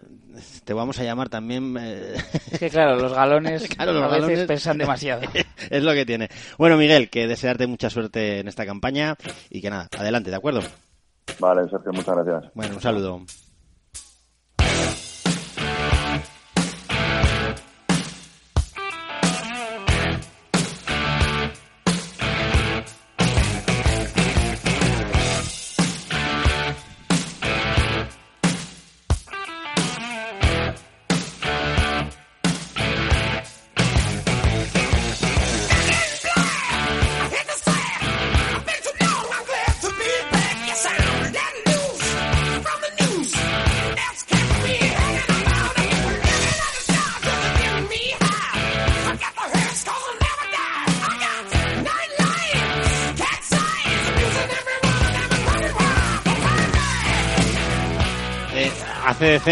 te 0.63 0.73
vamos 0.73 0.99
a 0.99 1.03
llamar 1.03 1.29
también. 1.29 1.75
Eh... 1.79 2.15
Es 2.51 2.59
que 2.59 2.69
claro, 2.69 2.95
los 2.95 3.13
galones 3.13 3.67
claro, 3.75 3.93
los 3.93 4.03
a 4.03 4.07
galones... 4.07 4.29
veces 4.29 4.47
pesan 4.47 4.77
demasiado. 4.77 5.21
es 5.69 5.83
lo 5.83 5.93
que 5.93 6.05
tiene. 6.05 6.29
Bueno, 6.57 6.77
Miguel, 6.77 7.09
que 7.09 7.27
desearte 7.27 7.67
mucha 7.67 7.89
suerte 7.89 8.39
en 8.39 8.47
esta 8.47 8.65
campaña 8.65 9.15
y 9.49 9.61
que 9.61 9.69
nada, 9.69 9.87
adelante, 9.97 10.31
¿de 10.31 10.37
acuerdo? 10.37 10.61
Vale, 11.39 11.69
Sergio, 11.69 11.91
muchas 11.93 12.15
gracias. 12.15 12.51
Bueno, 12.55 12.75
un 12.75 12.81
saludo. 12.81 13.21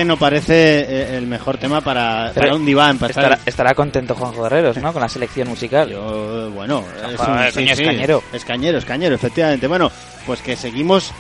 No 0.04 0.18
parece 0.18 1.16
el 1.16 1.28
mejor 1.28 1.58
tema 1.58 1.80
para, 1.82 2.34
un 2.54 2.66
diván. 2.66 2.98
Para 2.98 3.12
estará, 3.12 3.36
estar... 3.36 3.50
estará, 3.50 3.74
contento 3.76 4.16
Juan 4.16 4.34
Guerreros, 4.34 4.78
¿no? 4.78 4.92
Con 4.92 5.02
la 5.02 5.08
selección 5.10 5.48
musical. 5.48 5.90
Yo, 5.90 6.52
bueno, 6.52 6.84
es, 6.98 7.20
un, 7.20 7.38
sí, 7.52 7.66
sí, 7.66 7.70
es 7.70 7.82
cañero. 7.82 8.24
Es 8.34 8.44
cañero, 8.44 8.78
es 8.78 8.86
cañero, 8.86 9.16
efectivamente. 9.16 9.68
Bueno, 9.68 9.92
pues 10.26 10.42
que 10.42 10.56
seguimos 10.56 11.14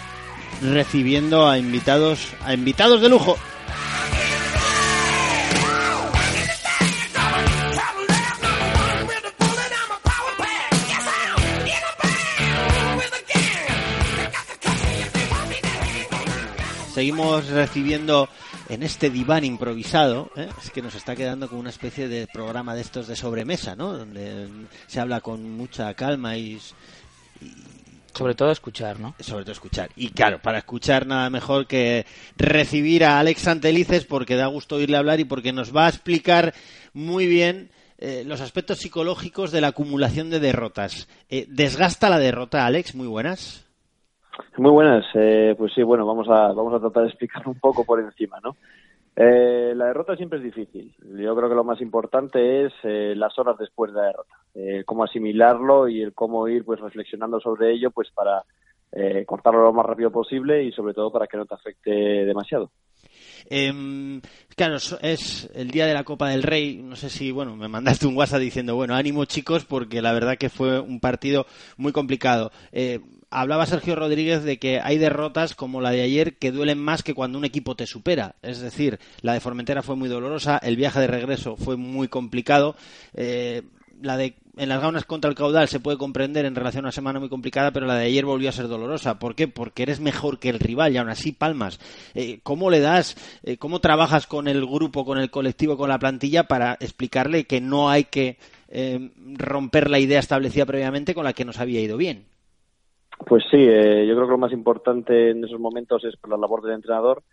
recibiendo 0.61 1.47
a 1.47 1.57
invitados, 1.57 2.33
a 2.43 2.53
invitados 2.53 3.01
de 3.01 3.09
lujo. 3.09 3.37
Seguimos 17.05 17.47
recibiendo 17.49 18.27
en 18.67 18.81
este 18.81 19.11
diván 19.11 19.45
improvisado. 19.45 20.31
¿eh? 20.35 20.49
Es 20.63 20.71
que 20.71 20.81
nos 20.81 20.95
está 20.95 21.15
quedando 21.15 21.47
como 21.47 21.61
una 21.61 21.69
especie 21.69 22.07
de 22.07 22.25
programa 22.25 22.73
de 22.73 22.81
estos 22.81 23.05
de 23.07 23.15
sobremesa, 23.15 23.75
¿no? 23.75 23.95
Donde 23.95 24.47
se 24.87 24.99
habla 24.99 25.21
con 25.21 25.51
mucha 25.51 25.93
calma 25.93 26.35
y, 26.35 26.59
sobre 28.11 28.33
todo 28.33 28.49
escuchar, 28.49 28.99
¿no? 28.99 29.13
Sobre 29.19 29.43
todo 29.43 29.51
escuchar. 29.51 29.91
Y 29.95 30.09
claro, 30.09 30.41
para 30.41 30.57
escuchar 30.57 31.05
nada 31.05 31.29
mejor 31.29 31.67
que 31.67 32.07
recibir 32.37 33.05
a 33.05 33.19
Alex 33.19 33.49
Antelices 33.49 34.05
porque 34.05 34.35
da 34.35 34.47
gusto 34.47 34.77
oírle 34.77 34.97
hablar 34.97 35.19
y 35.19 35.25
porque 35.25 35.53
nos 35.53 35.75
va 35.75 35.85
a 35.85 35.89
explicar 35.89 36.55
muy 36.93 37.27
bien 37.27 37.69
eh, 37.99 38.23
los 38.25 38.41
aspectos 38.41 38.79
psicológicos 38.79 39.51
de 39.51 39.61
la 39.61 39.67
acumulación 39.67 40.31
de 40.31 40.39
derrotas. 40.39 41.07
Eh, 41.29 41.45
¿Desgasta 41.49 42.09
la 42.09 42.17
derrota, 42.17 42.65
Alex? 42.65 42.95
Muy 42.95 43.05
buenas. 43.05 43.64
Muy 44.57 44.71
buenas. 44.71 45.05
Eh, 45.13 45.55
pues 45.57 45.73
sí, 45.73 45.83
bueno, 45.83 46.05
vamos 46.05 46.27
a, 46.29 46.53
vamos 46.53 46.73
a 46.73 46.79
tratar 46.79 47.03
de 47.03 47.09
explicar 47.09 47.47
un 47.47 47.59
poco 47.59 47.85
por 47.85 47.99
encima, 47.99 48.39
¿no? 48.43 48.55
Eh, 49.15 49.73
la 49.75 49.85
derrota 49.85 50.15
siempre 50.15 50.39
es 50.39 50.43
difícil. 50.43 50.93
Yo 51.17 51.35
creo 51.35 51.47
que 51.47 51.55
lo 51.55 51.63
más 51.63 51.79
importante 51.79 52.65
es 52.65 52.73
eh, 52.83 53.13
las 53.15 53.37
horas 53.39 53.57
después 53.57 53.93
de 53.93 53.99
la 53.99 54.07
derrota, 54.07 54.35
eh, 54.53 54.83
cómo 54.85 55.05
asimilarlo 55.05 55.87
y 55.87 56.01
el 56.01 56.13
cómo 56.13 56.47
ir 56.49 56.65
pues 56.65 56.81
reflexionando 56.81 57.39
sobre 57.39 57.71
ello, 57.71 57.91
pues 57.91 58.09
para 58.13 58.43
eh, 58.91 59.23
cortarlo 59.25 59.63
lo 59.63 59.73
más 59.73 59.85
rápido 59.85 60.11
posible 60.11 60.63
y 60.63 60.71
sobre 60.71 60.93
todo 60.93 61.11
para 61.11 61.27
que 61.27 61.37
no 61.37 61.45
te 61.45 61.55
afecte 61.55 61.91
demasiado. 61.91 62.71
Eh, 63.49 64.21
claro, 64.55 64.77
es 65.01 65.49
el 65.53 65.69
día 65.69 65.85
de 65.85 65.93
la 65.93 66.03
Copa 66.03 66.29
del 66.29 66.43
Rey. 66.43 66.77
No 66.77 66.95
sé 66.95 67.09
si, 67.09 67.31
bueno, 67.31 67.55
me 67.55 67.67
mandaste 67.67 68.07
un 68.07 68.17
WhatsApp 68.17 68.39
diciendo, 68.39 68.75
bueno, 68.75 68.95
ánimo 68.95 69.25
chicos, 69.25 69.65
porque 69.65 70.01
la 70.01 70.13
verdad 70.13 70.37
que 70.37 70.49
fue 70.49 70.79
un 70.79 70.99
partido 70.99 71.45
muy 71.77 71.91
complicado. 71.91 72.51
Eh, 72.71 72.99
hablaba 73.29 73.65
Sergio 73.65 73.95
Rodríguez 73.95 74.43
de 74.43 74.57
que 74.57 74.79
hay 74.79 74.97
derrotas 74.97 75.55
como 75.55 75.81
la 75.81 75.91
de 75.91 76.01
ayer 76.01 76.37
que 76.37 76.51
duelen 76.51 76.79
más 76.79 77.03
que 77.03 77.13
cuando 77.13 77.37
un 77.37 77.45
equipo 77.45 77.75
te 77.75 77.87
supera. 77.87 78.35
Es 78.41 78.59
decir, 78.59 78.99
la 79.21 79.33
de 79.33 79.39
Formentera 79.39 79.81
fue 79.81 79.95
muy 79.95 80.09
dolorosa, 80.09 80.57
el 80.57 80.75
viaje 80.75 80.99
de 80.99 81.07
regreso 81.07 81.55
fue 81.55 81.77
muy 81.77 82.07
complicado. 82.07 82.75
Eh, 83.13 83.63
la 84.01 84.17
de 84.17 84.35
en 84.57 84.69
las 84.69 84.81
gaunas 84.81 85.05
contra 85.05 85.29
el 85.29 85.35
caudal 85.35 85.67
se 85.67 85.79
puede 85.79 85.97
comprender 85.97 86.45
en 86.45 86.55
relación 86.55 86.85
a 86.85 86.87
una 86.87 86.91
semana 86.91 87.19
muy 87.19 87.29
complicada, 87.29 87.71
pero 87.71 87.85
la 87.85 87.95
de 87.95 88.05
ayer 88.05 88.25
volvió 88.25 88.49
a 88.49 88.53
ser 88.53 88.67
dolorosa. 88.67 89.19
¿Por 89.19 89.35
qué? 89.35 89.47
Porque 89.47 89.83
eres 89.83 89.99
mejor 89.99 90.39
que 90.39 90.49
el 90.49 90.59
rival 90.59 90.93
y 90.93 90.97
aún 90.97 91.09
así 91.09 91.31
palmas. 91.31 91.79
Eh, 92.13 92.39
¿Cómo 92.43 92.69
le 92.69 92.79
das, 92.79 93.17
eh, 93.43 93.57
cómo 93.57 93.81
trabajas 93.81 94.27
con 94.27 94.47
el 94.47 94.65
grupo, 94.65 95.05
con 95.05 95.17
el 95.17 95.29
colectivo, 95.29 95.77
con 95.77 95.89
la 95.89 95.99
plantilla 95.99 96.45
para 96.45 96.77
explicarle 96.79 97.45
que 97.45 97.61
no 97.61 97.89
hay 97.89 98.05
que 98.05 98.37
eh, 98.69 99.11
romper 99.33 99.89
la 99.89 99.99
idea 99.99 100.19
establecida 100.19 100.65
previamente 100.65 101.13
con 101.13 101.25
la 101.25 101.33
que 101.33 101.45
nos 101.45 101.59
había 101.59 101.81
ido 101.81 101.97
bien? 101.97 102.25
Pues 103.25 103.43
sí, 103.49 103.57
eh, 103.57 104.05
yo 104.07 104.15
creo 104.15 104.27
que 104.27 104.31
lo 104.31 104.37
más 104.37 104.51
importante 104.51 105.31
en 105.31 105.43
esos 105.43 105.59
momentos 105.59 106.03
es 106.03 106.15
la 106.27 106.37
labor 106.37 106.61
del 106.61 106.73
entrenador, 106.73 107.23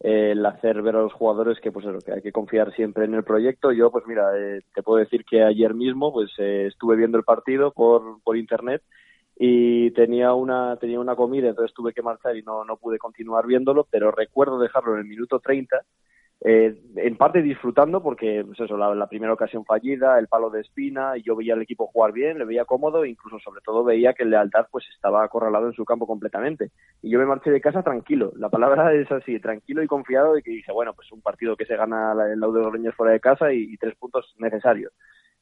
eh, 0.00 0.30
el 0.32 0.46
hacer 0.46 0.80
ver 0.82 0.96
a 0.96 1.02
los 1.02 1.12
jugadores 1.12 1.58
que 1.60 1.72
pues 1.72 1.84
que 2.04 2.12
hay 2.12 2.22
que 2.22 2.32
confiar 2.32 2.72
siempre 2.74 3.04
en 3.04 3.14
el 3.14 3.24
proyecto. 3.24 3.72
Yo 3.72 3.90
pues 3.90 4.04
mira, 4.06 4.30
eh, 4.36 4.60
te 4.74 4.82
puedo 4.82 4.98
decir 4.98 5.24
que 5.24 5.42
ayer 5.42 5.74
mismo 5.74 6.12
pues 6.12 6.30
eh, 6.38 6.66
estuve 6.68 6.96
viendo 6.96 7.18
el 7.18 7.24
partido 7.24 7.72
por, 7.72 8.20
por 8.22 8.36
internet 8.36 8.82
y 9.36 9.90
tenía 9.92 10.34
una 10.34 10.76
tenía 10.76 11.00
una 11.00 11.16
comida, 11.16 11.48
entonces 11.48 11.74
tuve 11.74 11.92
que 11.92 12.02
marchar 12.02 12.36
y 12.36 12.42
no, 12.42 12.64
no 12.64 12.76
pude 12.76 12.98
continuar 12.98 13.46
viéndolo, 13.46 13.86
pero 13.90 14.10
recuerdo 14.10 14.58
dejarlo 14.58 14.94
en 14.94 15.00
el 15.00 15.06
minuto 15.06 15.40
30 15.40 15.82
eh, 16.40 16.78
en 16.94 17.16
parte 17.16 17.42
disfrutando 17.42 18.00
porque 18.00 18.44
pues 18.46 18.60
eso, 18.60 18.76
la, 18.76 19.08
primera 19.08 19.32
ocasión 19.32 19.64
fallida, 19.64 20.18
el 20.18 20.28
palo 20.28 20.50
de 20.50 20.60
espina, 20.60 21.16
yo 21.16 21.34
veía 21.34 21.54
al 21.54 21.62
equipo 21.62 21.88
jugar 21.88 22.12
bien, 22.12 22.38
le 22.38 22.44
veía 22.44 22.64
cómodo, 22.64 23.02
e 23.02 23.08
incluso 23.08 23.40
sobre 23.40 23.60
todo 23.60 23.82
veía 23.82 24.12
que 24.12 24.22
el 24.22 24.30
Lealtad 24.30 24.66
pues 24.70 24.84
estaba 24.94 25.24
acorralado 25.24 25.66
en 25.66 25.72
su 25.72 25.84
campo 25.84 26.06
completamente. 26.06 26.70
Y 27.02 27.10
yo 27.10 27.18
me 27.18 27.26
marché 27.26 27.50
de 27.50 27.60
casa 27.60 27.82
tranquilo, 27.82 28.32
la 28.36 28.50
palabra 28.50 28.92
es 28.94 29.10
así, 29.10 29.40
tranquilo 29.40 29.82
y 29.82 29.88
confiado 29.88 30.34
de 30.34 30.42
que 30.42 30.52
dije, 30.52 30.70
bueno, 30.70 30.94
pues 30.94 31.10
un 31.10 31.22
partido 31.22 31.56
que 31.56 31.66
se 31.66 31.76
gana 31.76 32.12
el 32.32 32.38
Laude 32.38 32.78
de 32.78 32.92
fuera 32.92 33.12
de 33.12 33.20
casa 33.20 33.52
y, 33.52 33.72
y, 33.72 33.76
tres 33.76 33.96
puntos 33.96 34.34
necesarios. 34.38 34.92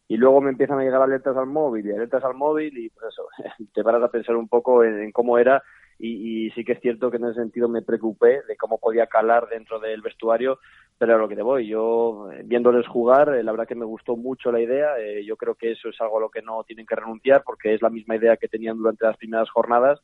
Y 0.08 0.16
luego 0.16 0.40
me 0.40 0.50
empiezan 0.50 0.78
a 0.78 0.84
llegar 0.84 1.02
alertas 1.02 1.36
al 1.36 1.46
móvil 1.46 1.84
y 1.84 1.90
alertas 1.90 2.24
al 2.24 2.34
móvil 2.34 2.78
y 2.78 2.88
pues 2.90 3.08
eso, 3.08 3.28
te 3.74 3.84
paras 3.84 4.02
a 4.02 4.10
pensar 4.10 4.36
un 4.36 4.48
poco 4.48 4.82
en 4.82 5.12
cómo 5.12 5.36
era 5.36 5.62
y, 5.98 6.46
y, 6.46 6.50
sí 6.50 6.64
que 6.64 6.72
es 6.72 6.80
cierto 6.80 7.10
que 7.10 7.16
en 7.16 7.24
ese 7.24 7.40
sentido 7.40 7.68
me 7.68 7.82
preocupé 7.82 8.42
de 8.46 8.56
cómo 8.56 8.78
podía 8.78 9.06
calar 9.06 9.48
dentro 9.48 9.78
del 9.80 10.02
vestuario, 10.02 10.58
pero 10.98 11.14
a 11.14 11.18
lo 11.18 11.28
que 11.28 11.36
te 11.36 11.42
voy, 11.42 11.66
yo 11.66 12.30
eh, 12.32 12.42
viéndoles 12.44 12.86
jugar, 12.86 13.34
eh, 13.34 13.42
la 13.42 13.52
verdad 13.52 13.66
que 13.66 13.74
me 13.74 13.84
gustó 13.84 14.16
mucho 14.16 14.52
la 14.52 14.60
idea, 14.60 14.98
eh, 14.98 15.24
yo 15.24 15.36
creo 15.36 15.54
que 15.54 15.72
eso 15.72 15.88
es 15.88 16.00
algo 16.00 16.18
a 16.18 16.22
lo 16.22 16.30
que 16.30 16.42
no 16.42 16.64
tienen 16.64 16.86
que 16.86 16.96
renunciar 16.96 17.42
porque 17.44 17.74
es 17.74 17.82
la 17.82 17.90
misma 17.90 18.16
idea 18.16 18.36
que 18.36 18.48
tenían 18.48 18.78
durante 18.78 19.06
las 19.06 19.16
primeras 19.16 19.50
jornadas 19.50 20.00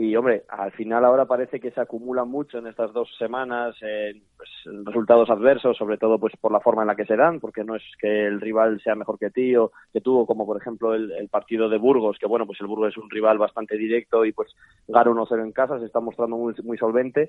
y 0.00 0.14
hombre, 0.14 0.44
al 0.48 0.70
final 0.70 1.04
ahora 1.04 1.24
parece 1.24 1.58
que 1.58 1.72
se 1.72 1.80
acumula 1.80 2.24
mucho 2.24 2.58
en 2.58 2.68
estas 2.68 2.92
dos 2.92 3.12
semanas 3.18 3.74
eh, 3.82 4.14
pues, 4.36 4.48
resultados 4.84 5.28
adversos, 5.28 5.76
sobre 5.76 5.98
todo 5.98 6.20
pues 6.20 6.34
por 6.40 6.52
la 6.52 6.60
forma 6.60 6.82
en 6.82 6.86
la 6.86 6.94
que 6.94 7.04
se 7.04 7.16
dan, 7.16 7.40
porque 7.40 7.64
no 7.64 7.74
es 7.74 7.82
que 8.00 8.26
el 8.26 8.40
rival 8.40 8.80
sea 8.80 8.94
mejor 8.94 9.18
que 9.18 9.30
ti 9.30 9.56
o 9.56 9.72
que 9.92 10.00
tú, 10.00 10.24
como 10.24 10.46
por 10.46 10.56
ejemplo 10.56 10.94
el, 10.94 11.10
el 11.10 11.28
partido 11.28 11.68
de 11.68 11.78
Burgos, 11.78 12.16
que 12.16 12.28
bueno, 12.28 12.46
pues 12.46 12.60
el 12.60 12.68
Burgos 12.68 12.90
es 12.90 12.96
un 12.96 13.10
rival 13.10 13.38
bastante 13.38 13.76
directo 13.76 14.24
y 14.24 14.30
pues 14.30 14.54
gana 14.86 15.10
1-0 15.10 15.42
en 15.42 15.50
casa, 15.50 15.80
se 15.80 15.86
está 15.86 15.98
mostrando 15.98 16.36
muy, 16.36 16.54
muy 16.62 16.78
solvente, 16.78 17.28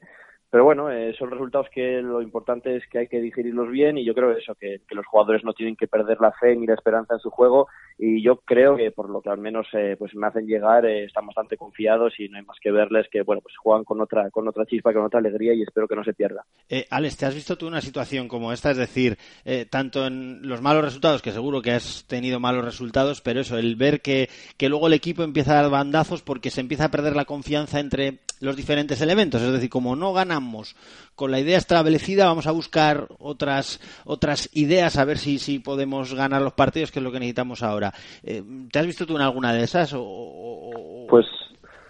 pero 0.51 0.63
bueno, 0.63 0.89
eh, 0.89 1.13
son 1.13 1.29
resultados 1.29 1.67
que 1.71 2.01
lo 2.01 2.23
importante 2.23 2.75
es 2.75 2.87
que 2.87 2.99
hay 2.99 3.07
que 3.07 3.21
digerirlos 3.21 3.69
bien 3.69 3.99
y 3.99 4.05
yo 4.05 4.15
creo 4.15 4.31
eso, 4.31 4.55
que, 4.55 4.81
que 4.87 4.95
los 4.95 5.05
jugadores 5.05 5.43
no 5.43 5.53
tienen 5.53 5.75
que 5.75 5.87
perder 5.87 6.19
la 6.19 6.31
fe 6.31 6.55
ni 6.55 6.65
la 6.65 6.73
esperanza 6.73 7.13
en 7.13 7.19
su 7.19 7.29
juego. 7.29 7.67
Y 7.99 8.23
yo 8.23 8.37
creo 8.37 8.75
que 8.75 8.91
por 8.91 9.09
lo 9.09 9.21
que 9.21 9.29
al 9.29 9.37
menos 9.37 9.67
eh, 9.73 9.95
pues 9.99 10.15
me 10.15 10.25
hacen 10.25 10.47
llegar, 10.47 10.85
eh, 10.85 11.03
están 11.03 11.27
bastante 11.27 11.55
confiados 11.55 12.19
y 12.19 12.29
no 12.29 12.37
hay 12.37 12.45
más 12.45 12.58
que 12.59 12.71
verles 12.71 13.07
que 13.11 13.21
bueno 13.23 13.41
pues 13.41 13.55
juegan 13.57 13.83
con 13.83 14.01
otra 14.01 14.29
con 14.31 14.47
otra 14.47 14.65
chispa 14.65 14.93
con 14.93 15.03
otra 15.03 15.19
alegría 15.19 15.53
y 15.53 15.61
espero 15.61 15.87
que 15.87 15.95
no 15.95 16.03
se 16.03 16.13
pierda. 16.13 16.45
Eh, 16.67 16.85
Alex 16.89 17.17
te 17.17 17.25
has 17.25 17.35
visto 17.35 17.57
tú 17.57 17.67
una 17.67 17.81
situación 17.81 18.27
como 18.27 18.51
esta 18.51 18.71
es 18.71 18.77
decir 18.77 19.17
eh, 19.45 19.65
tanto 19.65 20.05
en 20.05 20.47
los 20.47 20.61
malos 20.61 20.83
resultados 20.83 21.21
que 21.21 21.31
seguro 21.31 21.61
que 21.61 21.71
has 21.71 22.05
tenido 22.07 22.39
malos 22.39 22.65
resultados 22.65 23.21
pero 23.21 23.41
eso 23.41 23.57
el 23.57 23.75
ver 23.75 24.01
que, 24.01 24.29
que 24.57 24.69
luego 24.69 24.87
el 24.87 24.93
equipo 24.93 25.23
empieza 25.23 25.51
a 25.51 25.61
dar 25.61 25.71
bandazos 25.71 26.21
porque 26.21 26.49
se 26.49 26.61
empieza 26.61 26.85
a 26.85 26.91
perder 26.91 27.15
la 27.15 27.25
confianza 27.25 27.79
entre 27.79 28.19
los 28.39 28.55
diferentes 28.55 29.01
elementos. 29.01 29.41
Es 29.41 29.51
decir 29.51 29.69
como 29.69 29.95
no 29.95 30.13
ganamos 30.13 30.75
con 31.15 31.31
la 31.31 31.39
idea 31.39 31.57
establecida 31.57 32.25
vamos 32.25 32.47
a 32.47 32.51
buscar 32.51 33.07
otras 33.19 33.79
otras 34.05 34.49
ideas 34.53 34.97
a 34.97 35.05
ver 35.05 35.17
si 35.17 35.39
si 35.39 35.59
podemos 35.59 36.13
ganar 36.13 36.41
los 36.41 36.53
partidos 36.53 36.91
que 36.91 36.99
es 36.99 37.03
lo 37.03 37.11
que 37.11 37.19
necesitamos 37.19 37.63
ahora. 37.63 37.93
Eh, 38.23 38.43
te 38.71 38.79
has 38.79 38.85
visto 38.85 39.05
tú 39.05 39.15
en 39.15 39.21
alguna 39.21 39.53
de 39.53 39.63
esas 39.63 39.93
o, 39.93 40.01
o... 40.03 41.07
pues 41.09 41.25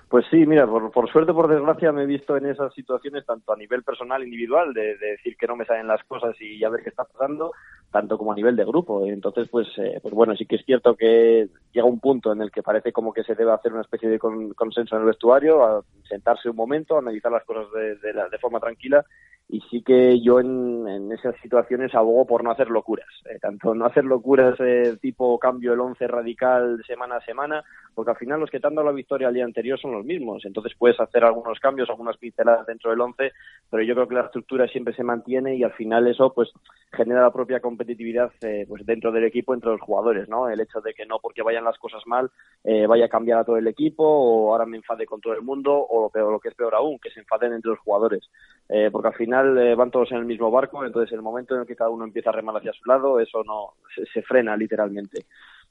pues 0.10 0.26
sí, 0.32 0.46
mira, 0.48 0.66
por, 0.66 0.92
por 0.92 1.10
suerte, 1.12 1.34
por 1.34 1.48
desgracia, 1.48 1.92
me 1.92 2.04
he 2.04 2.08
visto 2.08 2.36
en 2.36 2.48
esas 2.48 2.74
situaciones 2.74 3.26
tanto 3.28 3.54
a 3.54 3.56
nivel 3.56 3.84
personal, 3.84 4.24
individual, 4.24 4.74
de, 4.74 4.98
de, 4.98 5.12
decir 5.12 5.38
que 5.38 5.46
no 5.46 5.56
me 5.56 5.66
salen 5.66 5.88
las 5.88 6.04
cosas 6.06 6.36
y 6.42 6.58
ya 6.58 6.70
ver 6.70 6.82
qué 6.82 6.90
está 6.90 7.04
pasando, 7.04 7.52
tanto 7.92 8.18
como 8.18 8.32
a 8.32 8.36
nivel 8.36 8.56
de 8.56 8.66
grupo. 8.66 9.06
Entonces, 9.06 9.48
pues, 9.50 9.68
eh, 9.78 10.00
pues 10.02 10.12
bueno, 10.14 10.36
sí 10.36 10.48
que 10.48 10.56
es 10.56 10.66
cierto 10.66 10.96
que 10.96 11.48
llega 11.72 11.86
un 11.86 12.00
punto 12.00 12.34
en 12.34 12.42
el 12.42 12.52
que 12.52 12.64
parece 12.64 12.92
como 12.92 13.14
que 13.14 13.24
se 13.24 13.36
debe 13.36 13.52
hacer 13.52 13.72
una 13.72 13.82
especie 13.82 14.10
de 14.10 14.18
con, 14.18 14.52
consenso 14.56 14.96
en 14.96 15.02
el 15.02 15.08
vestuario, 15.08 15.64
a 15.64 15.84
sentarse 16.08 16.50
un 16.50 16.56
momento, 16.56 16.98
analizar 16.98 17.32
las 17.32 17.46
cosas 17.46 17.72
de, 17.72 18.14
la, 18.14 18.30
de 18.30 18.38
forma 18.40 18.60
tranquila 18.60 19.06
y 19.52 19.62
sí 19.62 19.82
que 19.82 20.22
yo 20.22 20.40
en, 20.40 20.88
en, 20.88 21.12
esas 21.12 21.36
situaciones 21.42 21.96
abogo 21.96 22.28
por 22.28 22.44
no 22.44 22.52
hacer 22.52 22.70
locuras, 22.70 23.10
eh, 23.26 23.40
tanto 23.42 23.74
no 23.74 23.86
hacer 23.86 24.06
locuras 24.06 24.56
eh, 24.60 24.96
tipo 25.02 25.40
cambio 25.40 25.74
el 25.74 25.80
once 25.80 26.08
radical 26.08 26.80
semana 26.86 27.16
a 27.16 27.26
semana, 27.26 27.64
porque 27.96 28.12
al 28.12 28.18
final 28.18 28.40
los 28.40 28.52
que 28.52 28.60
te 28.60 28.68
han 28.68 28.76
dado 28.76 28.88
la 28.88 28.94
victoria 28.94 29.28
al 29.28 29.34
día 29.34 29.46
anterior 29.46 29.80
son 29.80 29.92
los 29.92 30.06
mismos, 30.06 30.46
entonces 30.46 30.74
puedes 30.78 31.00
hacer 31.00 31.24
algunos 31.24 31.60
cambios, 31.60 31.90
algunas 31.90 32.18
pinceladas 32.18 32.68
dentro 32.68 32.92
del 32.92 33.02
once, 33.02 33.32
pero 33.72 33.82
yo 33.82 33.96
creo 33.96 34.08
que 34.08 34.16
la 34.16 34.26
estructura 34.26 34.68
siempre 34.68 34.94
se 34.94 35.04
mantiene 35.04 35.56
y 35.56 35.64
al 35.64 35.74
final 35.74 36.06
eso 36.06 36.32
pues 36.32 36.52
genera 36.94 37.24
la 37.24 37.34
propia 37.34 37.60
competitividad 37.60 38.32
eh, 38.42 38.66
pues 38.68 38.86
dentro 38.86 39.12
del 39.12 39.24
equipo 39.24 39.56
entre 39.56 39.72
los 39.72 39.82
jugadores, 39.82 40.30
¿no? 40.30 40.48
El 40.48 40.60
hecho 40.60 40.80
de 40.80 40.94
que 40.94 41.08
no 41.08 41.18
porque 41.20 41.42
vayan 41.42 41.64
las 41.64 41.80
cosas 41.80 42.04
mal 42.06 42.30
eh, 42.64 42.86
vaya 42.86 43.06
a 43.06 43.10
cambiar 43.10 43.40
a 43.40 43.44
todo 43.44 43.58
el 43.58 43.68
equipo 43.68 44.04
o 44.04 44.52
ahora 44.52 44.68
me 44.68 44.78
enfade 44.78 45.08
con 45.08 45.22
todo 45.22 45.34
el 45.34 45.42
mundo 45.42 45.74
o 45.74 46.12
peor, 46.12 46.32
lo 46.32 46.40
que 46.40 46.50
es 46.50 46.56
peor 46.56 46.76
aún, 46.76 47.00
que 47.00 47.10
se 47.10 47.22
enfaden 47.22 47.54
entre 47.54 47.72
los 47.72 47.80
jugadores, 47.80 48.30
eh, 48.70 48.90
porque 48.92 49.08
al 49.08 49.16
final 49.16 49.58
eh, 49.58 49.74
van 49.74 49.90
todos 49.90 50.12
en 50.12 50.20
el 50.20 50.26
mismo 50.26 50.52
barco, 50.52 50.86
entonces 50.86 51.12
el 51.14 51.24
momento 51.24 51.56
en 51.56 51.62
el 51.62 51.68
que 51.68 51.76
cada 51.76 51.90
uno 51.90 52.06
empieza 52.06 52.30
a 52.30 52.34
remar 52.34 52.56
hacia 52.58 52.72
su 52.72 52.88
lado, 52.88 53.20
eso 53.20 53.44
no 53.44 53.74
se, 54.14 54.22
frena 54.22 54.56
literalmente. 54.56 55.26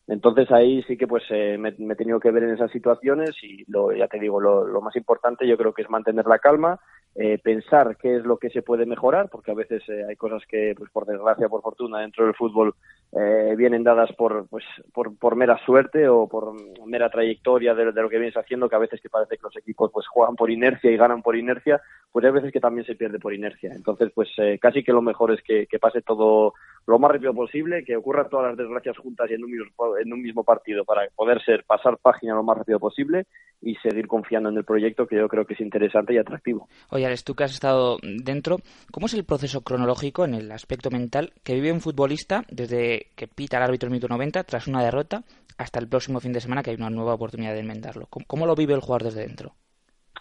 Entonces 0.09 0.51
ahí 0.51 0.83
sí 0.85 0.97
que 0.97 1.07
pues 1.07 1.23
eh, 1.31 1.57
me, 1.59 1.75
me, 1.79 1.95
he 1.95 1.97
tenido 1.97 2.19
que 2.19 2.31
ver 2.31 2.43
en 2.43 2.55
esas 2.55 2.71
situaciones 2.73 3.31
y 3.43 3.65
lo, 3.71 3.93
ya 3.93 4.09
te 4.09 4.19
digo, 4.19 4.41
lo, 4.41 4.67
lo 4.67 4.81
más 4.81 4.97
importante 4.97 5.47
yo 5.47 5.57
creo 5.57 5.73
que 5.73 5.83
es 5.83 5.91
mantener 5.91 6.27
la 6.27 6.39
calma, 6.39 6.81
eh, 7.15 7.39
pensar 7.43 7.97
qué 7.97 8.17
es 8.17 8.25
lo 8.25 8.37
que 8.37 8.49
se 8.51 8.63
puede 8.63 8.87
mejorar, 8.87 9.29
porque 9.29 9.51
a 9.51 9.55
veces 9.55 9.83
eh, 9.89 10.05
hay 10.09 10.15
cosas 10.15 10.41
que, 10.49 10.75
pues 10.79 10.89
por 10.93 11.05
desgracia, 11.05 11.49
por 11.49 11.63
fortuna, 11.63 11.99
dentro 11.99 12.25
del 12.25 12.35
fútbol 12.35 12.75
eh, 13.13 13.55
vienen 13.57 13.83
dadas 13.83 14.13
por, 14.13 14.47
pues, 14.49 14.65
por, 14.93 15.17
por 15.17 15.35
mera 15.35 15.59
suerte 15.65 16.09
o 16.09 16.29
por 16.29 16.55
mera 16.87 17.09
trayectoria 17.09 17.75
de, 17.75 17.93
de, 17.93 18.03
lo 18.03 18.09
que 18.09 18.19
vienes 18.19 18.37
haciendo, 18.37 18.69
que 18.69 18.77
a 18.77 18.81
veces 18.81 19.01
que 19.01 19.09
parece 19.09 19.37
que 19.37 19.43
los 19.43 19.57
equipos 19.57 19.91
pues 19.93 20.07
juegan 20.07 20.37
por 20.37 20.51
inercia 20.51 20.91
y 20.91 20.97
ganan 20.97 21.23
por 21.23 21.35
inercia, 21.35 21.81
pues 22.13 22.25
hay 22.25 22.33
veces 22.33 22.53
que 22.53 22.61
también 22.61 22.87
se 22.87 22.97
pierde 22.97 23.19
por 23.19 23.33
inercia. 23.33 23.73
Entonces, 23.75 24.11
pues 24.15 24.29
eh, 24.39 24.59
casi 24.61 24.83
que 24.85 24.93
lo 24.93 25.01
mejor 25.01 25.33
es 25.33 25.43
que, 25.43 25.67
que 25.67 25.79
pase 25.79 26.03
todo 26.03 26.53
lo 26.87 26.99
más 26.99 27.11
rápido 27.11 27.35
posible, 27.35 27.85
que 27.85 27.97
ocurran 27.97 28.29
todas 28.29 28.49
las 28.49 28.57
desgracias 28.57 28.97
juntas 28.99 29.31
y 29.31 29.35
en 29.35 29.45
un 29.45 29.51
mismo, 29.51 29.97
en 29.99 30.13
un 30.13 30.23
mismo 30.23 30.45
partido 30.45 30.85
para 30.85 31.09
poder 31.15 31.43
ser 31.45 31.65
pasar 31.65 31.99
página 31.99 32.35
lo 32.35 32.43
más 32.43 32.59
rápido 32.59 32.79
posible 32.79 33.27
y 33.61 33.75
seguir 33.77 34.07
confiando 34.07 34.49
en 34.49 34.57
el 34.57 34.65
proyecto 34.65 35.07
que 35.07 35.17
yo 35.17 35.29
creo 35.29 35.45
que 35.45 35.55
es 35.55 35.61
interesante 35.61 36.15
y 36.15 36.19
atractivo. 36.19 36.69
Oye, 36.91 37.07
Alex, 37.07 37.25
tú 37.25 37.35
que 37.35 37.45
has 37.45 37.53
estado 37.53 37.99
dentro, 38.03 38.59
¿cómo 38.93 39.07
es 39.07 39.15
el 39.15 39.25
proceso 39.25 39.63
cronológico 39.63 40.25
en 40.25 40.35
el 40.35 40.51
aspecto 40.53 40.91
mental 40.91 41.33
que 41.45 41.55
vive 41.55 41.73
un 41.73 41.81
futbolista 41.81 42.45
desde 42.51 42.98
que 43.17 43.29
pita 43.29 43.57
el 43.57 43.63
árbitro 43.65 43.87
el 43.87 43.93
minuto 43.93 44.09
90 44.09 44.45
tras 44.45 44.67
una 44.67 44.83
derrota 44.83 45.23
hasta 45.59 45.81
el 45.81 45.89
próximo 45.89 46.21
fin 46.21 46.33
de 46.33 46.41
semana 46.41 46.63
que 46.63 46.71
hay 46.71 46.77
una 46.77 46.91
nueva 46.91 47.15
oportunidad 47.15 47.55
de 47.55 47.61
enmendarlo? 47.61 48.07
¿Cómo, 48.09 48.47
lo 48.47 48.55
vive 48.55 48.75
el 48.75 48.81
jugador 48.81 49.05
desde 49.05 49.27
dentro? 49.27 49.53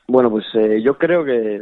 Bueno, 0.08 0.30
pues 0.30 0.46
eh, 0.56 0.82
yo 0.82 0.98
creo 0.98 1.24
que, 1.26 1.62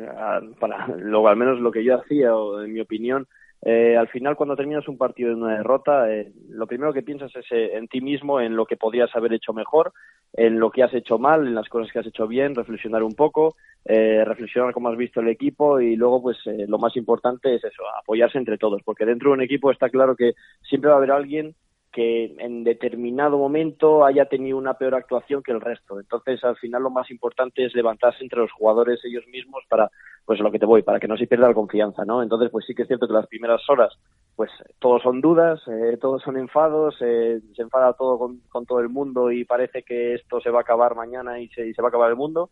para 0.60 0.88
lo, 0.98 1.28
al 1.28 1.36
menos 1.36 1.60
lo 1.60 1.72
que 1.72 1.84
yo 1.84 2.00
hacía, 2.00 2.36
o 2.36 2.62
en 2.62 2.74
mi 2.74 2.80
opinión, 2.80 3.28
eh, 3.62 3.98
al 3.98 4.08
final 4.10 4.36
cuando 4.36 4.56
terminas 4.56 4.88
un 4.88 4.98
partido 4.98 5.30
de 5.30 5.36
una 5.36 5.58
derrota, 5.58 6.12
eh, 6.12 6.32
lo 6.50 6.68
primero 6.68 6.94
que 6.94 7.02
piensas 7.02 7.36
es 7.36 7.46
eh, 7.52 7.76
en 7.76 7.88
ti 7.88 8.02
mismo, 8.02 8.40
en 8.40 8.56
lo 8.56 8.66
que 8.66 8.78
podrías 8.78 9.10
haber 9.16 9.34
hecho 9.34 9.54
mejor, 9.54 9.94
en 10.34 10.60
lo 10.60 10.70
que 10.70 10.84
has 10.84 10.94
hecho 10.94 11.18
mal, 11.18 11.48
en 11.48 11.56
las 11.56 11.68
cosas 11.70 11.92
que 11.92 12.00
has 12.00 12.06
hecho 12.06 12.28
bien, 12.28 12.54
reflexionar 12.54 13.04
un 13.04 13.14
poco, 13.14 13.56
reflexionar 13.86 14.74
cómo 14.74 14.90
has 14.90 14.98
visto 14.98 15.22
el 15.22 15.30
equipo 15.30 15.80
y 15.80 15.96
luego 15.96 16.22
pues 16.22 16.38
lo 16.46 16.80
más 16.80 16.98
importante 16.98 17.56
es 17.56 17.64
eso, 17.64 17.84
apoyarse 18.02 18.38
entre 18.38 18.58
todos, 18.58 18.82
porque 18.84 19.06
dentro 19.06 19.30
de 19.30 19.36
un 19.36 19.42
equipo 19.42 19.72
está 19.72 19.90
claro 19.90 20.16
que 20.16 20.34
siempre 20.68 20.90
va 20.90 20.96
a 20.96 20.98
haber 20.98 21.12
alguien 21.12 21.56
que 21.96 22.36
en 22.40 22.66
determinado 22.66 23.38
momento 23.38 24.04
haya 24.04 24.26
tenido 24.26 24.58
una 24.58 24.74
peor 24.74 24.96
actuación 24.96 25.42
que 25.42 25.54
el 25.54 25.62
resto. 25.62 25.98
Entonces, 25.98 26.44
al 26.44 26.58
final 26.58 26.84
lo 26.84 26.90
más 26.90 27.10
importante 27.10 27.64
es 27.64 27.74
levantarse 27.74 28.22
entre 28.22 28.40
los 28.40 28.52
jugadores 28.52 29.00
ellos 29.06 29.26
mismos 29.28 29.64
para, 29.70 29.90
pues 30.26 30.42
lo 30.42 30.52
que 30.52 30.60
te 30.60 30.66
voy, 30.66 30.84
para 30.84 31.00
que 31.00 31.08
no 31.08 31.16
se 31.16 31.26
pierda 31.26 31.48
la 31.48 31.54
confianza, 31.54 32.04
¿no? 32.04 32.22
Entonces, 32.22 32.50
pues 32.52 32.66
sí 32.66 32.76
que 32.76 32.82
es 32.82 32.90
cierto 32.90 33.08
que 33.08 33.14
las 33.14 33.28
primeras 33.28 33.62
horas, 33.70 33.98
pues 34.36 34.52
todos 34.80 35.04
son 35.04 35.22
dudas, 35.22 35.62
eh, 35.70 35.98
todos 36.02 36.22
son 36.22 36.36
enfados, 36.36 36.98
eh, 37.00 37.40
se 37.56 37.62
enfada 37.62 37.94
todo 37.94 38.20
con, 38.20 38.66
todo 38.66 38.82
el 38.82 38.90
mundo 38.90 39.32
y 39.32 39.46
parece 39.46 39.84
que 39.84 40.16
esto 40.16 40.42
se 40.42 40.50
va 40.50 40.60
a 40.60 40.64
acabar 40.64 40.96
mañana 40.96 41.40
y 41.40 41.48
se, 41.48 41.66
y 41.66 41.74
se 41.74 41.82
va 41.82 41.88
a 41.88 41.90
acabar 41.90 42.10
el 42.10 42.18
mundo. 42.18 42.50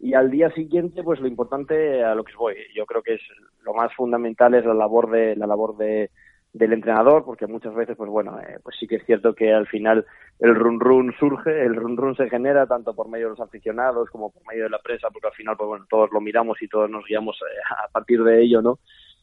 Y 0.00 0.14
al 0.14 0.32
día 0.32 0.50
siguiente, 0.50 1.04
pues 1.04 1.20
lo 1.20 1.28
importante 1.28 2.02
a 2.02 2.16
lo 2.16 2.24
que 2.24 2.34
voy, 2.34 2.56
yo 2.74 2.86
creo 2.86 3.02
que 3.02 3.14
es 3.14 3.22
lo 3.62 3.72
más 3.72 3.94
fundamental 3.94 4.52
es 4.54 4.64
la 4.64 4.74
labor 4.74 5.10
de 5.10 5.36
la 5.36 5.46
labor 5.46 5.76
de 5.76 6.10
del 6.52 6.72
entrenador, 6.72 7.24
porque 7.24 7.46
muchas 7.46 7.74
veces, 7.74 7.96
pues 7.96 8.10
bueno, 8.10 8.38
eh, 8.40 8.58
pues 8.62 8.76
sí 8.78 8.86
que 8.86 8.96
es 8.96 9.06
cierto 9.06 9.34
que 9.34 9.52
al 9.52 9.68
final 9.68 10.04
el 10.40 10.54
run 10.54 10.80
run 10.80 11.14
surge, 11.18 11.64
el 11.64 11.76
run 11.76 11.96
run 11.96 12.16
se 12.16 12.28
genera 12.28 12.66
tanto 12.66 12.94
por 12.94 13.08
medio 13.08 13.26
de 13.26 13.30
los 13.30 13.40
aficionados 13.40 14.10
como 14.10 14.30
por 14.30 14.42
medio 14.46 14.64
de 14.64 14.70
la 14.70 14.80
prensa, 14.80 15.08
porque 15.12 15.28
al 15.28 15.34
final, 15.34 15.56
pues 15.56 15.68
bueno, 15.68 15.86
todos 15.88 16.10
lo 16.12 16.20
miramos 16.20 16.60
y 16.60 16.68
todos 16.68 16.90
nos 16.90 17.04
guiamos 17.04 17.36
eh, 17.42 17.60
a 17.84 17.88
partir 17.88 18.22
de 18.24 18.42
ello, 18.42 18.62
¿no? 18.62 18.78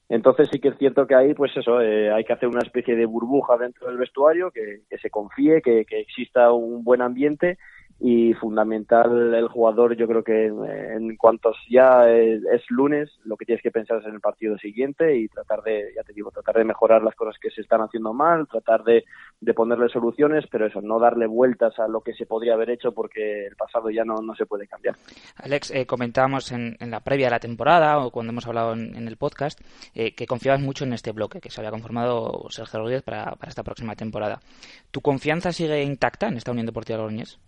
Entonces 0.10 0.48
sí 0.50 0.60
que 0.60 0.70
es 0.70 0.78
cierto 0.78 1.06
que 1.06 1.16
ahí, 1.16 1.34
pues 1.34 1.52
eso, 1.58 1.82
eh, 1.82 2.12
hay 2.14 2.24
que 2.24 2.32
hacer 2.32 2.48
una 2.48 2.62
especie 2.62 2.96
de 2.96 3.06
burbuja 3.06 3.58
dentro 3.58 3.88
del 3.88 3.98
vestuario, 3.98 4.52
que, 4.52 4.84
que 4.90 4.98
se 5.00 5.10
confíe, 5.10 5.62
que, 5.62 5.84
que 5.84 6.00
exista 6.00 6.54
un 6.54 6.86
buen 6.86 7.02
ambiente 7.02 7.58
y 8.00 8.34
fundamental 8.36 9.34
el 9.34 9.48
jugador 9.48 9.96
yo 9.96 10.08
creo 10.08 10.24
que 10.24 10.46
en 10.46 11.18
cuanto 11.18 11.52
ya 11.68 12.08
es, 12.10 12.44
lunes 12.70 13.10
lo 13.24 13.36
que 13.38 13.46
tienes 13.46 13.64
que 13.64 13.72
pensar 13.72 14.00
es 14.00 14.06
en 14.06 14.14
el 14.14 14.22
partido 14.22 14.58
siguiente 14.58 15.18
y 15.18 15.28
tratar 15.28 15.64
de 15.64 15.94
ya 15.96 16.04
te 16.04 16.14
digo 16.14 16.30
tratar 16.30 16.58
de 16.58 16.64
mejorar 16.64 17.02
las 17.02 17.16
cosas 17.16 17.36
que 17.42 17.50
se 17.50 17.62
están 17.62 17.82
haciendo 17.82 18.14
mal 18.14 18.48
tratar 18.48 18.84
de, 18.84 19.04
de 19.42 19.54
ponerle 19.54 19.90
soluciones 19.90 20.46
pero 20.52 20.68
eso 20.68 20.80
no 20.82 21.00
darle 21.00 21.26
vueltas 21.26 21.80
a 21.80 21.88
lo 21.88 22.02
que 22.02 22.14
se 22.14 22.28
podría 22.28 22.54
haber 22.54 22.70
hecho 22.70 22.92
porque 22.92 23.48
el 23.48 23.56
pasado 23.56 23.90
ya 23.90 24.06
no, 24.06 24.22
no 24.22 24.36
se 24.36 24.46
puede 24.46 24.68
cambiar 24.68 24.96
Alex 25.38 25.72
eh, 25.72 25.88
comentábamos 25.88 26.52
en, 26.52 26.78
en, 26.80 26.92
la 26.92 27.00
previa 27.00 27.28
de 27.28 27.32
la 27.32 27.40
temporada 27.40 27.98
o 27.98 28.12
cuando 28.12 28.32
hemos 28.32 28.46
hablado 28.46 28.74
en, 28.74 29.08
el 29.08 29.18
podcast 29.18 29.60
eh, 29.96 30.14
que 30.14 30.28
confiabas 30.28 30.62
mucho 30.62 30.84
en 30.84 30.94
este 30.94 31.14
bloque 31.14 31.42
que 31.42 31.50
se 31.50 31.62
había 31.62 31.72
conformado 31.72 32.46
Sergio 32.50 32.80
Rodríguez 32.80 33.02
para, 33.02 33.32
para 33.32 33.50
esta 33.50 33.64
próxima 33.64 33.96
temporada 33.96 34.40
¿tu 34.92 35.02
confianza 35.02 35.52
sigue 35.52 35.82
intacta 35.82 36.28
en 36.28 36.38
esta 36.38 36.52
Unión 36.52 36.68
Deportiva 36.68 37.00
Logroñés? 37.00 37.40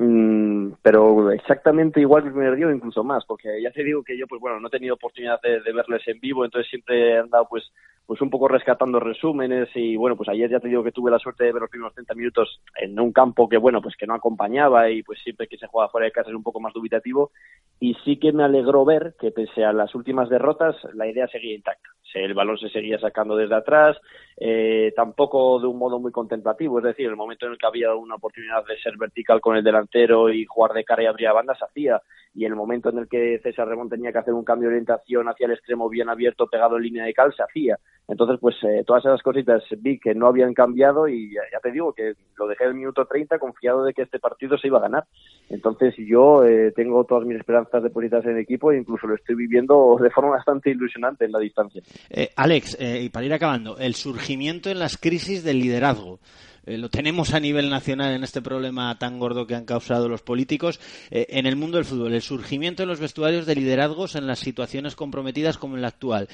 Mm, 0.00 0.74
pero 0.80 1.32
exactamente 1.32 2.00
igual 2.00 2.22
que 2.22 2.28
el 2.28 2.34
primer 2.34 2.56
incluso 2.72 3.02
más, 3.02 3.24
porque 3.24 3.60
ya 3.60 3.72
te 3.72 3.82
digo 3.82 4.04
que 4.04 4.16
yo, 4.16 4.28
pues 4.28 4.40
bueno, 4.40 4.60
no 4.60 4.68
he 4.68 4.70
tenido 4.70 4.94
oportunidad 4.94 5.40
de, 5.42 5.60
de 5.60 5.72
verles 5.72 6.06
en 6.06 6.20
vivo, 6.20 6.44
entonces 6.44 6.70
siempre 6.70 7.14
he 7.14 7.18
andado, 7.18 7.48
pues, 7.50 7.64
pues 8.08 8.22
un 8.22 8.30
poco 8.30 8.48
rescatando 8.48 8.98
resúmenes 9.00 9.68
y 9.74 9.94
bueno, 9.94 10.16
pues 10.16 10.30
ayer 10.30 10.48
ya 10.48 10.60
te 10.60 10.68
digo 10.68 10.82
que 10.82 10.92
tuve 10.92 11.10
la 11.10 11.18
suerte 11.18 11.44
de 11.44 11.52
ver 11.52 11.60
los 11.60 11.70
primeros 11.70 11.92
30 11.92 12.14
minutos 12.14 12.62
en 12.80 12.98
un 12.98 13.12
campo 13.12 13.50
que 13.50 13.58
bueno, 13.58 13.82
pues 13.82 13.96
que 13.98 14.06
no 14.06 14.14
acompañaba 14.14 14.88
y 14.88 15.02
pues 15.02 15.20
siempre 15.22 15.46
que 15.46 15.58
se 15.58 15.66
juega 15.66 15.90
fuera 15.90 16.06
de 16.06 16.12
casa 16.12 16.30
es 16.30 16.34
un 16.34 16.42
poco 16.42 16.58
más 16.58 16.72
dubitativo. 16.72 17.32
Y 17.78 17.94
sí 18.06 18.18
que 18.18 18.32
me 18.32 18.44
alegró 18.44 18.86
ver 18.86 19.14
que 19.20 19.30
pese 19.30 19.62
a 19.62 19.74
las 19.74 19.94
últimas 19.94 20.30
derrotas 20.30 20.74
la 20.94 21.06
idea 21.06 21.28
seguía 21.28 21.54
intacta. 21.54 21.90
El 22.14 22.32
balón 22.32 22.56
se 22.56 22.70
seguía 22.70 22.98
sacando 22.98 23.36
desde 23.36 23.54
atrás, 23.54 23.98
eh, 24.38 24.94
tampoco 24.96 25.60
de 25.60 25.66
un 25.66 25.76
modo 25.76 26.00
muy 26.00 26.10
contemplativo, 26.10 26.78
es 26.78 26.84
decir, 26.84 27.06
el 27.06 27.16
momento 27.16 27.44
en 27.44 27.52
el 27.52 27.58
que 27.58 27.66
había 27.66 27.94
una 27.94 28.14
oportunidad 28.14 28.64
de 28.64 28.78
ser 28.78 28.96
vertical 28.96 29.42
con 29.42 29.56
el 29.56 29.62
delantero 29.62 30.30
y 30.30 30.46
jugar 30.46 30.72
de 30.72 30.84
cara 30.84 31.02
y 31.02 31.06
abrir 31.06 31.28
a 31.28 31.34
banda 31.34 31.54
se 31.54 31.66
hacía. 31.66 32.00
Y 32.34 32.46
en 32.46 32.52
el 32.52 32.56
momento 32.56 32.88
en 32.88 32.98
el 32.98 33.08
que 33.08 33.38
César 33.42 33.68
Remón 33.68 33.90
tenía 33.90 34.12
que 34.12 34.18
hacer 34.18 34.32
un 34.32 34.44
cambio 34.44 34.70
de 34.70 34.76
orientación 34.76 35.28
hacia 35.28 35.44
el 35.44 35.52
extremo 35.52 35.90
bien 35.90 36.08
abierto 36.08 36.46
pegado 36.46 36.78
en 36.78 36.84
línea 36.84 37.04
de 37.04 37.12
cal 37.12 37.34
se 37.34 37.42
hacía 37.42 37.78
entonces, 38.08 38.38
pues 38.40 38.56
eh, 38.62 38.84
todas 38.86 39.04
esas 39.04 39.22
cositas 39.22 39.62
vi 39.80 39.98
que 39.98 40.14
no 40.14 40.28
habían 40.28 40.54
cambiado 40.54 41.06
y 41.08 41.34
ya, 41.34 41.60
te 41.62 41.70
digo 41.70 41.92
que 41.92 42.14
lo 42.38 42.48
dejé 42.48 42.64
el 42.64 42.74
minuto 42.74 43.04
30 43.04 43.38
confiado 43.38 43.84
de 43.84 43.92
que 43.92 44.02
este 44.02 44.18
partido 44.18 44.56
se 44.56 44.68
iba 44.68 44.78
a 44.78 44.82
ganar. 44.82 45.04
Entonces 45.50 45.94
yo 45.98 46.42
eh, 46.42 46.72
tengo 46.74 47.04
todas 47.04 47.26
mis 47.26 47.36
esperanzas 47.36 47.82
depositadas 47.82 48.24
en 48.24 48.32
el 48.32 48.38
equipo 48.38 48.72
e 48.72 48.78
incluso 48.78 49.06
lo 49.06 49.14
estoy 49.14 49.36
viviendo 49.36 49.98
de 50.02 50.08
forma 50.10 50.30
bastante 50.30 50.70
ilusionante 50.70 51.26
en 51.26 51.32
la 51.32 51.38
distancia. 51.38 51.82
Eh, 52.08 52.30
Alex, 52.34 52.78
y 52.80 53.10
para 53.10 53.26
ir 53.26 53.32
acabando, 53.34 53.76
el 53.76 53.94
surgimiento 53.94 54.70
en 54.70 54.78
las 54.78 54.96
crisis 54.96 55.44
del 55.44 55.60
liderazgo 55.60 56.18
lo 56.66 56.90
tenemos 56.90 57.32
a 57.32 57.40
nivel 57.40 57.70
nacional 57.70 58.12
en 58.12 58.24
este 58.24 58.42
problema 58.42 58.98
tan 58.98 59.18
gordo 59.18 59.46
que 59.46 59.54
han 59.54 59.64
causado 59.64 60.06
los 60.06 60.20
políticos 60.20 60.78
en 61.10 61.46
el 61.46 61.56
mundo 61.56 61.78
del 61.78 61.86
fútbol, 61.86 62.12
el 62.12 62.20
surgimiento 62.20 62.82
en 62.82 62.90
los 62.90 63.00
vestuarios 63.00 63.46
de 63.46 63.54
liderazgos 63.54 64.16
en 64.16 64.26
las 64.26 64.40
situaciones 64.40 64.94
comprometidas 64.94 65.56
como 65.56 65.76
en 65.76 65.80
la 65.80 65.88
actual. 65.88 66.28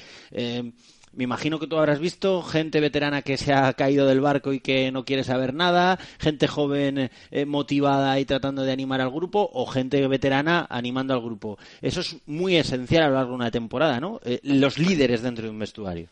Me 1.15 1.23
imagino 1.23 1.59
que 1.59 1.67
tú 1.67 1.77
habrás 1.77 1.99
visto 1.99 2.41
gente 2.41 2.81
veterana 2.81 3.21
que 3.21 3.37
se 3.37 3.53
ha 3.53 3.71
caído 3.73 4.05
del 4.05 4.19
barco 4.19 4.51
y 4.51 4.59
que 4.59 4.91
no 4.91 5.05
quiere 5.05 5.23
saber 5.23 5.53
nada, 5.53 5.97
gente 6.19 6.47
joven 6.47 7.09
eh, 7.31 7.45
motivada 7.45 8.19
y 8.19 8.25
tratando 8.25 8.63
de 8.63 8.73
animar 8.73 8.99
al 8.99 9.11
grupo, 9.11 9.49
o 9.53 9.65
gente 9.65 10.05
veterana 10.07 10.67
animando 10.69 11.13
al 11.13 11.21
grupo. 11.21 11.57
Eso 11.81 12.01
es 12.01 12.17
muy 12.25 12.57
esencial 12.57 13.03
a 13.03 13.07
lo 13.07 13.15
largo 13.15 13.29
de 13.31 13.35
una 13.35 13.51
temporada, 13.51 13.99
¿no? 14.01 14.19
Eh, 14.25 14.39
los 14.43 14.77
líderes 14.77 15.21
dentro 15.21 15.45
de 15.45 15.51
un 15.51 15.59
vestuario. 15.59 16.09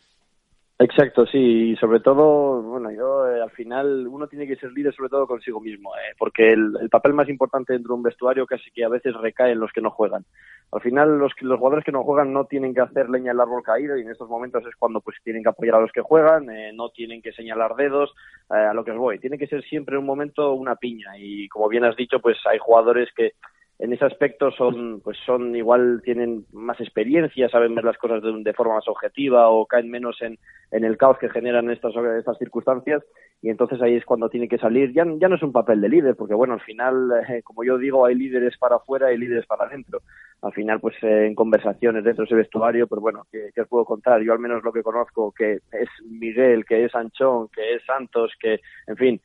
Exacto, 0.76 1.24
sí, 1.26 1.70
y 1.70 1.76
sobre 1.76 2.00
todo, 2.00 2.60
bueno, 2.62 2.90
yo 2.90 3.30
eh, 3.30 3.40
al 3.40 3.52
final 3.52 4.08
uno 4.08 4.26
tiene 4.26 4.44
que 4.48 4.56
ser 4.56 4.72
líder 4.72 4.92
sobre 4.92 5.08
todo 5.08 5.28
consigo 5.28 5.60
mismo, 5.60 5.94
eh, 5.94 6.14
porque 6.18 6.52
el, 6.52 6.76
el, 6.80 6.90
papel 6.90 7.14
más 7.14 7.28
importante 7.28 7.72
dentro 7.72 7.94
de 7.94 7.98
un 7.98 8.02
vestuario 8.02 8.44
casi 8.44 8.72
que 8.72 8.84
a 8.84 8.88
veces 8.88 9.14
recae 9.14 9.52
en 9.52 9.60
los 9.60 9.70
que 9.70 9.80
no 9.80 9.92
juegan. 9.92 10.24
Al 10.72 10.80
final 10.80 11.16
los, 11.16 11.32
los 11.42 11.58
jugadores 11.58 11.84
que 11.84 11.92
no 11.92 12.02
juegan 12.02 12.32
no 12.32 12.46
tienen 12.46 12.74
que 12.74 12.80
hacer 12.80 13.08
leña 13.08 13.30
al 13.30 13.40
árbol 13.40 13.62
caído 13.62 13.96
y 13.96 14.02
en 14.02 14.10
estos 14.10 14.28
momentos 14.28 14.66
es 14.66 14.74
cuando 14.74 15.00
pues 15.00 15.16
tienen 15.22 15.44
que 15.44 15.50
apoyar 15.50 15.76
a 15.76 15.80
los 15.80 15.92
que 15.92 16.00
juegan, 16.00 16.50
eh, 16.50 16.72
no 16.74 16.88
tienen 16.88 17.22
que 17.22 17.32
señalar 17.32 17.76
dedos, 17.76 18.12
eh, 18.50 18.54
a 18.54 18.74
lo 18.74 18.84
que 18.84 18.90
os 18.90 18.98
voy. 18.98 19.20
Tiene 19.20 19.38
que 19.38 19.46
ser 19.46 19.62
siempre 19.62 19.96
un 19.96 20.04
momento 20.04 20.52
una 20.54 20.74
piña 20.74 21.16
y 21.16 21.48
como 21.48 21.68
bien 21.68 21.84
has 21.84 21.94
dicho, 21.94 22.18
pues 22.18 22.36
hay 22.50 22.58
jugadores 22.58 23.08
que 23.14 23.34
en 23.78 23.92
ese 23.92 24.04
aspecto 24.04 24.52
son 24.52 25.00
pues 25.00 25.18
son 25.26 25.54
igual 25.56 26.00
tienen 26.04 26.46
más 26.52 26.80
experiencia 26.80 27.48
saben 27.48 27.74
ver 27.74 27.84
las 27.84 27.98
cosas 27.98 28.22
de, 28.22 28.32
de 28.42 28.52
forma 28.52 28.74
más 28.74 28.86
objetiva 28.86 29.48
o 29.48 29.66
caen 29.66 29.90
menos 29.90 30.20
en, 30.22 30.38
en 30.70 30.84
el 30.84 30.96
caos 30.96 31.18
que 31.18 31.28
generan 31.28 31.70
estas 31.70 31.92
estas 32.18 32.38
circunstancias. 32.38 33.02
Y 33.42 33.50
entonces 33.50 33.82
ahí 33.82 33.94
es 33.96 34.04
cuando 34.06 34.30
tiene 34.30 34.48
que 34.48 34.58
salir. 34.58 34.92
Ya, 34.92 35.04
ya 35.18 35.28
no 35.28 35.36
es 35.36 35.42
un 35.42 35.52
papel 35.52 35.80
de 35.80 35.88
líder 35.88 36.14
porque 36.16 36.34
bueno 36.34 36.54
al 36.54 36.60
final 36.60 37.10
eh, 37.28 37.42
como 37.42 37.64
yo 37.64 37.76
digo 37.76 38.06
hay 38.06 38.14
líderes 38.14 38.56
para 38.58 38.76
afuera 38.76 39.12
y 39.12 39.18
líderes 39.18 39.46
para 39.46 39.64
adentro. 39.64 40.02
Al 40.40 40.52
final 40.52 40.78
pues 40.80 40.94
eh, 41.02 41.26
en 41.26 41.34
conversaciones 41.34 42.04
dentro 42.04 42.22
de 42.22 42.26
ese 42.26 42.36
vestuario 42.36 42.86
pues 42.86 43.00
bueno 43.00 43.26
¿qué, 43.32 43.50
¿qué, 43.54 43.62
os 43.62 43.68
puedo 43.68 43.84
contar 43.84 44.22
yo 44.22 44.32
al 44.32 44.38
menos 44.38 44.62
lo 44.62 44.72
que 44.72 44.82
conozco 44.84 45.32
que 45.32 45.54
es 45.72 45.88
Miguel 46.08 46.64
que 46.64 46.84
es 46.84 46.94
Anchón 46.94 47.48
que 47.48 47.74
es 47.74 47.84
Santos 47.84 48.32
que 48.38 48.60
en 48.86 48.96
fin 48.96 49.20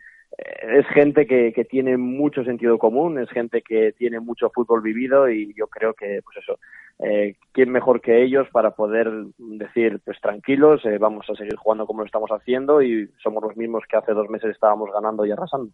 es 0.62 0.86
gente 0.88 1.26
que, 1.26 1.54
que, 1.54 1.66
tiene 1.66 1.98
mucho 1.98 2.44
sentido 2.44 2.78
común, 2.78 3.20
es 3.20 3.30
gente 3.30 3.62
que 3.62 3.92
tiene 3.94 4.20
mucho 4.20 4.50
fútbol 4.50 4.82
vivido 4.82 5.30
y 5.30 5.54
yo 5.56 5.68
creo 5.68 5.94
que, 5.94 6.22
pues 6.24 6.38
eso, 6.38 6.60
eh, 7.00 7.36
¿quién 7.54 7.72
mejor 7.72 8.02
que 8.02 8.22
ellos 8.22 8.48
para 8.52 8.72
poder 8.72 9.10
decir, 9.38 10.02
pues 10.04 10.20
tranquilos, 10.20 10.84
eh, 10.86 10.98
vamos 10.98 11.26
a 11.30 11.36
seguir 11.36 11.56
jugando 11.56 11.86
como 11.86 12.02
lo 12.02 12.06
estamos 12.06 12.30
haciendo 12.30 12.82
y 12.82 13.10
somos 13.24 13.42
los 13.42 13.56
mismos 13.56 13.84
que 13.90 13.98
hace 13.98 14.14
dos 14.14 14.30
meses 14.30 14.52
estábamos 14.52 14.92
ganando 14.92 15.26
y 15.26 15.32
arrasando? 15.32 15.72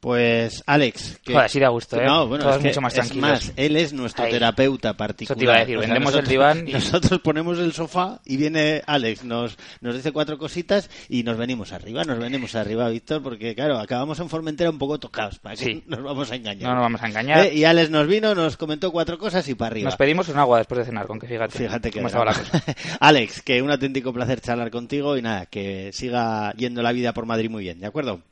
Pues 0.00 0.62
Alex, 0.66 1.20
que 1.22 1.34
Joder, 1.34 1.50
sí 1.50 1.60
da 1.60 1.68
gusto, 1.68 2.00
¿eh? 2.00 2.06
No, 2.06 2.26
bueno, 2.26 2.42
Todos 2.44 2.56
es, 2.56 2.62
que 2.62 2.68
mucho 2.68 2.80
más 2.80 2.92
es 2.94 3.00
tranquilos. 3.00 3.30
más, 3.30 3.52
él 3.56 3.76
es 3.76 3.92
nuestro 3.92 4.24
Ahí. 4.24 4.30
terapeuta 4.32 4.96
particular. 4.96 5.36
Eso 5.36 5.38
te 5.38 5.44
iba 5.44 5.54
a 5.54 5.58
decir, 5.58 5.76
O 5.76 5.80
sea, 5.82 5.88
vendemos 5.92 6.14
el 6.14 6.26
diván 6.26 6.66
y- 6.68 6.72
Nosotros 6.72 7.20
ponemos 7.24 7.58
el 7.58 7.74
sofá 7.74 8.18
y 8.24 8.38
viene 8.38 8.80
Alex, 8.86 9.24
nos, 9.24 9.58
nos 9.82 9.94
dice 9.94 10.10
cuatro 10.12 10.38
cositas 10.38 10.88
y 11.10 11.22
nos 11.22 11.36
venimos 11.36 11.72
arriba, 11.72 12.02
nos 12.04 12.18
venimos 12.18 12.54
arriba, 12.54 12.88
Víctor, 12.88 13.22
porque 13.22 13.54
claro, 13.54 13.78
acabamos 13.78 14.18
en 14.20 14.30
Formentera 14.30 14.70
un 14.70 14.78
poco 14.78 14.98
tocados, 14.98 15.38
para 15.38 15.54
que 15.54 15.64
Sí. 15.64 15.84
nos 15.86 16.02
vamos 16.02 16.30
a 16.32 16.36
engañar. 16.36 16.62
No 16.70 16.74
nos 16.76 16.82
vamos 16.82 17.02
a 17.02 17.06
engañar. 17.06 17.44
Eh, 17.46 17.54
Y 17.54 17.64
Alex 17.64 17.90
nos 17.90 18.06
vino, 18.06 18.34
nos 18.34 18.56
comentó 18.56 18.90
cuatro 18.92 19.18
cosas 19.18 19.46
y 19.48 19.54
para 19.54 19.72
arriba. 19.72 19.84
Nos 19.90 19.96
pedimos 19.98 20.28
un 20.30 20.38
agua 20.38 20.56
después 20.58 20.78
de 20.78 20.84
cenar, 20.86 21.06
con 21.06 21.18
que 21.18 21.26
fíjate, 21.26 21.58
Fíjate 21.58 21.90
que 21.90 21.98
cómo 21.98 22.06
estaba 22.08 22.24
la 22.24 22.32
cosa. 22.34 22.62
Alex, 23.00 23.42
que 23.42 23.60
un 23.60 23.70
auténtico 23.70 24.14
placer 24.14 24.40
charlar 24.40 24.70
contigo 24.70 25.18
y 25.18 25.20
nada, 25.22 25.44
que 25.44 25.90
siga 25.92 26.54
yendo 26.54 26.82
la 26.82 26.92
vida 26.92 27.12
por 27.12 27.26
Madrid 27.26 27.50
muy 27.50 27.64
bien, 27.64 27.80
¿de 27.80 27.86
acuerdo? 27.86 28.22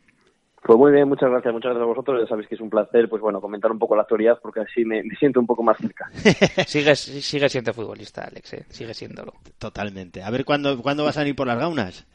Pues 0.62 0.78
muy 0.78 0.92
bien, 0.92 1.08
muchas 1.08 1.30
gracias, 1.30 1.52
muchas 1.54 1.70
gracias 1.70 1.82
a 1.84 1.86
vosotros. 1.88 2.20
Ya 2.20 2.28
sabéis 2.28 2.48
que 2.48 2.54
es 2.56 2.60
un 2.60 2.68
placer, 2.68 3.08
pues 3.08 3.22
bueno, 3.22 3.40
comentar 3.40 3.70
un 3.70 3.78
poco 3.78 3.94
la 3.96 4.02
actualidad 4.02 4.38
porque 4.42 4.60
así 4.60 4.84
me, 4.84 5.02
me 5.02 5.14
siento 5.16 5.40
un 5.40 5.46
poco 5.46 5.62
más 5.62 5.78
cerca. 5.78 6.10
sigue, 6.66 6.94
sigue 6.96 7.48
siendo 7.48 7.72
futbolista, 7.72 8.24
Alex, 8.24 8.52
¿eh? 8.54 8.64
sigue 8.68 8.92
siéndolo. 8.92 9.32
Totalmente. 9.58 10.22
A 10.22 10.30
ver 10.30 10.44
cuándo, 10.44 10.80
cuándo 10.82 11.04
vas 11.04 11.16
a 11.16 11.26
ir 11.26 11.34
por 11.36 11.46
las 11.46 11.58
gaunas. 11.58 12.06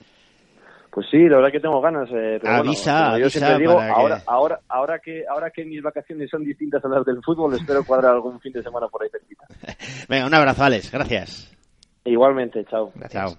Pues 0.91 1.07
sí, 1.09 1.17
la 1.27 1.37
verdad 1.37 1.51
que 1.51 1.59
tengo 1.59 1.81
ganas. 1.81 2.07
Eh, 2.11 2.37
pero 2.39 2.53
Avisa, 2.53 3.17
yo 3.17 3.25
avisa 3.25 3.29
siempre 3.39 3.57
digo, 3.59 3.75
para 3.77 3.87
que- 3.87 3.93
ahora, 3.99 4.21
ahora, 4.27 4.59
ahora 4.69 4.99
que, 4.99 5.23
ahora 5.27 5.49
que 5.49 5.65
mis 5.65 5.81
vacaciones 5.81 6.29
son 6.29 6.43
distintas 6.43 6.85
a 6.85 6.87
las 6.87 7.03
del 7.03 7.23
fútbol, 7.23 7.55
espero 7.55 7.83
cuadrar 7.83 8.11
algún 8.13 8.39
fin 8.39 8.53
de 8.53 8.61
semana 8.61 8.87
por 8.89 9.01
ahí 9.01 9.09
cerquita. 9.09 9.47
Venga, 10.07 10.27
un 10.27 10.33
abrazo, 10.35 10.63
Alex. 10.63 10.91
Gracias. 10.91 11.51
Igualmente, 12.05 12.63
chao. 12.65 12.91
Chao. 13.09 13.33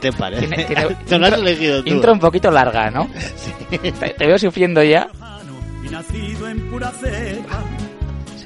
Te 0.00 0.12
parece? 0.12 0.46
Tiene- 0.46 0.64
tiene 0.64 0.82
lo 1.18 1.26
has 1.26 1.32
intro- 1.32 1.34
elegido 1.40 1.82
tú. 1.84 1.90
Intro 1.90 2.12
un 2.12 2.18
poquito 2.18 2.50
larga, 2.50 2.90
¿no? 2.90 3.08
Te, 3.70 3.90
te 4.10 4.26
veo 4.26 4.38
sufriendo 4.38 4.82
ya. 4.82 5.08
y 5.84 5.88
nacido 5.88 6.46
en 6.48 6.70
pura 6.70 6.90
cepa 6.92 7.62
Se 7.62 7.71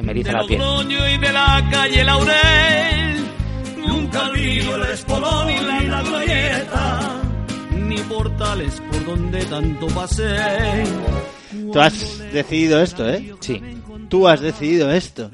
me 0.06 0.14
de 0.14 0.20
eriza 0.20 0.32
la 0.32 0.46
piel. 0.46 0.60
Y 0.88 1.18
de 1.18 1.32
la 1.32 1.68
calle 1.70 2.04
Laurel 2.04 3.26
nunca 3.86 4.28
olvido 4.28 4.76
el 4.76 4.82
espolón 4.92 5.50
y 5.50 5.58
la, 5.60 5.80
la 5.82 6.02
glorieta 6.02 7.20
ni 7.72 7.96
portales 7.98 8.80
por 8.90 9.04
donde 9.04 9.44
tanto 9.46 9.86
pasé 9.88 10.84
Tú 11.72 11.80
has 11.80 12.18
decidido 12.32 12.80
esto, 12.82 13.08
¿eh? 13.08 13.34
Sí. 13.40 13.60
Tú 14.08 14.26
has 14.28 14.40
decidido 14.40 14.90
esto. 14.92 15.30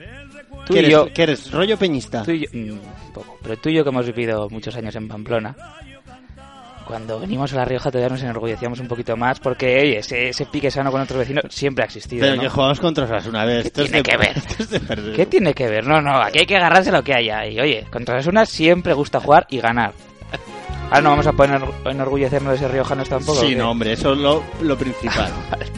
Tú 0.66 0.74
¿Qué 0.74 0.76
y 0.76 0.78
eres, 0.80 0.90
yo- 0.92 1.08
qué 1.12 1.22
eres? 1.24 1.50
¿Rollo 1.50 1.76
peñista? 1.76 2.22
Tú 2.22 2.30
y 2.32 2.40
yo, 2.40 2.46
mm, 2.52 2.70
un 2.70 3.12
poco, 3.12 3.38
pero 3.42 3.56
tú 3.58 3.68
y 3.68 3.74
yo 3.74 3.82
que 3.82 3.90
hemos 3.90 4.06
vivido 4.06 4.48
muchos 4.50 4.74
años 4.76 4.94
en 4.94 5.08
Pamplona, 5.08 5.56
cuando 6.92 7.18
venimos 7.18 7.50
a 7.54 7.56
La 7.56 7.64
Rioja 7.64 7.90
todavía 7.90 8.10
nos 8.10 8.22
enorgullecíamos 8.22 8.78
un 8.78 8.86
poquito 8.86 9.16
más 9.16 9.40
porque, 9.40 9.80
oye, 9.80 9.98
ese, 10.00 10.28
ese 10.28 10.44
pique 10.44 10.70
sano 10.70 10.92
con 10.92 11.00
otros 11.00 11.20
vecinos 11.20 11.44
siempre 11.48 11.84
ha 11.84 11.86
existido, 11.86 12.20
Pero 12.20 12.36
¿no? 12.36 12.42
que 12.42 12.50
jugamos 12.50 12.80
contra 12.80 13.06
Osasuna. 13.06 13.46
¿Qué 13.46 13.60
esto 13.60 13.82
es 13.82 13.90
tiene 13.90 14.02
de- 14.02 14.10
que 14.10 14.16
ver? 14.18 14.36
esto 14.36 14.62
es 14.62 14.68
de 14.70 14.80
perder. 14.80 15.16
¿Qué 15.16 15.24
tiene 15.24 15.54
que 15.54 15.68
ver? 15.68 15.86
No, 15.86 16.02
no, 16.02 16.20
aquí 16.20 16.40
hay 16.40 16.46
que 16.46 16.56
agarrarse 16.58 16.92
lo 16.92 17.02
que 17.02 17.14
haya. 17.14 17.46
Y 17.46 17.58
oye, 17.58 17.86
contra 17.90 18.16
Osasuna 18.16 18.44
siempre 18.44 18.92
gusta 18.92 19.20
jugar 19.20 19.46
y 19.48 19.58
ganar. 19.58 19.94
Ahora 20.90 21.00
no 21.00 21.08
vamos 21.10 21.26
a 21.26 21.32
poner 21.32 21.62
enorgullecernos 21.86 22.52
de 22.52 22.58
ser 22.58 22.72
riojanos 22.72 23.08
tampoco. 23.08 23.38
¿o 23.38 23.42
Sí, 23.42 23.54
no, 23.54 23.70
hombre, 23.70 23.94
eso 23.94 24.12
es 24.12 24.18
lo, 24.18 24.42
lo 24.60 24.76
principal. 24.76 25.32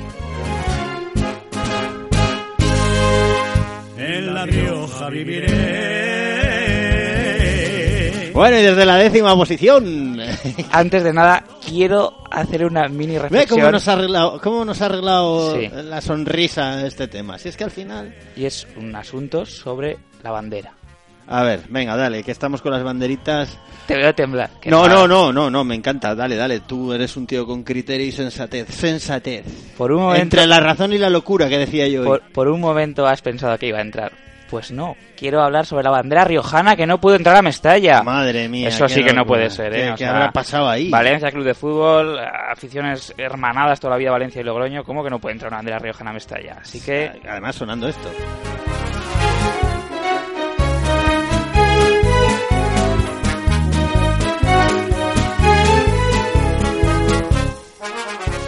en 3.96 4.34
La 4.34 4.46
Rioja 4.46 5.08
viviré 5.10 6.23
Bueno, 8.34 8.58
y 8.58 8.62
desde 8.62 8.84
la 8.84 8.96
décima 8.96 9.34
posición. 9.36 10.18
Antes 10.72 11.04
de 11.04 11.12
nada, 11.12 11.44
quiero 11.64 12.14
hacer 12.30 12.64
una 12.66 12.88
mini 12.88 13.12
Ve 13.14 13.20
reflexión. 13.20 13.60
cómo 13.60 13.70
nos 13.70 13.86
ha 13.88 13.92
arreglado, 13.92 14.40
cómo 14.40 14.64
nos 14.64 14.82
ha 14.82 14.86
arreglado 14.86 15.54
Sí. 15.56 15.70
la 15.84 16.00
sonrisa 16.00 16.84
este 16.84 17.06
tema. 17.06 17.38
Si 17.38 17.48
es 17.48 17.56
que 17.56 17.62
al 17.64 17.70
final... 17.70 18.12
Y 18.36 18.44
es 18.44 18.66
un 18.76 18.94
asunto 18.96 19.46
sobre 19.46 19.98
la 20.24 20.32
bandera. 20.32 20.72
A 21.26 21.42
ver, 21.42 21.60
venga, 21.70 21.96
dale, 21.96 22.22
que 22.22 22.32
estamos 22.32 22.60
con 22.60 22.72
las 22.72 22.82
banderitas. 22.82 23.56
Te 23.86 23.96
veo 23.96 24.14
temblar. 24.14 24.50
No, 24.66 24.88
no, 24.88 25.06
no, 25.08 25.32
no, 25.32 25.48
no, 25.48 25.64
me 25.64 25.74
encanta. 25.74 26.14
Dale, 26.14 26.36
dale, 26.36 26.60
tú 26.60 26.92
eres 26.92 27.16
un 27.16 27.26
tío 27.26 27.46
con 27.46 27.62
criterio 27.62 28.04
y 28.06 28.12
sensatez. 28.12 28.68
Sensatez. 28.68 29.44
Por 29.78 29.92
un 29.92 30.02
momento, 30.02 30.22
Entre 30.22 30.46
la 30.46 30.60
razón 30.60 30.92
y 30.92 30.98
la 30.98 31.08
locura 31.08 31.48
que 31.48 31.56
decía 31.58 31.86
yo. 31.88 32.00
hoy. 32.02 32.06
por, 32.08 32.20
por 32.32 32.48
un 32.48 32.60
momento 32.60 33.06
has 33.06 33.22
pensado 33.22 33.56
que 33.58 33.68
iba 33.68 33.78
a 33.78 33.82
entrar. 33.82 34.12
Pues 34.50 34.70
no, 34.70 34.96
quiero 35.16 35.42
hablar 35.42 35.66
sobre 35.66 35.84
la 35.84 35.90
bandera 35.90 36.24
riojana 36.24 36.76
que 36.76 36.86
no 36.86 37.00
pudo 37.00 37.16
entrar 37.16 37.36
a 37.36 37.42
Mestalla. 37.42 38.02
Madre 38.02 38.48
mía. 38.48 38.68
Eso 38.68 38.88
sí 38.88 39.02
que 39.02 39.12
no 39.12 39.24
puede 39.24 39.50
ser, 39.50 39.74
¿eh? 39.74 39.76
¿Qué, 39.76 39.90
O 39.90 39.92
qué 39.92 39.98
sea, 40.04 40.10
habrá 40.10 40.32
pasado 40.32 40.68
ahí? 40.68 40.90
Valencia 40.90 41.30
Club 41.30 41.44
de 41.44 41.54
Fútbol, 41.54 42.18
aficiones 42.18 43.14
hermanadas 43.16 43.80
toda 43.80 43.92
la 43.92 43.98
vida 43.98 44.10
Valencia 44.10 44.40
y 44.40 44.44
Logroño, 44.44 44.84
¿cómo 44.84 45.02
que 45.02 45.10
no 45.10 45.18
puede 45.18 45.32
entrar 45.34 45.50
una 45.50 45.58
bandera 45.58 45.78
riojana 45.78 46.10
a 46.10 46.14
Mestalla? 46.14 46.58
Así 46.60 46.80
que 46.80 47.10
Además 47.26 47.56
sonando 47.56 47.88
esto. 47.88 48.10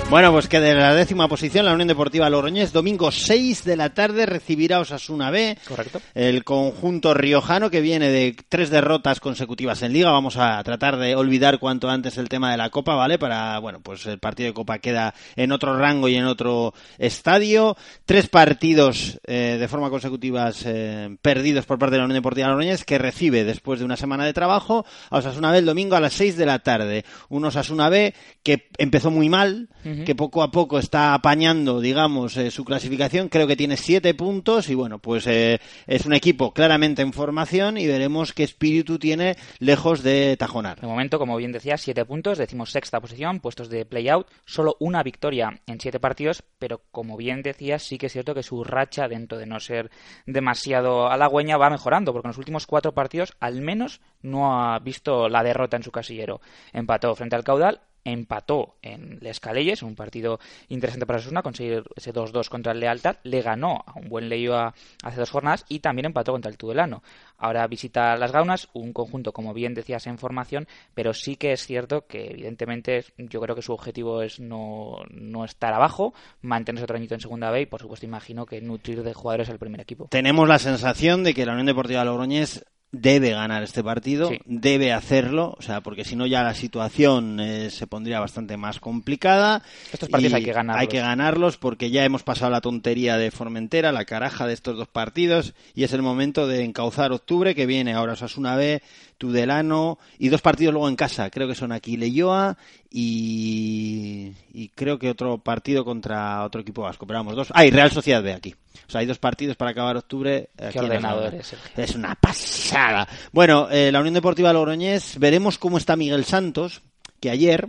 Bueno, 0.09 0.31
pues 0.31 0.47
que 0.47 0.61
de 0.61 0.73
la 0.73 0.95
décima 0.95 1.27
posición 1.27 1.67
la 1.67 1.75
Unión 1.75 1.89
Deportiva 1.89 2.31
Logroñés, 2.31 2.73
domingo 2.73 3.11
6 3.11 3.65
de 3.65 3.77
la 3.77 3.93
tarde 3.93 4.25
recibirá 4.25 4.79
Osasuna 4.79 5.33
B. 5.33 5.59
Correcto. 5.67 6.01
El 6.15 6.45
conjunto 6.45 7.13
riojano 7.13 7.71
que 7.71 7.81
viene 7.81 8.09
de 8.11 8.37
tres 8.49 8.71
derrotas 8.71 9.19
consecutivas 9.19 9.83
en 9.83 9.93
Liga. 9.93 10.13
Vamos 10.13 10.37
a 10.37 10.63
tratar 10.63 10.97
de 10.97 11.17
olvidar 11.17 11.59
cuanto 11.59 11.91
antes 11.91 12.19
el 12.19 12.29
tema 12.29 12.53
de 12.53 12.57
la 12.57 12.71
Copa, 12.71 12.95
¿vale? 12.95 13.19
Para, 13.19 13.59
bueno, 13.59 13.81
pues 13.81 14.07
el 14.07 14.21
partido 14.21 14.47
de 14.47 14.55
Copa 14.55 14.79
queda 14.79 15.13
en 15.35 15.51
otro 15.51 15.77
rango 15.77 16.09
y 16.09 16.15
en 16.15 16.27
otro 16.27 16.73
estadio. 16.99 17.77
Tres 18.05 18.29
partidos 18.29 19.21
eh, 19.27 19.57
de 19.59 19.69
forma 19.69 19.91
consecutivas 19.91 20.63
eh, 20.67 21.17
perdidos 21.21 21.67
por 21.67 21.81
parte 21.81 21.95
de 21.95 21.99
la 21.99 22.05
Unión 22.05 22.19
Deportiva 22.19 22.47
Logroñés 22.47 22.85
que 22.85 22.99
recibe 22.99 23.43
después 23.43 23.81
de 23.81 23.85
una 23.85 23.97
semana 23.97 24.25
de 24.25 24.33
trabajo 24.33 24.87
a 25.11 25.19
Osasuna 25.19 25.51
B 25.51 25.59
el 25.59 25.67
domingo 25.67 25.97
a 25.97 26.01
las 26.01 26.13
6 26.13 26.37
de 26.37 26.47
la 26.47 26.61
tarde. 26.61 27.05
Un 27.29 27.45
Osasuna 27.45 27.89
B 27.89 28.15
que 28.45 28.69
empezó 28.79 29.11
muy 29.11 29.29
mal, 29.29 29.69
Que 30.05 30.15
poco 30.15 30.43
a 30.43 30.51
poco 30.51 30.79
está 30.79 31.15
apañando, 31.15 31.81
digamos, 31.81 32.37
eh, 32.37 32.51
su 32.51 32.65
clasificación. 32.65 33.29
Creo 33.29 33.47
que 33.47 33.57
tiene 33.57 33.77
siete 33.77 34.15
puntos 34.15 34.69
y 34.69 34.75
bueno, 34.75 34.99
pues 34.99 35.27
eh, 35.27 35.61
es 35.87 36.07
un 36.07 36.13
equipo 36.13 36.53
claramente 36.53 37.03
en 37.03 37.13
formación 37.13 37.79
y 37.79 37.87
veremos 37.87 38.33
qué 38.33 38.43
espíritu 38.45 38.99
tiene 38.99 39.37
lejos 39.59 40.03
de 40.03 40.37
tajonar. 40.37 40.81
de 40.81 40.87
momento, 40.87 41.19
como 41.19 41.37
bien 41.37 41.53
decía, 41.53 41.77
siete 41.77 42.05
puntos, 42.05 42.39
decimos 42.39 42.71
sexta 42.71 43.01
posición, 43.01 43.41
puestos 43.41 43.69
de 43.69 43.85
play-out, 43.85 44.29
solo 44.45 44.77
una 44.81 45.03
victoria 45.03 45.61
en 45.67 45.81
siete 45.81 46.01
partidos, 46.01 46.43
pero 46.59 46.83
como 46.91 47.17
bien 47.17 47.43
decía, 47.43 47.79
sí 47.79 47.99
que 47.99 48.07
es 48.07 48.13
cierto 48.13 48.35
que 48.35 48.43
su 48.43 48.65
racha, 48.65 49.09
dentro 49.09 49.39
de 49.39 49.47
no 49.47 49.61
ser 49.61 49.91
demasiado 50.27 51.09
halagüeña, 51.09 51.57
va 51.57 51.71
mejorando, 51.71 52.13
porque 52.13 52.27
en 52.27 52.31
los 52.31 52.39
últimos 52.39 52.67
cuatro 52.67 52.93
partidos 52.93 53.35
al 53.41 53.61
menos 53.61 54.01
no 54.23 54.61
ha 54.61 54.79
visto 54.79 55.29
la 55.29 55.43
derrota 55.43 55.77
en 55.77 55.83
su 55.83 55.93
casillero. 55.93 56.41
Empató 56.73 57.15
frente 57.15 57.37
al 57.37 57.45
caudal, 57.45 57.81
empató 58.07 58.77
en 58.83 59.19
Les 59.21 59.41
Calelles, 59.41 59.83
un 59.83 59.97
partido 59.97 60.39
interesante 60.69 61.07
para 61.07 61.19
Osasuna, 61.19 61.43
conseguir 61.43 61.85
ese 61.97 62.13
2-2 62.13 62.49
contra 62.49 62.73
el 62.73 62.81
Lealtad, 62.81 63.17
le 63.25 63.43
ganó 63.43 63.85
a 63.87 63.99
un 63.99 64.09
buen 64.09 64.29
Leioa 64.29 64.75
hace 65.03 65.21
dos 65.21 65.31
jornadas 65.31 65.65
y 65.69 65.81
también 65.81 66.07
empató 66.07 66.33
contra 66.33 66.51
el 66.51 66.57
Tudelano. 66.57 67.03
Ahora 67.39 67.67
visita 67.67 68.17
Las 68.17 68.33
Gaunas, 68.33 68.69
un 68.73 68.93
conjunto, 68.93 69.33
como 69.33 69.53
bien 69.53 69.75
decías, 69.75 70.07
en 70.07 70.19
formación, 70.19 70.67
pero 70.95 71.13
sí 71.13 71.37
que 71.37 71.53
es 71.53 71.67
cierto 71.67 72.07
que 72.07 72.31
evidentemente 72.31 73.05
yo 73.19 73.41
creo 73.41 73.57
que 73.57 73.63
su 73.63 73.73
objetivo 73.73 74.23
es 74.23 74.41
no, 74.41 75.03
no 75.11 75.45
estar 75.45 75.75
abajo, 75.75 76.15
mantenerse 76.41 76.85
otro 76.85 76.97
añito 76.97 77.15
en 77.15 77.21
segunda 77.21 77.51
B 77.51 77.63
y 77.63 77.67
por 77.67 77.81
supuesto 77.81 78.07
imagino 78.07 78.47
que 78.47 78.61
nutrir 78.61 79.03
de 79.03 79.15
jugadores 79.15 79.51
al 79.51 79.59
primer 79.59 79.81
equipo. 79.81 80.09
Tenemos 80.11 80.49
la 80.49 80.59
sensación 80.59 81.25
de 81.25 81.35
que 81.35 81.45
la 81.45 81.53
Unión 81.53 81.67
Deportiva 81.67 82.05
Logroñés 82.05 82.65
debe 83.01 83.31
ganar 83.31 83.63
este 83.63 83.83
partido, 83.85 84.29
Sí. 84.31 84.39
debe 84.47 84.93
hacerlo, 84.93 85.55
o 85.59 85.63
sea, 85.63 85.81
porque 85.81 86.05
si 86.05 86.17
no 86.17 86.27
ya 86.27 86.43
la 86.43 86.55
situación 86.55 87.39
eh, 87.41 87.71
se 87.71 87.87
pondría 87.87 88.21
bastante 88.21 88.57
más 88.57 88.81
complicada. 88.81 89.63
Estos 89.93 90.09
partidos 90.09 90.35
hay 90.35 90.45
que 90.45 90.53
ganarlos. 90.53 90.81
Hay 90.81 90.89
que 90.89 90.99
ganarlos 91.01 91.57
porque 91.57 91.91
ya 91.91 92.05
hemos 92.05 92.23
pasado 92.23 92.51
la 92.51 92.61
tontería 92.61 93.17
de 93.19 93.31
Formentera, 93.31 93.93
la 93.93 94.05
caraja 94.05 94.47
de 94.47 94.55
estos 94.55 94.77
dos 94.77 94.89
partidos 94.89 95.55
y 95.75 95.85
es 95.85 95.93
el 95.93 96.03
momento 96.03 96.47
de 96.47 96.65
encauzar 96.65 97.13
octubre 97.13 97.55
que 97.55 97.67
viene 97.67 97.93
ahora 97.95 98.15
Osasuna 98.15 98.57
B, 98.57 98.83
Tudelano 99.19 99.99
y 100.19 100.29
dos 100.29 100.43
partidos 100.43 100.73
luego 100.73 100.89
en 100.89 100.97
casa. 100.97 101.31
Creo 101.31 101.49
que 101.49 101.55
son 101.55 101.73
aquí 101.73 101.97
Leyoa 101.97 102.57
y, 102.91 104.33
y 104.53 104.69
creo 104.75 104.99
que 104.99 105.11
otro 105.11 105.39
partido 105.39 105.85
contra 105.85 106.45
otro 106.45 106.61
equipo 106.61 106.83
vasco. 106.83 107.07
Pero 107.07 107.21
vamos, 107.21 107.37
dos. 107.37 107.49
Ah, 107.55 107.65
y 107.65 107.71
Real 107.71 107.91
Sociedad 107.91 108.23
B 108.23 108.33
aquí. 108.33 108.55
O 108.87 108.91
sea, 108.91 109.01
hay 109.01 109.07
dos 109.07 109.19
partidos 109.19 109.57
para 109.57 109.73
acabar 109.73 109.97
octubre. 109.97 110.51
Aquí 110.59 110.79
la 110.79 110.85
ordenador 110.85 111.35
es. 111.35 111.55
Es 111.77 111.95
una 111.95 112.15
pasada. 112.15 113.09
Bueno, 113.33 113.69
eh, 113.71 113.91
la 113.91 114.01
Unión 114.01 114.15
Deportiva 114.15 114.53
Logroñés, 114.53 115.19
veremos 115.19 115.59
cómo 115.59 115.79
está 115.79 115.97
Miguel 115.97 116.25
Santos, 116.25 116.83
que 117.21 117.31
ayer 117.31 117.69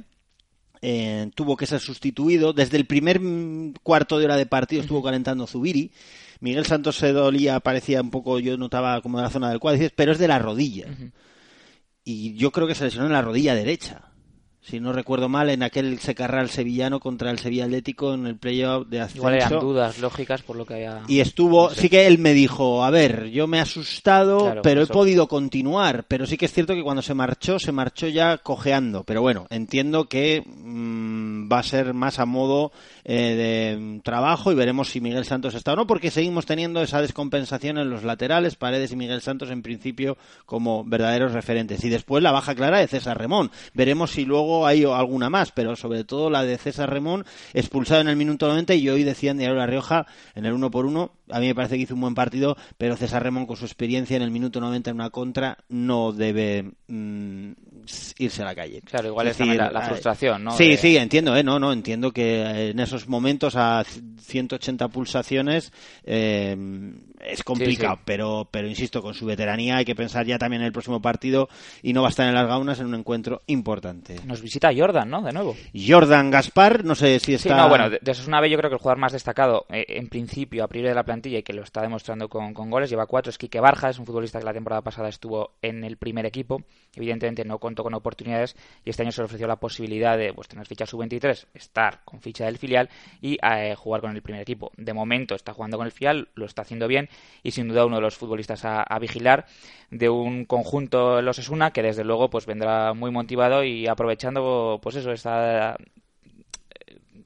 eh, 0.82 1.32
tuvo 1.36 1.58
que 1.58 1.66
ser 1.66 1.80
sustituido. 1.80 2.54
Desde 2.54 2.78
el 2.78 2.86
primer 2.86 3.20
cuarto 3.84 4.20
de 4.20 4.26
hora 4.26 4.38
de 4.38 4.45
partido 4.45 4.82
estuvo 4.82 5.02
calentando 5.02 5.48
Zubiri. 5.48 5.91
Miguel 6.39 6.66
Santos 6.68 6.98
se 6.98 7.14
dolía, 7.14 7.60
parecía 7.60 8.02
un 8.02 8.12
poco, 8.12 8.38
yo 8.38 8.58
notaba 8.58 9.02
como 9.02 9.18
de 9.18 9.24
la 9.24 9.30
zona 9.32 9.50
del 9.50 9.60
cuádriceps, 9.60 9.95
pero 9.95 10.12
es 10.12 10.20
de 10.20 10.28
la 10.28 10.38
rodilla. 10.38 10.86
Y 12.10 12.36
yo 12.36 12.51
creo 12.51 12.68
que 12.68 12.74
se 12.74 12.86
lesionó 12.86 13.08
en 13.08 13.12
la 13.12 13.22
rodilla 13.22 13.53
derecha. 13.53 14.14
Si 14.70 14.82
no 14.82 14.91
recuerdo 14.91 15.30
mal, 15.30 15.49
en 15.49 15.63
aquel 15.63 15.97
secarral 15.99 16.49
sevillano 16.49 16.99
contra 16.99 17.32
el 17.32 17.39
Sevilla 17.39 17.63
Atlético 17.63 18.13
en 18.13 18.28
el 18.28 18.36
playoff 18.36 18.86
de 18.88 18.99
ascenso. 18.99 19.20
Igual 19.20 19.36
eran 19.36 19.59
dudas 19.59 19.99
lógicas 19.99 20.41
por 20.41 20.57
lo 20.57 20.65
que 20.65 20.74
había... 20.74 21.03
Y 21.07 21.22
estuvo, 21.22 21.70
no 21.70 21.76
sé. 21.76 21.84
sí 21.84 21.89
que 21.89 22.05
él 22.05 22.18
me 22.18 22.34
dijo, 22.34 22.84
a 22.84 22.89
ver, 22.89 23.30
yo 23.30 23.47
me 23.47 23.59
he 23.59 23.61
asustado, 23.61 24.39
Claro, 24.39 24.61
pero 24.63 24.82
eso. 24.82 24.91
he 24.91 24.93
podido 24.93 25.28
continuar. 25.30 26.03
Pero 26.09 26.26
sí 26.26 26.36
que 26.36 26.47
es 26.47 26.51
cierto 26.51 26.74
que 26.74 26.84
cuando 26.84 27.01
se 27.01 27.13
marchó, 27.13 27.59
se 27.59 27.72
marchó 27.72 28.09
ya 28.09 28.39
cojeando. 28.39 29.05
Pero 29.05 29.22
bueno, 29.22 29.47
entiendo 29.49 30.09
que 30.09 30.43
mm, 30.45 31.49
va 31.49 31.59
a 31.59 31.63
ser 31.63 31.93
más 31.93 32.20
a 32.20 32.26
modo 32.26 32.74
eh, 33.05 33.13
de 33.15 34.01
trabajo 34.01 34.51
y 34.51 34.55
veremos 34.55 34.89
si 34.89 34.99
Miguel 34.99 35.24
Santos 35.24 35.55
está 35.55 35.72
o 35.72 35.76
no, 35.78 35.88
porque 35.88 36.11
seguimos 36.11 36.45
teniendo 36.45 36.82
esa 36.82 37.01
descompensación 37.01 37.78
en 37.78 37.89
los 37.89 38.03
laterales, 38.03 38.57
Paredes 38.57 38.91
y 38.91 38.97
Miguel 38.97 39.22
Santos 39.22 39.49
en 39.49 39.61
principio 39.61 40.18
como 40.45 40.84
verdaderos 40.84 41.32
referentes. 41.32 41.86
Y 41.86 41.89
después 41.89 42.22
la 42.22 42.34
baja 42.34 42.53
clara 42.53 42.80
de 42.80 42.88
César 42.88 43.18
Remón. 43.18 43.49
Veremos 43.74 44.11
si 44.11 44.26
luego 44.26 44.57
hay 44.66 44.86
alguna 44.86 45.30
más, 45.30 45.51
pero 45.51 45.76
sobre 45.76 46.03
todo 46.03 46.30
la 46.30 46.43
de 46.43 46.58
César 46.58 46.89
Remón, 46.89 47.26
expulsado 47.53 48.01
en 48.01 48.08
el 48.08 48.16
minuto 48.16 48.47
90 48.47 48.74
y 48.76 48.89
hoy 48.89 49.03
decía 49.03 49.32
en 49.32 49.38
Diario 49.38 49.58
La 49.58 49.68
Rioja, 49.68 50.08
en 50.36 50.45
el 50.45 50.53
uno 50.53 50.72
por 50.72 50.86
uno, 50.86 51.12
a 51.30 51.40
mí 51.40 51.48
me 51.48 51.56
parece 51.56 51.76
que 51.76 51.82
hizo 51.84 51.94
un 51.96 52.02
buen 52.02 52.16
partido, 52.16 52.56
pero 52.78 52.96
César 52.96 53.24
Remón 53.24 53.46
con 53.46 53.58
su 53.58 53.66
experiencia 53.66 54.16
en 54.16 54.24
el 54.24 54.32
minuto 54.32 54.60
90 54.60 54.90
en 54.92 54.96
una 54.96 55.10
contra 55.10 55.58
no 55.70 56.12
debe 56.12 56.72
mm, 56.88 57.52
irse 58.20 58.42
a 58.42 58.46
la 58.46 58.56
calle. 58.56 58.82
Claro, 58.82 59.08
igual 59.10 59.28
es 59.28 59.38
decir, 59.38 59.56
la, 59.56 59.72
la 59.72 59.82
frustración, 59.82 60.44
¿no? 60.44 60.52
Sí, 60.52 60.70
De- 60.70 60.78
sí, 60.78 60.98
entiendo, 60.98 61.36
¿eh? 61.36 61.44
No, 61.44 61.60
no, 61.60 61.72
entiendo 61.74 62.12
que 62.12 62.70
en 62.72 62.80
esos 62.80 63.08
momentos 63.08 63.56
a 63.56 63.84
180 63.84 64.88
pulsaciones 64.90 65.72
eh, 66.04 66.56
es 67.22 67.44
complicado, 67.44 67.96
Sí, 67.96 68.00
sí. 68.00 68.04
pero 68.06 68.48
pero 68.50 68.68
insisto, 68.68 69.02
con 69.02 69.14
su 69.14 69.26
veteranía 69.26 69.78
hay 69.78 69.86
que 69.86 69.96
pensar 69.96 70.26
ya 70.26 70.38
también 70.38 70.62
en 70.62 70.68
el 70.68 70.72
próximo 70.72 71.02
partido 71.02 71.50
y 71.82 71.94
no 71.94 72.02
va 72.02 72.08
a 72.08 72.12
estar 72.12 72.28
en 72.28 72.34
las 72.36 72.48
gaunas 72.48 72.80
en 72.80 72.88
un 72.88 72.96
encuentro 72.96 73.42
importante. 73.48 74.16
Nos 74.26 74.42
visita 74.42 74.70
Jordan, 74.76 75.10
¿no? 75.10 75.22
De 75.22 75.32
nuevo. 75.34 75.56
Jordan 75.76 76.32
Gaspar, 76.32 76.84
no 76.86 76.96
sé 76.96 77.20
si 77.20 77.34
está... 77.34 77.50
Sí, 77.50 77.56
no, 77.56 77.70
bueno, 77.70 77.90
de, 77.90 78.00
de 78.02 78.12
Osasuna 78.12 78.40
B 78.42 78.50
yo 78.50 78.58
creo 78.58 78.70
que 78.70 78.76
el 78.76 78.82
jugador 78.82 79.00
más 79.00 79.14
destacado, 79.14 79.66
eh, 79.70 79.86
en 79.90 80.08
principio, 80.08 80.64
a 80.64 80.68
priori 80.68 80.90
de 80.90 80.96
la 80.96 81.04
plantilla 81.04 81.16
y 81.26 81.41
que 81.43 81.53
lo 81.53 81.63
está 81.63 81.82
demostrando 81.82 82.30
con, 82.30 82.53
con 82.53 82.70
goles, 82.70 82.89
lleva 82.89 83.05
cuatro, 83.07 83.30
es 83.30 83.38
Quique 83.38 83.59
Barja, 83.59 83.89
es 83.89 83.99
un 83.99 84.05
futbolista 84.05 84.39
que 84.39 84.45
la 84.45 84.53
temporada 84.53 84.82
pasada 84.82 85.09
estuvo 85.09 85.53
en 85.61 85.84
el 85.84 85.97
primer 85.97 86.26
equipo, 86.26 86.61
evidentemente 86.95 87.43
no 87.45 87.59
contó 87.59 87.84
con 87.84 87.93
oportunidades 87.93 88.55
y 88.86 88.89
este 88.89 89.03
año 89.03 89.11
se 89.11 89.22
le 89.22 89.26
ofreció 89.26 89.47
la 89.47 89.57
posibilidad 89.57 90.18
de 90.18 90.34
pues, 90.34 90.47
tener 90.47 90.65
ficha 90.68 90.86
sub-23, 90.86 91.47
estar 91.53 92.01
con 92.05 92.22
ficha 92.22 92.45
del 92.45 92.57
filial 92.57 92.89
y 93.22 93.38
eh, 93.41 93.76
jugar 93.76 94.01
con 94.01 94.15
el 94.15 94.22
primer 94.22 94.41
equipo. 94.41 94.72
De 94.78 94.93
momento 94.93 95.36
está 95.36 95.53
jugando 95.53 95.78
con 95.78 95.86
el 95.86 95.91
filial, 95.91 96.30
lo 96.36 96.45
está 96.45 96.61
haciendo 96.61 96.88
bien 96.88 97.09
y 97.43 97.51
sin 97.51 97.68
duda 97.68 97.86
uno 97.86 97.97
de 97.97 98.01
los 98.01 98.18
futbolistas 98.18 98.63
a, 98.65 98.86
vigilar 98.99 99.45
de 99.91 100.09
un 100.09 100.45
conjunto 100.45 101.22
los 101.22 101.38
Osasuna 101.38 101.72
que 101.72 101.84
desde 101.84 102.03
luego 102.03 102.30
pues 102.30 102.47
vendrá 102.47 102.93
muy 102.93 103.11
motivado 103.11 103.63
y 103.63 103.88
aprovechando 103.88 104.80
pues 104.82 104.95
eso, 104.95 105.11
esta 105.11 105.78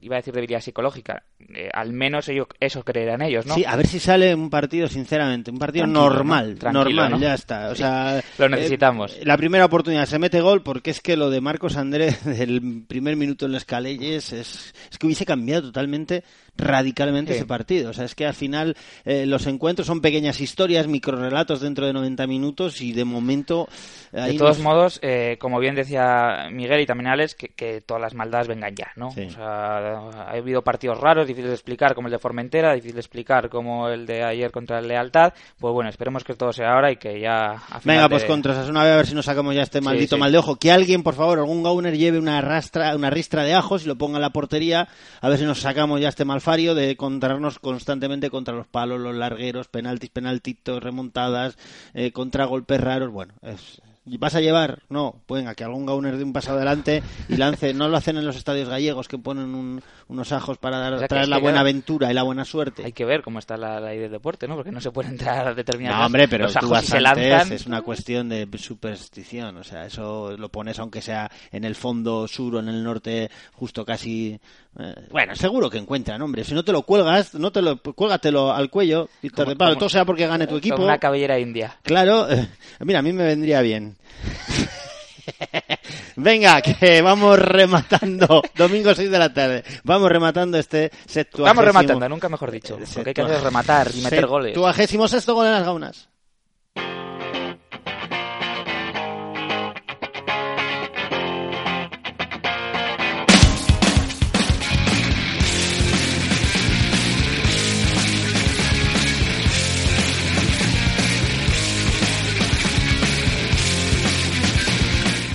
iba 0.02 0.16
a 0.16 0.18
decir 0.18 0.34
debilidad 0.34 0.60
psicológica. 0.60 1.22
Eh, 1.54 1.68
al 1.72 1.92
menos 1.92 2.28
ello, 2.28 2.48
eso 2.60 2.82
creerán 2.82 3.22
ellos, 3.22 3.46
¿no? 3.46 3.54
Sí, 3.54 3.64
a 3.66 3.76
ver 3.76 3.86
si 3.86 3.98
sale 3.98 4.34
un 4.34 4.48
partido, 4.50 4.88
sinceramente, 4.88 5.50
un 5.50 5.58
partido 5.58 5.84
Tranquilo, 5.84 6.08
normal, 6.10 6.58
normal, 6.72 7.10
¿no? 7.12 7.18
ya 7.18 7.34
está. 7.34 7.68
O 7.70 7.74
Sí, 7.74 7.82
sea, 7.82 8.22
lo 8.38 8.48
necesitamos. 8.48 9.16
eh, 9.16 9.22
la 9.24 9.36
primera 9.36 9.64
oportunidad 9.64 10.06
se 10.06 10.18
mete 10.18 10.40
gol 10.40 10.62
porque 10.62 10.90
es 10.90 11.00
que 11.00 11.16
lo 11.16 11.30
de 11.30 11.40
Marcos 11.40 11.76
André 11.76 12.10
del 12.24 12.84
primer 12.86 13.16
minuto 13.16 13.46
en 13.46 13.52
las 13.52 13.64
Calelles 13.64 14.32
es, 14.32 14.74
es 14.90 14.98
que 14.98 15.06
hubiese 15.06 15.26
cambiado 15.26 15.62
totalmente, 15.62 16.24
radicalmente 16.56 17.32
Sí. 17.32 17.38
ese 17.38 17.46
partido. 17.46 17.90
O 17.90 17.92
sea, 17.92 18.04
es 18.04 18.14
que 18.14 18.26
al 18.26 18.34
final 18.34 18.76
eh, 19.04 19.26
los 19.26 19.46
encuentros 19.46 19.86
son 19.86 20.00
pequeñas 20.00 20.40
historias, 20.40 20.86
microrelatos 20.86 21.60
dentro 21.60 21.86
de 21.86 21.92
90 21.92 22.26
minutos 22.26 22.80
y 22.80 22.92
de 22.92 23.04
momento... 23.04 23.68
ahí 24.12 24.32
De 24.32 24.38
todos 24.38 24.58
nos- 24.58 24.64
modos, 24.64 24.98
eh, 25.02 25.36
como 25.40 25.58
bien 25.60 25.74
decía 25.74 26.48
Miguel 26.50 26.80
y 26.80 26.86
también 26.86 27.08
Alex, 27.08 27.34
que, 27.34 27.48
que 27.48 27.80
todas 27.80 28.00
las 28.02 28.14
maldades 28.14 28.48
vengan 28.48 28.74
ya, 28.74 28.88
¿no? 28.96 29.10
Sí. 29.12 29.22
O 29.22 29.30
sea, 29.30 29.78
ha 29.98 30.30
habido 30.30 30.62
partidos 30.62 30.98
raros, 31.00 31.26
difíciles 31.32 31.50
de 31.50 31.54
explicar, 31.54 31.94
como 31.94 32.08
el 32.08 32.12
de 32.12 32.18
Formentera, 32.18 32.72
difícil 32.74 32.94
de 32.94 33.00
explicar 33.00 33.48
como 33.48 33.88
el 33.88 34.06
de 34.06 34.22
ayer 34.24 34.50
contra 34.50 34.78
el 34.78 34.88
Lealtad. 34.88 35.32
Pues 35.58 35.72
bueno, 35.74 35.90
esperemos 35.90 36.24
que 36.24 36.34
todo 36.34 36.52
sea 36.52 36.72
ahora 36.74 36.90
y 36.92 36.96
que 36.96 37.20
ya... 37.20 37.52
A 37.52 37.80
final 37.80 37.80
Venga, 37.84 38.08
pues 38.08 38.22
de- 38.22 38.28
contra 38.28 38.52
Osasuna 38.52 38.84
B, 38.84 38.92
a 38.92 38.96
ver 38.96 39.06
si 39.06 39.14
nos 39.14 39.24
sacamos 39.24 39.54
ya 39.54 39.62
este 39.62 39.78
Sí, 39.80 39.84
maldito 39.84 40.16
sí. 40.16 40.20
mal 40.20 40.32
de 40.32 40.38
ojo. 40.38 40.56
Que 40.56 40.70
alguien, 40.72 41.02
por 41.02 41.14
favor, 41.14 41.38
algún 41.38 41.62
gauner 41.62 41.96
lleve 41.96 42.18
una 42.18 42.40
rastra, 42.40 42.94
una 42.96 43.10
ristra 43.10 43.42
de 43.44 43.54
ajos 43.54 43.84
y 43.84 43.88
lo 43.88 43.96
ponga 43.96 44.16
en 44.18 44.22
la 44.22 44.30
portería, 44.30 44.88
a 45.20 45.28
ver 45.28 45.38
si 45.38 45.44
nos 45.44 45.60
sacamos 45.60 46.00
ya 46.00 46.08
este 46.08 46.24
malfario 46.24 46.74
de 46.74 46.90
encontrarnos 46.92 47.58
constantemente 47.58 48.30
contra 48.30 48.54
los 48.54 48.66
palos, 48.66 49.00
los 49.00 49.14
largueros, 49.14 49.68
penaltis, 49.68 50.10
penaltitos, 50.10 50.82
remontadas, 50.82 51.56
eh, 51.94 52.12
contra 52.12 52.44
golpes 52.44 52.80
raros. 52.80 53.10
Bueno, 53.12 53.32
es- 53.42 53.80
¿Vas 54.04 54.34
a 54.34 54.40
llevar? 54.40 54.80
No, 54.88 55.14
pues 55.26 55.42
venga, 55.42 55.54
que 55.54 55.62
algún 55.62 55.86
gauner 55.86 56.16
de 56.16 56.24
un 56.24 56.32
paso 56.32 56.52
adelante 56.52 57.02
y 57.28 57.36
lance. 57.36 57.72
No 57.72 57.88
lo 57.88 57.96
hacen 57.96 58.16
en 58.16 58.24
los 58.24 58.34
estadios 58.36 58.68
gallegos 58.68 59.06
que 59.06 59.16
ponen 59.16 59.54
un- 59.54 59.80
unos 60.08 60.32
ajos 60.32 60.58
para 60.58 60.78
dar, 60.78 60.94
O 60.94 60.98
sea, 60.98 61.06
que 61.06 61.14
traer 61.14 61.28
la 61.28 61.36
buena 61.38 61.58
claro, 61.58 61.68
aventura 61.68 62.10
y 62.10 62.14
la 62.14 62.24
buena 62.24 62.44
suerte. 62.44 62.84
Hay 62.84 62.92
que 62.92 63.04
ver 63.04 63.22
cómo 63.22 63.38
está 63.38 63.56
la 63.56 63.78
ley 63.80 63.98
del 63.98 64.10
deporte, 64.10 64.48
¿no? 64.48 64.56
Porque 64.56 64.72
no 64.72 64.80
se 64.80 64.90
puede 64.90 65.08
entrar 65.10 65.46
a 65.48 65.54
determinadas... 65.54 66.00
No, 66.00 66.06
hombre, 66.06 66.26
pero 66.26 66.44
los 66.44 66.52
tú 66.52 66.58
ajos 66.58 66.70
vas 66.70 66.84
si 66.84 66.90
se 66.90 66.96
antes, 66.98 67.28
lanzan... 67.30 67.52
es 67.52 67.66
una 67.66 67.82
cuestión 67.82 68.28
de 68.28 68.48
superstición, 68.58 69.56
o 69.56 69.64
sea, 69.64 69.86
eso 69.86 70.36
lo 70.36 70.48
pones 70.48 70.78
aunque 70.80 71.00
sea 71.00 71.30
en 71.52 71.64
el 71.64 71.74
fondo 71.76 72.26
sur 72.26 72.56
o 72.56 72.58
en 72.58 72.68
el 72.68 72.82
norte, 72.82 73.30
justo 73.52 73.84
casi... 73.84 74.38
eh, 74.80 74.94
bueno, 75.10 75.36
seguro 75.36 75.70
que 75.70 75.78
encuentran, 75.78 76.20
hombre, 76.22 76.42
si 76.44 76.54
no 76.54 76.64
te 76.64 76.72
lo 76.72 76.82
cuelgas, 76.82 77.34
no 77.34 77.52
te 77.52 77.62
lo, 77.62 77.76
cuélgatelo 77.80 78.52
al 78.52 78.68
cuello, 78.70 79.08
de 79.22 79.30
Pablo, 79.30 79.54
como- 79.56 79.76
todo 79.76 79.88
sea 79.88 80.04
porque 80.04 80.26
gane 80.26 80.46
tu 80.48 80.56
equipo. 80.56 80.82
una 80.82 80.98
cabellera 80.98 81.38
india. 81.38 81.78
Claro, 81.82 82.28
eh, 82.30 82.48
mira, 82.80 82.98
a 82.98 83.02
mí 83.02 83.12
me 83.12 83.24
vendría 83.24 83.60
bien. 83.60 83.91
Venga, 86.16 86.60
que 86.62 87.02
vamos 87.02 87.38
rematando. 87.38 88.42
Domingo 88.56 88.94
6 88.94 89.10
de 89.10 89.18
la 89.18 89.32
tarde. 89.32 89.64
Vamos 89.84 90.10
rematando 90.10 90.58
este 90.58 90.90
septuagésimo. 91.06 91.44
Vamos 91.44 91.64
rematando, 91.64 92.08
nunca 92.08 92.28
mejor 92.28 92.50
dicho. 92.50 92.78
Lo 92.78 93.02
que 93.02 93.10
hay 93.10 93.14
que 93.14 93.22
hacer 93.22 93.36
es 93.36 93.42
rematar 93.42 93.90
y 93.94 94.00
meter 94.00 94.26
goles. 94.26 94.50
Septuagésimo 94.50 95.08
sexto 95.08 95.34
gol 95.34 95.46
en 95.46 95.52
las 95.52 95.64
gaunas. 95.64 96.08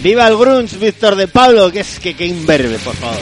¡Viva 0.07 0.25
el 0.29 0.37
grunge, 0.37 0.77
Víctor 0.77 1.17
de 1.17 1.27
Pablo! 1.27 1.69
Que 1.69 1.81
es 1.81 1.99
que, 1.99 2.13
que 2.15 2.25
imberbe, 2.25 2.77
por 2.79 2.95
favor. 2.95 3.19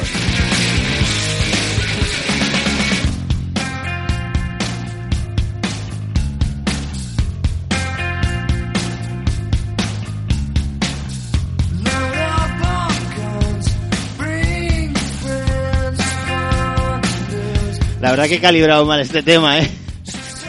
La 18.02 18.12
verdad 18.12 18.26
que 18.28 18.36
he 18.36 18.42
calibrado 18.42 18.86
mal 18.86 19.00
este 19.00 19.24
tema, 19.24 19.60
¿eh? 19.60 19.70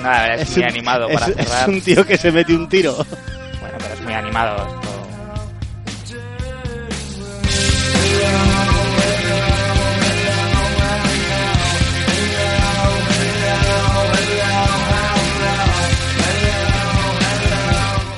Nada, 0.03 0.35
es, 0.35 0.51
muy 0.51 0.63
un- 0.65 0.69
animado 0.71 1.09
es- 1.09 1.15
para 1.19 1.27
es 1.29 1.35
cerrar. 1.49 1.71
un 1.71 1.81
tío 1.81 2.07
que 2.07 2.19
se 2.19 2.31
mete 2.31 2.55
un 2.55 2.69
tiro. 2.69 2.95
Bueno, 2.97 3.77
pero 3.79 3.95
es 3.95 4.01
muy 4.03 4.13
animado 4.13 4.81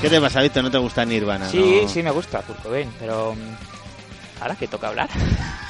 ¿Qué 0.09 0.15
te 0.17 0.21
pasa, 0.21 0.41
Víctor? 0.43 0.65
¿No 0.65 0.71
te 0.71 0.79
gusta 0.79 1.05
Nirvana? 1.05 1.49
Sí, 1.51 1.81
no? 1.83 1.89
sí 1.89 2.03
me 2.03 2.11
gusta 2.11 2.41
Kurt 2.43 2.63
Cobain, 2.63 2.89
pero 2.99 3.35
mm, 3.35 4.43
ahora 4.43 4.55
que 4.57 4.67
toca 4.69 4.89
hablar. 4.89 5.09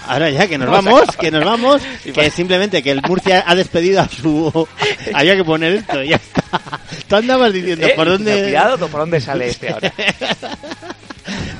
Ahora 0.06 0.30
ya, 0.30 0.46
que 0.48 0.56
nos 0.56 0.68
No, 0.68 0.72
vamos, 0.82 1.02
que 1.20 1.30
nos 1.30 1.44
vamos, 1.44 1.82
Sí, 2.02 2.12
que 2.12 2.12
pues. 2.14 2.32
simplemente 2.32 2.82
que 2.82 2.90
el 2.92 3.02
Murcia 3.02 3.44
ha 3.46 3.54
despedido 3.54 4.00
a 4.00 4.08
su... 4.08 4.66
Había 5.12 5.36
que 5.36 5.44
poner 5.44 5.74
esto, 5.74 6.02
ya 6.02 6.16
está. 6.16 6.42
Tú 7.06 7.16
andabas 7.16 7.52
diciendo, 7.52 7.86
Eh, 7.86 7.92
¿por 7.94 8.08
dónde...? 8.08 8.44
Cuidado, 8.44 8.88
¿por 8.88 9.00
dónde 9.00 9.20
sale 9.20 9.48
este 9.48 9.70
ahora? 9.70 9.92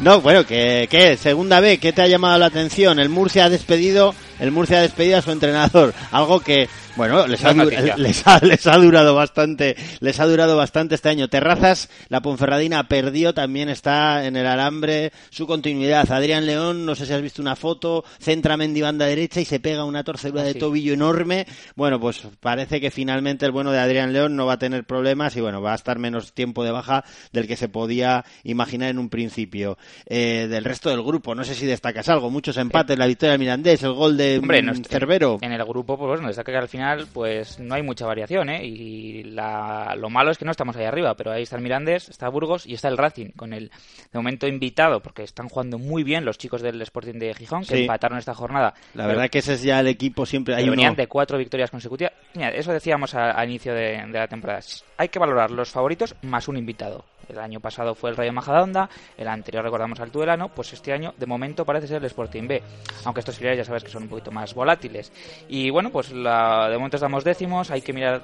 No, 0.00 0.20
bueno, 0.22 0.46
que, 0.46 0.86
que 0.90 1.16
segunda 1.18 1.60
vez, 1.60 1.78
¿qué 1.78 1.92
te 1.92 2.00
ha 2.00 2.06
llamado 2.06 2.38
la 2.38 2.46
atención? 2.46 2.98
El 3.00 3.08
Murcia 3.10 3.44
ha 3.46 3.50
despedido, 3.50 4.14
el 4.38 4.50
Murcia 4.50 4.78
ha 4.78 4.82
despedido 4.82 5.18
a 5.18 5.22
su 5.22 5.30
entrenador, 5.32 5.92
algo 6.10 6.40
que 6.40 6.68
bueno, 6.98 7.28
les 7.28 7.44
ha, 7.44 7.54
les, 7.96 8.26
ha, 8.26 8.40
les 8.40 8.66
ha 8.66 8.76
durado 8.76 9.14
bastante, 9.14 9.76
les 10.00 10.18
ha 10.18 10.26
durado 10.26 10.56
bastante 10.56 10.96
este 10.96 11.08
año. 11.08 11.28
Terrazas, 11.28 11.88
la 12.08 12.20
Ponferradina 12.20 12.88
perdió, 12.88 13.32
también 13.32 13.68
está 13.68 14.26
en 14.26 14.36
el 14.36 14.46
alambre, 14.46 15.12
su 15.30 15.46
continuidad. 15.46 16.10
Adrián 16.10 16.44
León, 16.44 16.84
no 16.84 16.96
sé 16.96 17.06
si 17.06 17.12
has 17.12 17.22
visto 17.22 17.40
una 17.40 17.54
foto, 17.54 18.04
centra 18.18 18.56
Mendy 18.56 18.82
banda 18.82 19.06
derecha 19.06 19.40
y 19.40 19.44
se 19.44 19.60
pega 19.60 19.84
una 19.84 20.02
torcedura 20.02 20.42
de 20.42 20.54
sí. 20.54 20.58
tobillo 20.58 20.92
enorme. 20.92 21.46
Bueno, 21.76 22.00
pues 22.00 22.26
parece 22.40 22.80
que 22.80 22.90
finalmente 22.90 23.46
el 23.46 23.52
bueno 23.52 23.70
de 23.70 23.78
Adrián 23.78 24.12
León 24.12 24.34
no 24.34 24.46
va 24.46 24.54
a 24.54 24.58
tener 24.58 24.84
problemas 24.84 25.36
y 25.36 25.40
bueno, 25.40 25.62
va 25.62 25.72
a 25.72 25.76
estar 25.76 26.00
menos 26.00 26.32
tiempo 26.32 26.64
de 26.64 26.72
baja 26.72 27.04
del 27.32 27.46
que 27.46 27.56
se 27.56 27.68
podía 27.68 28.24
imaginar 28.42 28.90
en 28.90 28.98
un 28.98 29.08
principio. 29.08 29.78
Eh, 30.06 30.48
del 30.50 30.64
resto 30.64 30.90
del 30.90 31.02
grupo, 31.02 31.36
no 31.36 31.44
sé 31.44 31.54
si 31.54 31.64
destacas 31.64 32.08
algo, 32.08 32.28
muchos 32.28 32.56
empates, 32.56 32.98
la 32.98 33.06
victoria 33.06 33.32
del 33.32 33.40
Mirandés, 33.40 33.84
el 33.84 33.92
gol 33.92 34.16
de 34.16 34.38
Hombre, 34.38 34.62
mm, 34.62 34.66
no 34.66 34.74
Cervero. 34.88 35.38
En 35.40 35.52
el 35.52 35.64
grupo, 35.64 35.96
pues 35.96 36.08
bueno, 36.08 36.26
destaca 36.26 36.50
que 36.50 36.58
al 36.58 36.68
final, 36.68 36.87
pues 37.12 37.58
no 37.58 37.74
hay 37.74 37.82
mucha 37.82 38.06
variación, 38.06 38.48
¿eh? 38.50 38.64
Y 38.64 39.22
la- 39.24 39.94
lo 39.96 40.10
malo 40.10 40.30
es 40.30 40.38
que 40.38 40.44
no 40.44 40.50
estamos 40.50 40.76
ahí 40.76 40.84
arriba, 40.84 41.14
pero 41.14 41.30
ahí 41.32 41.42
está 41.42 41.56
el 41.56 41.62
Mirandés, 41.62 42.08
está 42.08 42.28
Burgos 42.28 42.66
y 42.66 42.74
está 42.74 42.88
el 42.88 42.96
Racing, 42.96 43.30
con 43.36 43.52
el 43.52 43.68
de 43.70 44.18
momento 44.18 44.46
invitado, 44.46 45.00
porque 45.00 45.22
están 45.22 45.48
jugando 45.48 45.78
muy 45.78 46.02
bien 46.02 46.24
los 46.24 46.38
chicos 46.38 46.62
del 46.62 46.80
Sporting 46.82 47.18
de 47.18 47.34
Gijón, 47.34 47.60
que 47.62 47.76
Sí. 47.76 47.80
empataron 47.82 48.18
esta 48.18 48.34
jornada. 48.34 48.74
La 48.94 49.04
Pero- 49.04 49.08
verdad 49.18 49.30
que 49.30 49.38
ese 49.38 49.54
es 49.54 49.62
ya 49.62 49.80
el 49.80 49.86
equipo 49.88 50.26
siempre. 50.26 50.54
Hay 50.54 50.68
venían 50.68 50.90
uno, 50.92 50.96
de 50.96 51.06
cuatro 51.06 51.38
victorias 51.38 51.70
consecutivas. 51.70 52.12
Mira, 52.34 52.50
eso 52.50 52.72
decíamos 52.72 53.14
a, 53.14 53.38
a 53.38 53.44
inicio 53.44 53.74
de, 53.74 54.02
de 54.06 54.18
la 54.18 54.28
temporada. 54.28 54.60
Hay 54.96 55.08
que 55.08 55.18
valorar 55.18 55.50
los 55.50 55.70
favoritos 55.70 56.14
más 56.22 56.48
un 56.48 56.56
invitado. 56.56 57.04
El 57.28 57.38
año 57.40 57.60
pasado 57.60 57.94
fue 57.94 58.08
el 58.08 58.16
Rayo 58.16 58.32
Majadahonda, 58.32 58.88
el 59.18 59.28
anterior 59.28 59.62
recordamos 59.62 60.00
al 60.00 60.10
Tudelano, 60.10 60.48
pues 60.48 60.72
este 60.72 60.94
año 60.94 61.12
de 61.18 61.26
momento 61.26 61.66
parece 61.66 61.86
ser 61.86 61.98
el 61.98 62.06
Sporting 62.06 62.48
B, 62.48 62.62
aunque 63.04 63.20
estos 63.20 63.36
filiales 63.36 63.58
ya 63.58 63.64
sabes 63.64 63.84
que 63.84 63.90
son 63.90 64.04
un 64.04 64.08
poquito 64.08 64.30
más 64.30 64.54
volátiles. 64.54 65.12
Y 65.46 65.68
bueno, 65.68 65.90
pues 65.90 66.10
la, 66.10 66.70
de 66.70 66.77
momento 66.78 66.96
estamos 66.96 67.24
décimos, 67.24 67.70
hay 67.70 67.80
que 67.82 67.92
mirar 67.92 68.20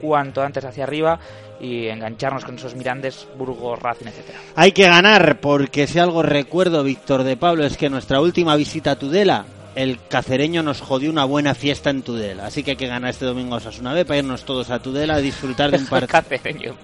cuanto 0.00 0.42
antes 0.42 0.64
hacia 0.64 0.84
arriba 0.84 1.18
y 1.60 1.88
engancharnos 1.88 2.44
con 2.44 2.56
esos 2.56 2.74
Mirandes, 2.74 3.28
Burgos, 3.36 3.78
Racing, 3.78 4.06
etcétera. 4.06 4.38
Hay 4.56 4.72
que 4.72 4.84
ganar, 4.84 5.40
porque 5.40 5.86
si 5.86 5.98
algo 5.98 6.22
recuerdo, 6.22 6.82
Víctor 6.82 7.22
de 7.22 7.36
Pablo, 7.36 7.64
es 7.66 7.76
que 7.76 7.90
nuestra 7.90 8.20
última 8.20 8.56
visita 8.56 8.92
a 8.92 8.96
Tudela, 8.96 9.44
el 9.74 9.98
cacereño 10.08 10.62
nos 10.62 10.80
jodió 10.80 11.10
una 11.10 11.24
buena 11.26 11.54
fiesta 11.54 11.90
en 11.90 12.00
Tudela. 12.02 12.46
Así 12.46 12.62
que 12.64 12.72
hay 12.72 12.76
que 12.78 12.86
ganar 12.86 13.10
este 13.10 13.26
domingo 13.26 13.54
a 13.54 13.58
Osasuna 13.58 13.92
B 13.92 14.04
para 14.06 14.18
irnos 14.18 14.44
todos 14.44 14.70
a 14.70 14.78
Tudela 14.80 15.16
a 15.16 15.20
disfrutar 15.20 15.70
de 15.70 15.76
un 15.78 15.86
partido. 15.88 16.08
Cacereño. 16.22 16.74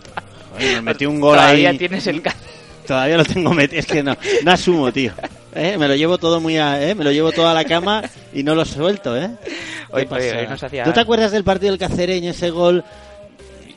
Oye, 0.56 0.74
nos 0.74 0.82
metió 0.82 1.10
un 1.10 1.20
gol 1.20 1.36
Todavía 1.36 1.70
ahí. 1.70 1.78
tienes 1.78 2.06
el 2.06 2.20
ca- 2.22 2.34
Todavía 2.86 3.16
lo 3.18 3.24
tengo 3.24 3.52
metido. 3.52 3.80
Es 3.80 3.86
que 3.86 4.02
no, 4.02 4.16
no 4.44 4.50
asumo, 4.52 4.92
tío. 4.92 5.12
¿Eh? 5.54 5.76
Me 5.78 5.88
lo 5.88 5.94
llevo 5.94 6.18
todo 6.18 6.40
muy 6.40 6.58
a, 6.58 6.82
¿eh? 6.82 6.94
me 6.94 7.02
lo 7.04 7.10
llevo 7.12 7.32
todo 7.32 7.48
a 7.48 7.54
la 7.54 7.64
cama 7.64 8.02
y 8.32 8.42
no 8.42 8.54
lo 8.54 8.64
suelto, 8.64 9.16
¿eh? 9.16 9.30
¿Qué 9.44 9.52
Oye, 9.90 10.06
pasa? 10.06 10.20
oye, 10.22 10.38
hoy 10.40 10.46
nos 10.48 10.62
hacía- 10.62 10.84
¿Tú 10.84 10.92
te 10.92 11.00
acuerdas 11.00 11.32
del 11.32 11.44
partido 11.44 11.72
del 11.72 11.78
cacereño, 11.80 12.30
ese 12.30 12.50
gol? 12.50 12.84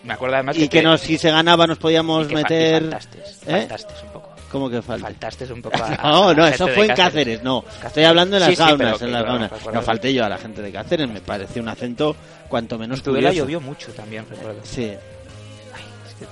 Me 0.04 0.14
acuerdo 0.14 0.36
además 0.36 0.58
Y 0.58 0.68
que 0.68 0.82
nos, 0.82 1.02
si 1.02 1.18
se 1.18 1.30
ganaba 1.32 1.68
nos 1.68 1.78
podíamos 1.78 2.26
y 2.26 2.30
que 2.30 2.36
meter... 2.36 2.82
faltaste, 2.84 3.18
¿Eh? 3.20 3.68
faltaste 3.68 3.94
un 4.06 4.12
poco. 4.14 4.30
¿Cómo 4.52 4.68
que 4.70 4.82
falta? 4.82 5.06
Faltaste 5.06 5.54
un 5.54 5.62
poco 5.62 5.78
a, 5.84 5.90
No, 6.04 6.30
a 6.30 6.34
no, 6.34 6.42
la 6.44 6.50
eso 6.50 6.68
fue 6.70 6.88
en 6.88 6.96
Cáceres, 6.96 7.44
no. 7.44 7.64
Estoy 7.86 8.04
hablando 8.04 8.34
de 8.36 8.40
las 8.40 8.50
Sí, 8.50 8.56
sí, 8.56 8.62
gaunas, 8.64 8.94
pero 8.98 9.06
en 9.06 9.12
las 9.14 9.24
gaunas. 9.24 9.52
No 9.74 9.82
falté 9.84 10.12
yo 10.14 10.26
a 10.26 10.30
la 10.30 10.38
gente 10.40 10.62
de 10.64 10.72
Cáceres, 10.72 11.08
me 11.08 11.22
pareció 11.22 11.62
un 11.62 11.70
acento 11.70 12.16
cuanto 12.48 12.78
menos 12.80 13.02
curioso. 13.04 13.32
llovió 13.36 13.62
mucho 13.62 13.92
también, 13.92 14.26
recuerdo. 14.28 14.60
Sí. 14.64 14.92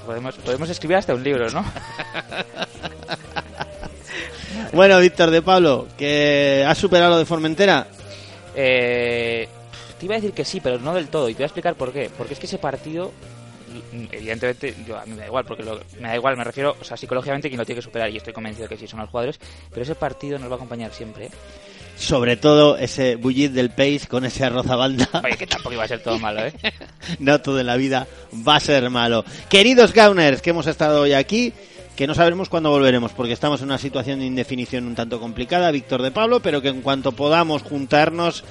Podemos, 0.05 0.35
podemos 0.35 0.69
escribir 0.69 0.97
hasta 0.97 1.13
un 1.13 1.23
libro, 1.23 1.49
¿no? 1.49 1.63
Bueno, 4.73 4.99
Víctor 4.99 5.29
de 5.31 5.41
Pablo, 5.41 5.87
que 5.97 6.65
has 6.67 6.77
superado 6.77 7.11
lo 7.11 7.17
de 7.19 7.25
Formentera. 7.25 7.87
Eh, 8.55 9.47
te 9.99 10.05
iba 10.05 10.15
a 10.15 10.17
decir 10.17 10.33
que 10.33 10.45
sí, 10.45 10.59
pero 10.61 10.79
no 10.79 10.93
del 10.93 11.07
todo. 11.09 11.29
Y 11.29 11.33
te 11.33 11.37
voy 11.39 11.43
a 11.43 11.47
explicar 11.47 11.75
por 11.75 11.93
qué. 11.93 12.09
Porque 12.17 12.33
es 12.33 12.39
que 12.39 12.47
ese 12.47 12.57
partido, 12.57 13.11
evidentemente, 14.11 14.75
yo, 14.87 14.97
a 14.97 15.05
mí 15.05 15.11
me 15.13 15.19
da 15.21 15.27
igual, 15.27 15.45
porque 15.45 15.63
lo- 15.63 15.79
me 15.99 16.09
da 16.09 16.15
igual, 16.15 16.35
me 16.37 16.43
refiero, 16.43 16.75
o 16.79 16.83
sea, 16.83 16.97
psicológicamente 16.97 17.49
quien 17.49 17.57
lo 17.59 17.65
tiene 17.65 17.77
que 17.79 17.83
superar, 17.85 18.09
y 18.09 18.17
estoy 18.17 18.33
convencido 18.33 18.67
que 18.67 18.77
sí 18.77 18.87
son 18.87 18.99
los 18.99 19.09
jugadores, 19.09 19.39
pero 19.69 19.83
ese 19.83 19.95
partido 19.95 20.37
nos 20.39 20.49
va 20.49 20.53
a 20.53 20.57
acompañar 20.57 20.91
siempre. 20.91 21.29
Sobre 21.97 22.37
todo 22.37 22.77
ese 22.77 23.15
bullit 23.15 23.51
del 23.51 23.71
Pace 23.71 24.07
con 24.07 24.23
ese 24.23 24.45
arroz 24.45 24.69
a 24.69 24.75
banda. 24.75 25.09
Oye, 25.23 25.35
que 25.37 25.47
tampoco 25.47 25.73
iba 25.73 25.83
a 25.83 25.87
ser 25.87 26.01
todo 26.01 26.19
malo, 26.19 26.45
¿eh? 26.45 26.53
no 27.19 27.41
todo 27.41 27.59
en 27.59 27.65
la 27.65 27.75
vida 27.75 28.07
va 28.47 28.57
a 28.57 28.59
ser 28.59 28.89
malo. 28.89 29.25
Queridos 29.49 29.93
Gauners, 29.93 30.41
que 30.41 30.51
hemos 30.51 30.67
estado 30.67 31.01
hoy 31.01 31.13
aquí, 31.13 31.53
que 31.95 32.05
no 32.05 32.13
sabremos 32.13 32.49
cuándo 32.49 32.69
volveremos, 32.69 33.11
porque 33.13 33.33
estamos 33.33 33.61
en 33.61 33.65
una 33.67 33.79
situación 33.79 34.19
de 34.19 34.25
indefinición 34.25 34.85
un 34.85 34.93
tanto 34.95 35.19
complicada, 35.19 35.71
Víctor 35.71 36.03
de 36.03 36.11
Pablo, 36.11 36.39
pero 36.39 36.61
que 36.61 36.69
en 36.69 36.81
cuanto 36.81 37.13
podamos 37.13 37.63
juntarnos 37.63 38.43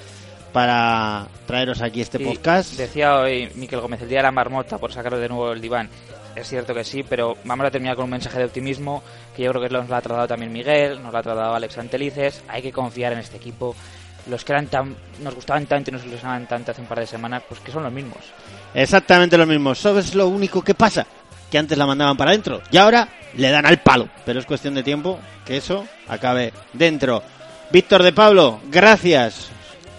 para 0.52 1.28
traeros 1.46 1.82
aquí 1.82 2.00
este 2.00 2.18
Sí, 2.18 2.24
podcast. 2.24 2.72
Decía 2.76 3.16
hoy 3.18 3.48
Miquel 3.54 3.80
Gómez, 3.80 4.02
el 4.02 4.08
día 4.08 4.18
de 4.18 4.22
la 4.24 4.32
marmota, 4.32 4.78
por 4.78 4.92
sacarlo 4.92 5.18
de 5.18 5.28
nuevo 5.28 5.52
el 5.52 5.60
diván. 5.60 5.88
Es 6.36 6.48
cierto 6.48 6.74
que 6.74 6.84
sí, 6.84 7.02
pero 7.02 7.34
vamos 7.44 7.66
a 7.66 7.70
terminar 7.70 7.96
con 7.96 8.04
un 8.04 8.10
mensaje 8.10 8.38
de 8.38 8.44
optimismo 8.44 9.02
que 9.34 9.42
yo 9.42 9.50
creo 9.52 9.62
que 9.62 9.70
nos 9.70 9.88
lo 9.88 9.96
ha 9.96 10.02
tratado 10.02 10.28
también 10.28 10.52
Miguel, 10.52 11.02
nos 11.02 11.10
lo 11.10 11.18
ha 11.18 11.22
tratado 11.22 11.54
Alex 11.54 11.78
Antelices. 11.78 12.42
Hay 12.46 12.60
que 12.60 12.72
confiar 12.72 13.14
en 13.14 13.20
este 13.20 13.38
equipo. 13.38 13.74
Los 14.28 14.44
que 14.44 14.52
eran 14.52 14.66
tan, 14.66 14.94
nos 15.22 15.34
gustaban 15.34 15.64
tanto 15.64 15.90
y 15.90 15.94
nos 15.94 16.04
ilusionaban 16.04 16.46
tanto 16.46 16.72
hace 16.72 16.82
un 16.82 16.88
par 16.88 17.00
de 17.00 17.06
semanas, 17.06 17.42
pues 17.48 17.60
que 17.60 17.72
son 17.72 17.84
los 17.84 17.92
mismos. 17.92 18.18
Exactamente 18.74 19.38
lo 19.38 19.46
mismo. 19.46 19.74
¿Sabes 19.74 20.14
lo 20.14 20.28
único 20.28 20.62
que 20.62 20.74
pasa? 20.74 21.06
Que 21.50 21.56
antes 21.56 21.78
la 21.78 21.86
mandaban 21.86 22.18
para 22.18 22.32
adentro 22.32 22.60
y 22.70 22.76
ahora 22.76 23.08
le 23.34 23.50
dan 23.50 23.64
al 23.64 23.80
palo. 23.80 24.10
Pero 24.26 24.38
es 24.38 24.44
cuestión 24.44 24.74
de 24.74 24.82
tiempo 24.82 25.18
que 25.46 25.56
eso 25.56 25.86
acabe 26.06 26.52
dentro. 26.74 27.22
Víctor 27.70 28.02
de 28.02 28.12
Pablo, 28.12 28.60
gracias. 28.70 29.48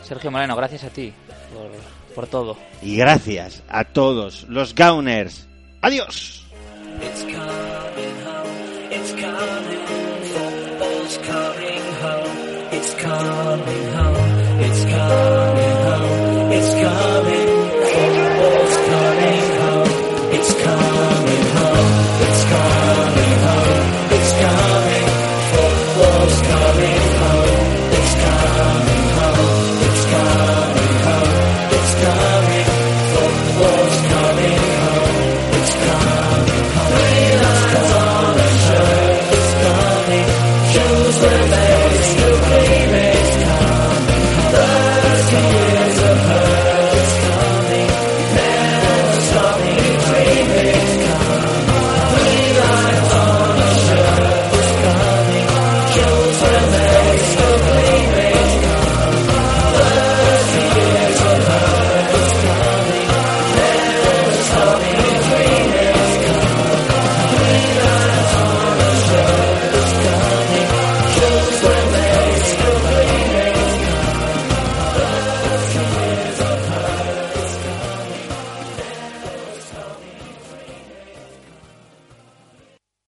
Sergio 0.04 0.30
Moreno, 0.30 0.56
gracias 0.56 0.84
a 0.84 0.90
ti 0.90 1.12
por, 1.52 1.72
por 2.14 2.28
todo. 2.28 2.58
Y 2.84 2.96
gracias 2.96 3.64
a 3.70 3.86
todos 3.86 4.44
los 4.50 4.76
Gauners. 4.76 5.48
Adiós. 5.82 6.46
It's 7.00 7.24
home, 14.86 15.57